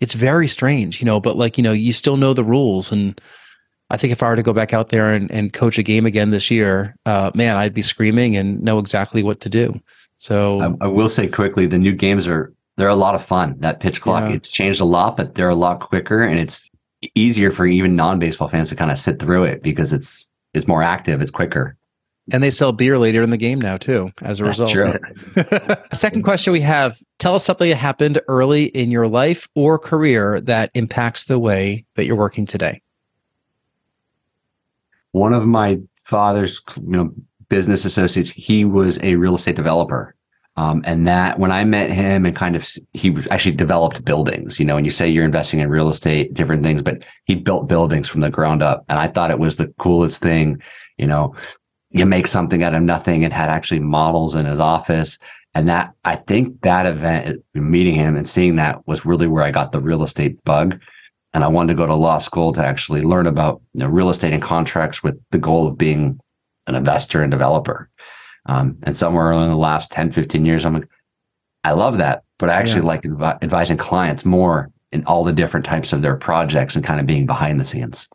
It's 0.00 0.14
very 0.14 0.48
strange, 0.48 1.00
you 1.00 1.06
know. 1.06 1.20
But 1.20 1.36
like 1.36 1.56
you 1.56 1.62
know, 1.62 1.72
you 1.72 1.92
still 1.92 2.16
know 2.16 2.34
the 2.34 2.42
rules 2.42 2.90
and 2.90 3.20
I 3.94 3.96
think 3.96 4.12
if 4.12 4.24
I 4.24 4.28
were 4.28 4.34
to 4.34 4.42
go 4.42 4.52
back 4.52 4.74
out 4.74 4.88
there 4.88 5.12
and, 5.12 5.30
and 5.30 5.52
coach 5.52 5.78
a 5.78 5.82
game 5.84 6.04
again 6.04 6.32
this 6.32 6.50
year, 6.50 6.96
uh, 7.06 7.30
man, 7.32 7.56
I'd 7.56 7.72
be 7.72 7.80
screaming 7.80 8.36
and 8.36 8.60
know 8.60 8.80
exactly 8.80 9.22
what 9.22 9.40
to 9.42 9.48
do. 9.48 9.80
So 10.16 10.60
I, 10.60 10.86
I, 10.86 10.88
will 10.88 11.08
say 11.08 11.28
quickly, 11.28 11.68
the 11.68 11.78
new 11.78 11.92
games 11.92 12.26
are 12.26 12.52
they're 12.76 12.88
a 12.88 12.96
lot 12.96 13.14
of 13.14 13.24
fun. 13.24 13.56
That 13.60 13.78
pitch 13.78 14.00
clock 14.00 14.30
yeah. 14.30 14.34
it's 14.34 14.50
changed 14.50 14.80
a 14.80 14.84
lot, 14.84 15.16
but 15.16 15.36
they're 15.36 15.48
a 15.48 15.54
lot 15.54 15.78
quicker 15.78 16.22
and 16.22 16.40
it's 16.40 16.68
easier 17.14 17.52
for 17.52 17.66
even 17.66 17.94
non-baseball 17.94 18.48
fans 18.48 18.68
to 18.70 18.74
kind 18.74 18.90
of 18.90 18.98
sit 18.98 19.20
through 19.20 19.44
it 19.44 19.62
because 19.62 19.92
it's 19.92 20.26
it's 20.54 20.66
more 20.66 20.82
active, 20.82 21.22
it's 21.22 21.30
quicker. 21.30 21.76
And 22.32 22.42
they 22.42 22.50
sell 22.50 22.72
beer 22.72 22.98
later 22.98 23.22
in 23.22 23.30
the 23.30 23.36
game 23.36 23.60
now 23.60 23.76
too, 23.76 24.10
as 24.22 24.40
a 24.40 24.44
result. 24.44 24.72
True. 24.72 24.98
Second 25.92 26.24
question 26.24 26.52
we 26.52 26.62
have: 26.62 26.98
Tell 27.20 27.36
us 27.36 27.44
something 27.44 27.70
that 27.70 27.76
happened 27.76 28.20
early 28.26 28.64
in 28.64 28.90
your 28.90 29.06
life 29.06 29.46
or 29.54 29.78
career 29.78 30.40
that 30.40 30.72
impacts 30.74 31.26
the 31.26 31.38
way 31.38 31.84
that 31.94 32.06
you're 32.06 32.16
working 32.16 32.44
today 32.44 32.80
one 35.14 35.32
of 35.32 35.46
my 35.46 35.78
father's 35.96 36.60
you 36.76 36.96
know 36.96 37.10
business 37.48 37.84
associates 37.84 38.30
he 38.30 38.64
was 38.64 38.98
a 39.02 39.14
real 39.14 39.36
estate 39.36 39.56
developer. 39.56 40.14
Um, 40.56 40.82
and 40.86 41.04
that 41.08 41.40
when 41.40 41.50
i 41.50 41.64
met 41.64 41.90
him 41.90 42.24
and 42.24 42.36
kind 42.36 42.54
of 42.54 42.68
he 42.92 43.16
actually 43.30 43.56
developed 43.56 44.04
buildings 44.04 44.60
you 44.60 44.64
know 44.64 44.76
and 44.76 44.86
you 44.86 44.90
say 44.92 45.08
you're 45.08 45.24
investing 45.24 45.58
in 45.58 45.68
real 45.68 45.88
estate 45.88 46.32
different 46.32 46.62
things 46.62 46.80
but 46.80 47.02
he 47.24 47.34
built 47.34 47.68
buildings 47.68 48.08
from 48.08 48.20
the 48.20 48.30
ground 48.30 48.62
up. 48.62 48.84
And 48.88 48.98
i 48.98 49.08
thought 49.08 49.32
it 49.32 49.40
was 49.40 49.56
the 49.56 49.72
coolest 49.78 50.22
thing 50.22 50.60
you 50.96 51.08
know 51.08 51.34
you 51.90 52.06
make 52.06 52.26
something 52.26 52.64
out 52.64 52.74
of 52.74 52.82
nothing. 52.82 53.24
And 53.24 53.32
had 53.32 53.50
actually 53.50 53.78
models 53.78 54.34
in 54.34 54.46
his 54.46 54.58
office. 54.58 55.18
And 55.54 55.68
that 55.68 55.92
i 56.04 56.16
think 56.16 56.60
that 56.62 56.86
event 56.86 57.42
meeting 57.54 57.94
him 57.94 58.16
and 58.16 58.28
seeing 58.28 58.56
that 58.56 58.86
was 58.86 59.06
really 59.06 59.28
where 59.28 59.44
i 59.44 59.52
got 59.52 59.70
the 59.70 59.80
real 59.80 60.02
estate 60.02 60.42
bug 60.44 60.80
and 61.34 61.42
I 61.42 61.48
wanted 61.48 61.72
to 61.72 61.76
go 61.76 61.86
to 61.86 61.94
law 61.94 62.18
school 62.18 62.52
to 62.52 62.64
actually 62.64 63.02
learn 63.02 63.26
about 63.26 63.60
you 63.74 63.80
know, 63.80 63.88
real 63.88 64.08
estate 64.08 64.32
and 64.32 64.42
contracts 64.42 65.02
with 65.02 65.20
the 65.30 65.38
goal 65.38 65.66
of 65.66 65.76
being 65.76 66.18
an 66.68 66.76
investor 66.76 67.22
and 67.22 67.30
developer. 67.30 67.90
Um, 68.46 68.78
and 68.84 68.96
somewhere 68.96 69.32
in 69.32 69.50
the 69.50 69.56
last 69.56 69.90
10, 69.90 70.12
15 70.12 70.44
years, 70.46 70.64
I'm 70.64 70.74
like, 70.74 70.88
I 71.64 71.72
love 71.72 71.98
that, 71.98 72.22
but 72.38 72.50
I 72.50 72.54
actually 72.54 72.82
yeah. 72.82 72.86
like 72.86 73.02
advi- 73.02 73.42
advising 73.42 73.76
clients 73.76 74.24
more 74.24 74.70
in 74.92 75.04
all 75.06 75.24
the 75.24 75.32
different 75.32 75.66
types 75.66 75.92
of 75.92 76.02
their 76.02 76.16
projects 76.16 76.76
and 76.76 76.84
kind 76.84 77.00
of 77.00 77.06
being 77.06 77.26
behind 77.26 77.58
the 77.58 77.64
scenes. 77.64 78.08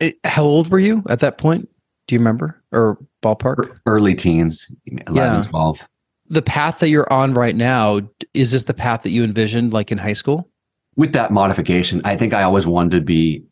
It, 0.00 0.18
how 0.24 0.42
old 0.42 0.68
were 0.68 0.80
you 0.80 1.04
at 1.08 1.20
that 1.20 1.38
point? 1.38 1.68
Do 2.08 2.14
you 2.14 2.18
remember 2.18 2.60
or 2.72 2.98
ballpark? 3.22 3.78
Early 3.86 4.16
teens, 4.16 4.68
11, 4.86 5.14
yeah. 5.14 5.48
12. 5.48 5.88
The 6.28 6.42
path 6.42 6.80
that 6.80 6.88
you're 6.88 7.12
on 7.12 7.34
right 7.34 7.54
now, 7.54 8.00
is 8.34 8.50
this 8.50 8.64
the 8.64 8.74
path 8.74 9.02
that 9.02 9.10
you 9.10 9.22
envisioned 9.22 9.72
like 9.72 9.92
in 9.92 9.98
high 9.98 10.14
school? 10.14 10.48
With 10.96 11.12
that 11.12 11.30
modification, 11.30 12.02
I 12.04 12.16
think 12.16 12.34
I 12.34 12.42
always 12.42 12.66
wanted 12.66 12.98
to 12.98 13.00
be 13.00 13.44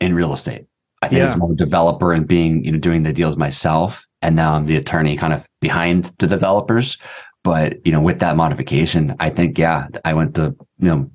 in 0.00 0.14
real 0.14 0.32
estate. 0.32 0.66
I 1.02 1.08
think 1.08 1.20
yeah. 1.20 1.30
it's 1.30 1.38
more 1.38 1.54
developer 1.54 2.12
and 2.12 2.26
being, 2.26 2.64
you 2.64 2.72
know, 2.72 2.78
doing 2.78 3.02
the 3.02 3.12
deals 3.12 3.36
myself. 3.36 4.04
And 4.22 4.34
now 4.34 4.54
I'm 4.54 4.66
the 4.66 4.76
attorney 4.76 5.16
kind 5.16 5.32
of 5.32 5.46
behind 5.60 6.12
the 6.18 6.26
developers. 6.26 6.98
But, 7.44 7.84
you 7.86 7.92
know, 7.92 8.00
with 8.00 8.18
that 8.18 8.36
modification, 8.36 9.14
I 9.20 9.30
think, 9.30 9.58
yeah, 9.58 9.86
I 10.04 10.12
went 10.12 10.34
to, 10.34 10.56
you 10.78 10.88
know, 10.88 11.10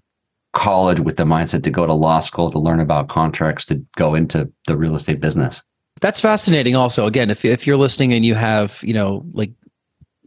college 0.54 1.00
with 1.00 1.18
the 1.18 1.26
mindset 1.26 1.64
to 1.64 1.70
go 1.70 1.86
to 1.86 1.94
law 1.94 2.20
school 2.20 2.52
to 2.52 2.60
learn 2.60 2.80
about 2.80 3.10
contracts 3.10 3.66
to 3.66 3.84
go 3.98 4.16
into 4.16 4.50
the 4.68 4.78
real 4.78 4.96
estate 4.96 5.20
business. 5.20 5.62
That's 6.00 6.20
fascinating. 6.20 6.76
Also, 6.76 7.06
again, 7.06 7.30
if 7.30 7.44
if 7.44 7.66
you're 7.66 7.78
listening 7.78 8.14
and 8.14 8.26
you 8.26 8.36
have 8.36 8.80
you 8.84 8.94
know 8.94 9.26
like 9.34 9.52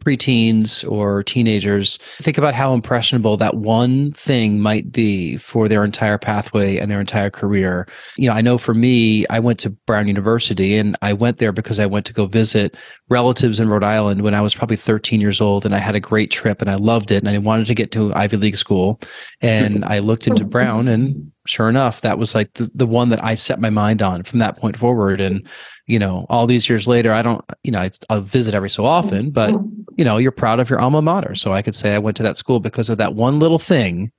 preteens 0.07 0.89
or 0.89 1.21
teenagers, 1.23 1.97
think 2.21 2.37
about 2.37 2.53
how 2.53 2.73
impressionable 2.73 3.35
that 3.35 3.55
one 3.55 4.13
thing 4.13 4.59
might 4.59 4.89
be 4.89 5.35
for 5.37 5.67
their 5.67 5.83
entire 5.83 6.17
pathway 6.17 6.77
and 6.77 6.89
their 6.89 7.01
entire 7.01 7.29
career. 7.29 7.85
You 8.15 8.29
know, 8.29 8.33
I 8.33 8.39
know 8.39 8.57
for 8.57 8.73
me, 8.73 9.25
I 9.29 9.39
went 9.39 9.59
to 9.59 9.69
Brown 9.69 10.07
University 10.07 10.77
and 10.77 10.95
I 11.01 11.11
went 11.11 11.39
there 11.39 11.51
because 11.51 11.77
I 11.77 11.85
went 11.85 12.05
to 12.05 12.13
go 12.13 12.25
visit 12.25 12.77
relatives 13.09 13.59
in 13.59 13.67
Rhode 13.67 13.83
Island 13.83 14.21
when 14.21 14.33
I 14.33 14.39
was 14.39 14.55
probably 14.55 14.77
13 14.77 15.19
years 15.19 15.41
old 15.41 15.65
and 15.65 15.75
I 15.75 15.79
had 15.79 15.95
a 15.95 15.99
great 15.99 16.31
trip 16.31 16.61
and 16.61 16.69
I 16.69 16.75
loved 16.75 17.11
it 17.11 17.17
and 17.17 17.27
I 17.27 17.37
wanted 17.37 17.67
to 17.67 17.75
get 17.75 17.91
to 17.91 18.13
Ivy 18.13 18.37
League 18.37 18.55
school 18.55 19.01
and 19.41 19.83
I 19.83 19.99
looked 19.99 20.27
into 20.27 20.45
Brown 20.45 20.87
and 20.87 21.31
sure 21.47 21.69
enough, 21.69 22.01
that 22.01 22.17
was 22.17 22.35
like 22.35 22.53
the, 22.53 22.69
the 22.73 22.87
one 22.87 23.09
that 23.09 23.23
I 23.23 23.35
set 23.35 23.59
my 23.59 23.69
mind 23.69 24.01
on 24.01 24.23
from 24.23 24.39
that 24.39 24.57
point 24.57 24.77
forward. 24.77 25.21
And, 25.21 25.47
you 25.85 25.99
know, 25.99 26.25
all 26.29 26.47
these 26.47 26.69
years 26.69 26.87
later, 26.87 27.13
I 27.13 27.21
don't, 27.21 27.43
you 27.63 27.71
know, 27.71 27.79
I, 27.79 27.91
I'll 28.09 28.21
visit 28.21 28.53
every 28.53 28.69
so 28.69 28.85
often, 28.85 29.31
but, 29.31 29.53
you 29.97 30.05
know, 30.05 30.17
you're 30.17 30.31
proud 30.31 30.59
of 30.59 30.69
your 30.69 30.79
alma 30.79 31.01
mater. 31.01 31.35
So 31.35 31.53
I 31.53 31.61
could 31.61 31.75
say 31.75 31.95
I 31.95 31.99
went 31.99 32.17
to 32.17 32.23
that 32.23 32.37
school 32.37 32.59
because 32.59 32.89
of 32.89 32.97
that 32.97 33.15
one 33.15 33.39
little 33.39 33.59
thing 33.59 34.11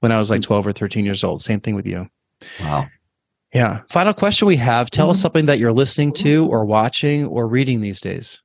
when 0.00 0.12
I 0.12 0.18
was 0.18 0.30
like 0.30 0.42
12 0.42 0.66
or 0.66 0.72
13 0.72 1.04
years 1.04 1.24
old. 1.24 1.40
Same 1.42 1.60
thing 1.60 1.74
with 1.74 1.86
you. 1.86 2.08
Wow. 2.60 2.86
Yeah. 3.54 3.82
Final 3.88 4.12
question 4.12 4.46
we 4.46 4.56
have 4.56 4.90
tell 4.90 5.08
us 5.10 5.16
mm-hmm. 5.16 5.22
something 5.22 5.46
that 5.46 5.58
you're 5.58 5.72
listening 5.72 6.12
to 6.14 6.46
or 6.46 6.64
watching 6.64 7.24
or 7.26 7.46
reading 7.46 7.80
these 7.80 8.00
days. 8.00 8.42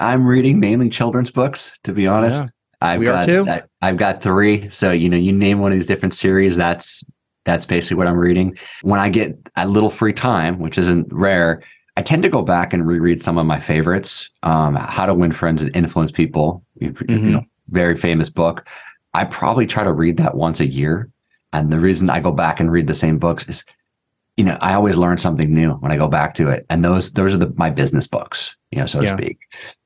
I'm 0.00 0.26
reading 0.26 0.58
mainly 0.60 0.88
children's 0.88 1.30
books, 1.30 1.72
to 1.84 1.92
be 1.92 2.06
honest. 2.06 2.42
Yeah. 2.42 2.48
I've 2.80 3.00
We 3.00 3.08
are 3.08 3.24
too. 3.24 3.44
I, 3.48 3.62
I've 3.82 3.96
got 3.96 4.22
three. 4.22 4.70
So, 4.70 4.92
you 4.92 5.08
know, 5.08 5.16
you 5.16 5.32
name 5.32 5.60
one 5.60 5.72
of 5.72 5.78
these 5.78 5.86
different 5.86 6.14
series, 6.14 6.56
that's 6.56 7.04
that's 7.48 7.64
basically 7.64 7.96
what 7.96 8.06
I'm 8.06 8.18
reading. 8.18 8.56
When 8.82 9.00
I 9.00 9.08
get 9.08 9.36
a 9.56 9.66
little 9.66 9.88
free 9.90 10.12
time, 10.12 10.58
which 10.58 10.76
isn't 10.76 11.06
rare, 11.10 11.62
I 11.96 12.02
tend 12.02 12.22
to 12.24 12.28
go 12.28 12.42
back 12.42 12.72
and 12.74 12.86
reread 12.86 13.22
some 13.22 13.38
of 13.38 13.46
my 13.46 13.58
favorites. 13.58 14.28
Um, 14.42 14.74
How 14.76 15.06
to 15.06 15.14
Win 15.14 15.32
Friends 15.32 15.62
and 15.62 15.74
Influence 15.74 16.12
People, 16.12 16.62
you, 16.78 16.94
you 17.08 17.16
know, 17.16 17.42
very 17.70 17.96
famous 17.96 18.28
book. 18.30 18.66
I 19.14 19.24
probably 19.24 19.66
try 19.66 19.82
to 19.82 19.92
read 19.92 20.18
that 20.18 20.34
once 20.36 20.60
a 20.60 20.66
year. 20.66 21.10
And 21.54 21.72
the 21.72 21.80
reason 21.80 22.10
I 22.10 22.20
go 22.20 22.30
back 22.32 22.60
and 22.60 22.70
read 22.70 22.86
the 22.86 22.94
same 22.94 23.18
books 23.18 23.48
is, 23.48 23.64
you 24.36 24.44
know, 24.44 24.58
I 24.60 24.74
always 24.74 24.96
learn 24.96 25.16
something 25.16 25.52
new 25.52 25.70
when 25.72 25.90
I 25.90 25.96
go 25.96 26.06
back 26.06 26.34
to 26.34 26.48
it. 26.50 26.66
And 26.68 26.84
those 26.84 27.12
those 27.14 27.32
are 27.32 27.38
the 27.38 27.52
my 27.56 27.70
business 27.70 28.06
books, 28.06 28.54
you 28.70 28.78
know, 28.78 28.86
so 28.86 29.00
Yeah. 29.00 29.16
to 29.16 29.22
speak. 29.22 29.38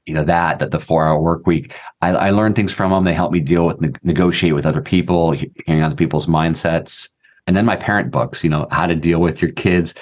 You 0.05 0.15
know, 0.15 0.25
that, 0.25 0.59
that 0.59 0.73
the 0.73 0.81
four 0.81 1.07
hour 1.07 1.21
work 1.23 1.47
week, 1.47 1.75
I, 2.01 2.09
I 2.09 2.31
learn 2.31 2.55
things 2.55 2.73
from 2.73 2.91
them. 2.91 3.05
They 3.05 3.15
help 3.15 3.31
me 3.31 3.39
deal 3.39 3.65
with, 3.65 3.81
ne- 3.81 3.93
negotiate 4.03 4.53
with 4.53 4.67
other 4.67 4.83
people, 4.83 5.31
he- 5.31 5.53
hearing 5.65 5.85
other 5.85 5.95
people's 5.95 6.27
mindsets. 6.27 7.09
And 7.47 7.57
then 7.57 7.65
my 7.67 7.77
parent 7.77 8.11
books, 8.11 8.45
you 8.45 8.51
know, 8.51 8.67
how 8.71 8.87
to 8.87 8.95
deal 8.95 9.21
with 9.21 9.43
your 9.43 9.53
kids. 9.53 9.95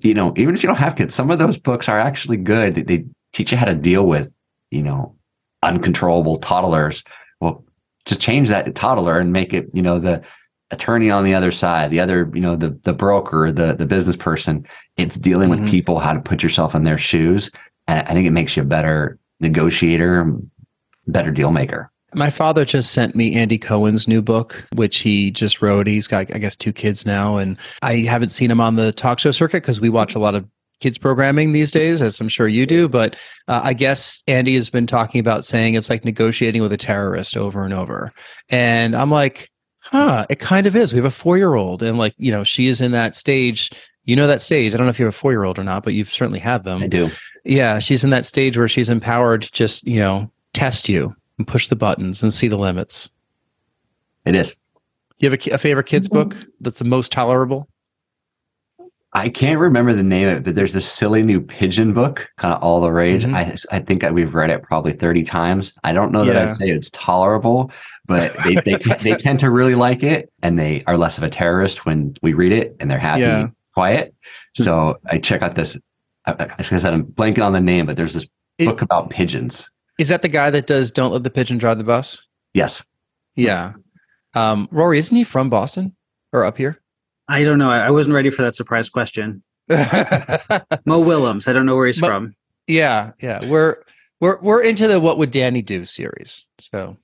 You 0.00 0.14
know, 0.14 0.32
even 0.36 0.54
if 0.54 0.62
you 0.62 0.66
don't 0.66 0.76
have 0.78 0.96
kids, 0.96 1.14
some 1.14 1.30
of 1.30 1.38
those 1.38 1.58
books 1.58 1.88
are 1.88 1.98
actually 1.98 2.38
good. 2.38 2.74
They, 2.74 2.82
they 2.82 3.04
teach 3.32 3.52
you 3.52 3.58
how 3.58 3.66
to 3.66 3.74
deal 3.74 4.06
with, 4.06 4.32
you 4.70 4.82
know, 4.82 5.14
uncontrollable 5.62 6.38
toddlers. 6.38 7.02
Well, 7.40 7.64
just 8.06 8.20
change 8.20 8.48
that 8.48 8.74
toddler 8.74 9.18
and 9.18 9.32
make 9.32 9.52
it, 9.52 9.68
you 9.72 9.82
know, 9.82 9.98
the 9.98 10.22
attorney 10.70 11.10
on 11.10 11.24
the 11.24 11.34
other 11.34 11.52
side, 11.52 11.90
the 11.90 12.00
other, 12.00 12.30
you 12.34 12.40
know, 12.40 12.56
the 12.56 12.70
the 12.82 12.94
broker, 12.94 13.52
the 13.52 13.74
the 13.74 13.86
business 13.86 14.16
person. 14.16 14.66
It's 14.96 15.16
dealing 15.18 15.50
Mhm. 15.50 15.60
with 15.60 15.70
people, 15.70 15.98
how 15.98 16.14
to 16.14 16.20
put 16.20 16.42
yourself 16.42 16.74
in 16.74 16.84
their 16.84 16.98
shoes. 16.98 17.50
And 17.86 18.06
I 18.08 18.12
think 18.14 18.26
it 18.26 18.30
makes 18.32 18.56
you 18.56 18.62
a 18.62 18.66
better 18.66 19.18
negotiator, 19.40 20.34
better 21.06 21.30
deal 21.30 21.50
maker. 21.52 21.91
My 22.14 22.30
father 22.30 22.64
just 22.64 22.92
sent 22.92 23.14
me 23.14 23.34
Andy 23.34 23.58
Cohen's 23.58 24.06
new 24.06 24.22
book, 24.22 24.66
which 24.74 24.98
he 24.98 25.30
just 25.30 25.62
wrote. 25.62 25.86
He's 25.86 26.06
got, 26.06 26.34
I 26.34 26.38
guess, 26.38 26.56
two 26.56 26.72
kids 26.72 27.06
now. 27.06 27.36
And 27.36 27.56
I 27.82 27.98
haven't 27.98 28.30
seen 28.30 28.50
him 28.50 28.60
on 28.60 28.76
the 28.76 28.92
talk 28.92 29.18
show 29.18 29.30
circuit 29.30 29.62
because 29.62 29.80
we 29.80 29.88
watch 29.88 30.14
a 30.14 30.18
lot 30.18 30.34
of 30.34 30.46
kids 30.80 30.98
programming 30.98 31.52
these 31.52 31.70
days, 31.70 32.02
as 32.02 32.20
I'm 32.20 32.28
sure 32.28 32.48
you 32.48 32.66
do. 32.66 32.88
But 32.88 33.16
uh, 33.48 33.60
I 33.62 33.72
guess 33.72 34.22
Andy 34.26 34.54
has 34.54 34.68
been 34.68 34.86
talking 34.86 35.20
about 35.20 35.44
saying 35.44 35.74
it's 35.74 35.88
like 35.88 36.04
negotiating 36.04 36.60
with 36.60 36.72
a 36.72 36.76
terrorist 36.76 37.36
over 37.36 37.64
and 37.64 37.72
over. 37.72 38.12
And 38.50 38.94
I'm 38.94 39.10
like, 39.10 39.50
huh, 39.78 40.26
it 40.28 40.40
kind 40.40 40.66
of 40.66 40.76
is. 40.76 40.92
We 40.92 40.98
have 40.98 41.06
a 41.06 41.10
four 41.10 41.38
year 41.38 41.54
old. 41.54 41.82
And 41.82 41.98
like, 41.98 42.14
you 42.18 42.32
know, 42.32 42.44
she 42.44 42.66
is 42.66 42.80
in 42.80 42.92
that 42.92 43.16
stage. 43.16 43.70
You 44.04 44.16
know 44.16 44.26
that 44.26 44.42
stage. 44.42 44.74
I 44.74 44.76
don't 44.76 44.86
know 44.86 44.90
if 44.90 44.98
you 44.98 45.04
have 45.04 45.14
a 45.14 45.16
four 45.16 45.30
year 45.30 45.44
old 45.44 45.58
or 45.58 45.64
not, 45.64 45.84
but 45.84 45.94
you've 45.94 46.10
certainly 46.10 46.40
had 46.40 46.64
them. 46.64 46.82
I 46.82 46.88
do. 46.88 47.08
Yeah, 47.44 47.78
she's 47.78 48.04
in 48.04 48.10
that 48.10 48.26
stage 48.26 48.58
where 48.58 48.68
she's 48.68 48.90
empowered 48.90 49.42
to 49.42 49.52
just, 49.52 49.86
you 49.86 50.00
know, 50.00 50.30
test 50.52 50.88
you 50.88 51.14
and 51.38 51.46
push 51.46 51.68
the 51.68 51.76
buttons 51.76 52.22
and 52.22 52.32
see 52.32 52.48
the 52.48 52.56
limits. 52.58 53.10
It 54.24 54.34
is. 54.34 54.54
You 55.18 55.30
have 55.30 55.46
a, 55.46 55.50
a 55.52 55.58
favorite 55.58 55.86
kids 55.86 56.08
book 56.08 56.36
that's 56.60 56.78
the 56.78 56.84
most 56.84 57.12
tolerable? 57.12 57.68
I 59.14 59.28
can't 59.28 59.58
remember 59.60 59.92
the 59.92 60.02
name 60.02 60.26
of 60.28 60.38
it, 60.38 60.44
but 60.44 60.54
there's 60.54 60.72
this 60.72 60.90
silly 60.90 61.22
new 61.22 61.38
pigeon 61.40 61.92
book, 61.92 62.30
kind 62.38 62.54
of 62.54 62.62
all 62.62 62.80
the 62.80 62.90
rage. 62.90 63.24
Mhm. 63.24 63.34
I 63.34 63.76
I 63.76 63.80
think 63.80 64.00
that 64.00 64.14
we've 64.14 64.34
read 64.34 64.48
it 64.48 64.62
probably 64.62 64.94
30 64.94 65.22
times. 65.24 65.74
I 65.84 65.92
don't 65.92 66.12
know 66.12 66.24
that 66.24 66.34
Yeah. 66.34 66.48
I'd 66.50 66.56
say 66.56 66.70
it's 66.70 66.88
tolerable, 66.94 67.70
but 68.06 68.34
they, 68.44 68.54
they 68.64 68.76
they 69.02 69.14
tend 69.14 69.38
to 69.40 69.50
really 69.50 69.74
like 69.74 70.02
it, 70.02 70.32
and 70.42 70.58
they 70.58 70.82
are 70.86 70.96
less 70.96 71.18
of 71.18 71.24
a 71.24 71.30
terrorist 71.30 71.84
when 71.84 72.14
we 72.22 72.32
read 72.32 72.52
it, 72.52 72.74
and 72.80 72.90
they're 72.90 72.98
happy, 72.98 73.20
Yeah. 73.20 73.48
quiet. 73.74 74.14
So 74.54 74.98
I 75.06 75.18
check 75.18 75.42
out 75.42 75.56
this. 75.56 75.78
I, 76.24 76.32
I, 76.32 76.54
I 76.58 76.62
said 76.62 76.86
I'm 76.94 77.04
blanking 77.04 77.44
on 77.44 77.52
the 77.52 77.60
name, 77.60 77.84
but 77.84 77.98
there's 77.98 78.14
this 78.14 78.26
It- 78.56 78.64
book 78.64 78.80
about 78.80 79.10
pigeons. 79.10 79.70
Is 79.98 80.08
that 80.08 80.22
the 80.22 80.28
guy 80.28 80.50
that 80.50 80.66
does 80.66 80.90
Don't 80.90 81.12
Let 81.12 81.22
the 81.22 81.30
Pigeon 81.30 81.58
Drive 81.58 81.78
the 81.78 81.84
Bus? 81.84 82.26
Yes, 82.54 82.84
Yeah. 83.36 83.72
Um, 84.34 84.68
Rory, 84.70 84.98
isn't 84.98 85.14
he 85.16 85.24
from 85.24 85.50
Boston 85.50 85.94
or 86.32 86.44
up 86.44 86.56
here? 86.56 86.80
I 87.28 87.44
don't 87.44 87.58
know. 87.58 87.70
I 87.70 87.80
I 87.80 87.90
wasn't 87.90 88.14
ready 88.14 88.30
for 88.30 88.42
that 88.42 88.54
surprise 88.54 88.88
question. 88.88 89.42
Mo 89.68 91.00
Willems. 91.00 91.48
I 91.48 91.52
don't 91.52 91.66
know 91.66 91.76
where 91.76 91.86
he's 91.86 92.00
Mo- 92.00 92.08
from. 92.08 92.34
yeah, 92.66 93.12
yeah. 93.20 93.46
We're 93.48 93.76
we're 94.20 94.38
we're 94.40 94.62
into 94.62 94.88
the 94.88 94.98
What 95.00 95.18
Would 95.18 95.30
Danny 95.30 95.62
Do 95.62 95.84
series. 95.84 96.46
So 96.58 96.96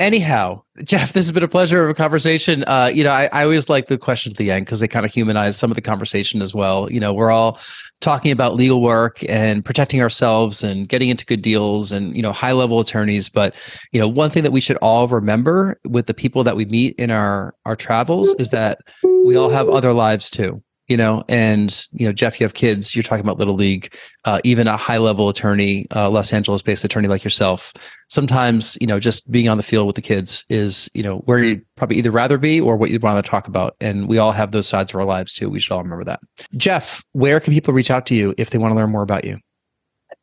anyhow, 0.00 0.62
Jeff, 0.84 1.12
this 1.12 1.26
has 1.26 1.32
been 1.32 1.42
a 1.42 1.48
pleasure 1.48 1.84
of 1.84 1.90
a 1.90 1.94
conversation. 1.94 2.64
Uh, 2.66 2.90
you 2.92 3.02
know, 3.02 3.10
I, 3.10 3.28
I 3.32 3.42
always 3.42 3.68
like 3.68 3.86
the 3.86 3.98
questions 3.98 4.34
at 4.34 4.38
the 4.38 4.50
end 4.50 4.64
because 4.64 4.80
they 4.80 4.88
kind 4.88 5.04
of 5.04 5.12
humanize 5.12 5.56
some 5.56 5.70
of 5.70 5.74
the 5.74 5.80
conversation 5.80 6.42
as 6.42 6.54
well. 6.54 6.90
You 6.90 7.00
know, 7.00 7.12
we're 7.12 7.30
all 7.30 7.58
talking 8.00 8.30
about 8.30 8.54
legal 8.54 8.80
work 8.80 9.18
and 9.28 9.64
protecting 9.64 10.00
ourselves 10.00 10.62
and 10.62 10.88
getting 10.88 11.08
into 11.08 11.26
good 11.26 11.42
deals 11.42 11.90
and 11.90 12.14
you 12.14 12.22
know 12.22 12.30
high 12.30 12.52
level 12.52 12.78
attorneys 12.78 13.28
but 13.28 13.56
you 13.90 13.98
know 13.98 14.06
one 14.06 14.30
thing 14.30 14.44
that 14.44 14.52
we 14.52 14.60
should 14.60 14.76
all 14.76 15.08
remember 15.08 15.80
with 15.84 16.06
the 16.06 16.14
people 16.14 16.44
that 16.44 16.54
we 16.54 16.64
meet 16.66 16.94
in 16.96 17.10
our 17.10 17.54
our 17.66 17.74
travels 17.74 18.34
is 18.38 18.50
that 18.50 18.78
we 19.24 19.34
all 19.34 19.50
have 19.50 19.68
other 19.68 19.92
lives 19.92 20.30
too 20.30 20.62
you 20.88 20.96
know 20.96 21.22
and 21.28 21.86
you 21.92 22.06
know 22.06 22.12
jeff 22.12 22.40
you 22.40 22.44
have 22.44 22.54
kids 22.54 22.94
you're 22.94 23.02
talking 23.02 23.24
about 23.24 23.38
little 23.38 23.54
league 23.54 23.94
uh, 24.24 24.40
even 24.44 24.66
a 24.66 24.76
high 24.76 24.98
level 24.98 25.28
attorney 25.28 25.86
uh, 25.94 26.10
los 26.10 26.32
angeles 26.32 26.62
based 26.62 26.84
attorney 26.84 27.08
like 27.08 27.22
yourself 27.22 27.72
sometimes 28.08 28.76
you 28.80 28.86
know 28.86 28.98
just 28.98 29.30
being 29.30 29.48
on 29.48 29.56
the 29.56 29.62
field 29.62 29.86
with 29.86 29.96
the 29.96 30.02
kids 30.02 30.44
is 30.48 30.90
you 30.94 31.02
know 31.02 31.18
where 31.18 31.38
you'd 31.38 31.64
probably 31.76 31.96
either 31.96 32.10
rather 32.10 32.38
be 32.38 32.60
or 32.60 32.76
what 32.76 32.90
you'd 32.90 33.02
want 33.02 33.24
to 33.24 33.30
talk 33.30 33.46
about 33.46 33.76
and 33.80 34.08
we 34.08 34.18
all 34.18 34.32
have 34.32 34.50
those 34.50 34.66
sides 34.66 34.90
of 34.90 34.96
our 34.96 35.04
lives 35.04 35.32
too 35.32 35.48
we 35.48 35.60
should 35.60 35.72
all 35.72 35.82
remember 35.82 36.04
that 36.04 36.20
jeff 36.56 37.04
where 37.12 37.38
can 37.38 37.52
people 37.52 37.72
reach 37.72 37.90
out 37.90 38.06
to 38.06 38.14
you 38.14 38.34
if 38.38 38.50
they 38.50 38.58
want 38.58 38.72
to 38.72 38.76
learn 38.76 38.90
more 38.90 39.02
about 39.02 39.24
you 39.24 39.38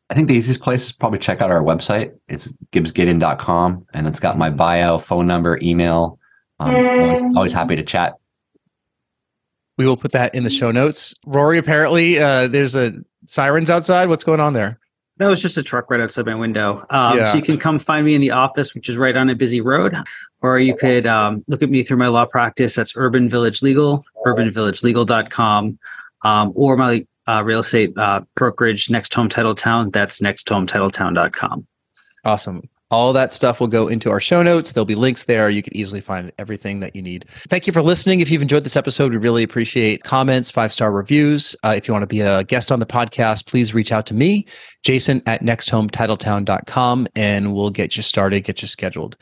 I 0.08 0.14
think 0.14 0.28
the 0.28 0.34
easiest 0.34 0.60
place 0.60 0.84
is 0.84 0.92
probably 0.92 1.18
check 1.18 1.40
out 1.40 1.50
our 1.50 1.62
website. 1.62 2.12
It's 2.28 2.52
gibbsgiden.com, 2.72 3.86
and 3.92 4.06
it's 4.06 4.20
got 4.20 4.38
my 4.38 4.50
bio, 4.50 4.98
phone 4.98 5.26
number, 5.26 5.58
email. 5.62 6.18
Um, 6.60 6.74
always, 6.74 7.22
always 7.34 7.52
happy 7.52 7.74
to 7.74 7.82
chat. 7.82 8.14
We 9.76 9.86
will 9.86 9.96
put 9.96 10.12
that 10.12 10.34
in 10.34 10.44
the 10.44 10.50
show 10.50 10.70
notes 10.70 11.14
rory 11.26 11.58
apparently 11.58 12.18
uh, 12.18 12.48
there's 12.48 12.74
a 12.74 12.92
sirens 13.26 13.70
outside 13.70 14.08
what's 14.08 14.24
going 14.24 14.40
on 14.40 14.52
there 14.52 14.78
No, 15.18 15.32
it's 15.32 15.40
just 15.40 15.56
a 15.56 15.62
truck 15.62 15.90
right 15.90 15.98
outside 16.00 16.26
my 16.26 16.34
window. 16.34 16.84
Um, 16.90 17.16
Yeah. 17.16 17.24
So 17.24 17.38
you 17.38 17.42
can 17.42 17.56
come 17.56 17.78
find 17.78 18.04
me 18.04 18.14
in 18.14 18.20
the 18.20 18.32
office, 18.32 18.74
which 18.74 18.90
is 18.90 18.98
right 18.98 19.16
on 19.16 19.30
a 19.30 19.34
busy 19.34 19.62
road, 19.62 19.96
or 20.42 20.58
you 20.58 20.76
could 20.76 21.06
um, 21.06 21.40
look 21.48 21.62
at 21.62 21.70
me 21.70 21.82
through 21.82 21.96
my 21.96 22.08
law 22.08 22.26
practice. 22.26 22.74
That's 22.74 22.92
Urban 22.96 23.30
Village 23.30 23.62
Legal, 23.62 24.04
urbanvillagelegal.com, 24.26 25.78
um, 26.22 26.52
or 26.54 26.76
my 26.76 27.06
uh, 27.26 27.42
real 27.42 27.60
estate 27.60 27.96
uh, 27.96 28.20
brokerage, 28.34 28.90
Next 28.90 29.14
Home 29.14 29.30
Title 29.30 29.54
Town. 29.54 29.90
That's 29.90 30.20
nexthometitletown.com. 30.20 31.66
Awesome. 32.24 32.68
All 32.90 33.12
that 33.12 33.32
stuff 33.32 33.58
will 33.58 33.66
go 33.66 33.88
into 33.88 34.10
our 34.10 34.20
show 34.20 34.42
notes. 34.42 34.72
There'll 34.72 34.84
be 34.84 34.94
links 34.94 35.24
there. 35.24 35.50
You 35.50 35.62
can 35.62 35.76
easily 35.76 36.00
find 36.00 36.30
everything 36.38 36.78
that 36.80 36.94
you 36.94 37.02
need. 37.02 37.24
Thank 37.48 37.66
you 37.66 37.72
for 37.72 37.82
listening. 37.82 38.20
If 38.20 38.30
you've 38.30 38.42
enjoyed 38.42 38.62
this 38.62 38.76
episode, 38.76 39.10
we 39.10 39.18
really 39.18 39.42
appreciate 39.42 40.04
comments, 40.04 40.50
five 40.52 40.72
star 40.72 40.92
reviews. 40.92 41.56
Uh, 41.64 41.74
if 41.76 41.88
you 41.88 41.92
want 41.94 42.04
to 42.04 42.06
be 42.06 42.20
a 42.20 42.44
guest 42.44 42.70
on 42.70 42.78
the 42.78 42.86
podcast, 42.86 43.46
please 43.46 43.74
reach 43.74 43.90
out 43.90 44.06
to 44.06 44.14
me, 44.14 44.46
Jason 44.86 45.20
at 45.26 45.42
nexthometitletown.com, 45.42 47.08
and 47.16 47.52
we'll 47.52 47.70
get 47.70 47.96
you 47.96 48.04
started, 48.04 48.42
get 48.42 48.62
you 48.62 48.68
scheduled. 48.68 49.16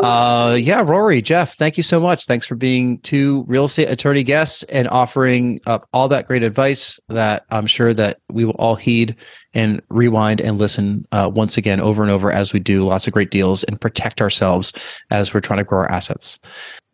Uh, 0.00 0.56
yeah, 0.58 0.80
Rory, 0.80 1.20
Jeff, 1.20 1.58
thank 1.58 1.76
you 1.76 1.82
so 1.82 2.00
much. 2.00 2.24
Thanks 2.24 2.46
for 2.46 2.54
being 2.54 2.98
two 3.00 3.44
real 3.46 3.66
estate 3.66 3.90
attorney 3.90 4.22
guests 4.22 4.62
and 4.64 4.88
offering 4.88 5.60
up 5.66 5.86
all 5.92 6.08
that 6.08 6.26
great 6.26 6.42
advice 6.42 6.98
that 7.08 7.44
I'm 7.50 7.66
sure 7.66 7.92
that 7.92 8.20
we 8.30 8.46
will 8.46 8.54
all 8.54 8.76
heed 8.76 9.14
and 9.52 9.82
rewind 9.90 10.40
and 10.40 10.56
listen 10.56 11.04
uh, 11.12 11.30
once 11.30 11.58
again 11.58 11.80
over 11.80 12.02
and 12.02 12.10
over 12.10 12.32
as 12.32 12.54
we 12.54 12.58
do 12.58 12.80
lots 12.80 13.06
of 13.06 13.12
great 13.12 13.30
deals 13.30 13.62
and 13.64 13.78
protect 13.78 14.22
ourselves 14.22 14.72
as 15.10 15.34
we're 15.34 15.40
trying 15.40 15.58
to 15.58 15.64
grow 15.64 15.80
our 15.80 15.90
assets. 15.90 16.38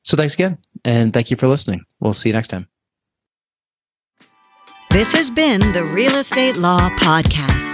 So 0.03 0.17
thanks 0.17 0.35
again. 0.35 0.59
And 0.85 1.13
thank 1.13 1.31
you 1.31 1.37
for 1.37 1.47
listening. 1.47 1.85
We'll 2.01 2.13
see 2.13 2.31
you 2.31 2.33
next 2.33 2.49
time. 2.49 2.67
This 4.91 5.13
has 5.13 5.31
been 5.31 5.73
the 5.73 5.85
Real 5.85 6.17
Estate 6.17 6.57
Law 6.57 6.89
Podcast. 6.97 7.66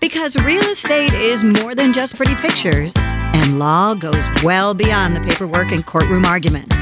Because 0.00 0.36
real 0.36 0.62
estate 0.62 1.12
is 1.12 1.42
more 1.42 1.74
than 1.74 1.92
just 1.92 2.14
pretty 2.16 2.36
pictures, 2.36 2.92
and 2.96 3.58
law 3.58 3.94
goes 3.94 4.24
well 4.44 4.74
beyond 4.74 5.16
the 5.16 5.20
paperwork 5.20 5.72
and 5.72 5.84
courtroom 5.84 6.24
arguments. 6.24 6.76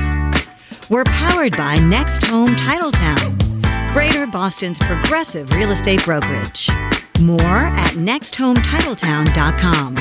We're 0.90 1.04
powered 1.04 1.56
by 1.56 1.78
Next 1.78 2.26
Home 2.26 2.50
Titletown, 2.56 3.34
Greater 3.92 4.26
Boston's 4.26 4.78
progressive 4.78 5.50
real 5.52 5.70
estate 5.70 6.04
brokerage. 6.04 6.68
More 7.18 7.40
at 7.42 7.92
nexthometitletown.com. 7.92 9.96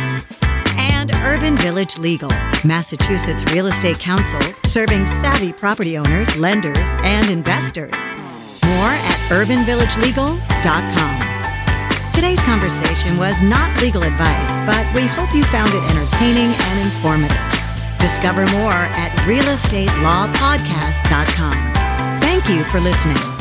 And 0.77 1.11
Urban 1.23 1.55
Village 1.57 1.97
Legal, 1.97 2.29
Massachusetts 2.65 3.45
Real 3.53 3.67
Estate 3.67 3.97
Counsel, 3.97 4.41
serving 4.65 5.07
savvy 5.07 5.53
property 5.53 5.97
owners, 5.97 6.35
lenders, 6.37 6.89
and 6.97 7.29
investors. 7.29 7.93
More 8.63 8.91
at 8.91 9.17
urbanvillagelegal.com. 9.29 11.14
Today's 12.15 12.39
conversation 12.39 13.17
was 13.17 13.41
not 13.41 13.81
legal 13.81 14.03
advice, 14.03 14.57
but 14.65 14.87
we 14.95 15.05
hope 15.05 15.35
you 15.35 15.43
found 15.51 15.73
it 15.73 15.83
entertaining 15.91 16.47
and 16.47 16.79
informative. 16.79 17.35
Discover 17.99 18.45
more 18.57 18.71
at 18.71 19.11
realestatelawpodcast.com. 19.27 22.21
Thank 22.21 22.47
you 22.47 22.63
for 22.71 22.79
listening. 22.79 23.34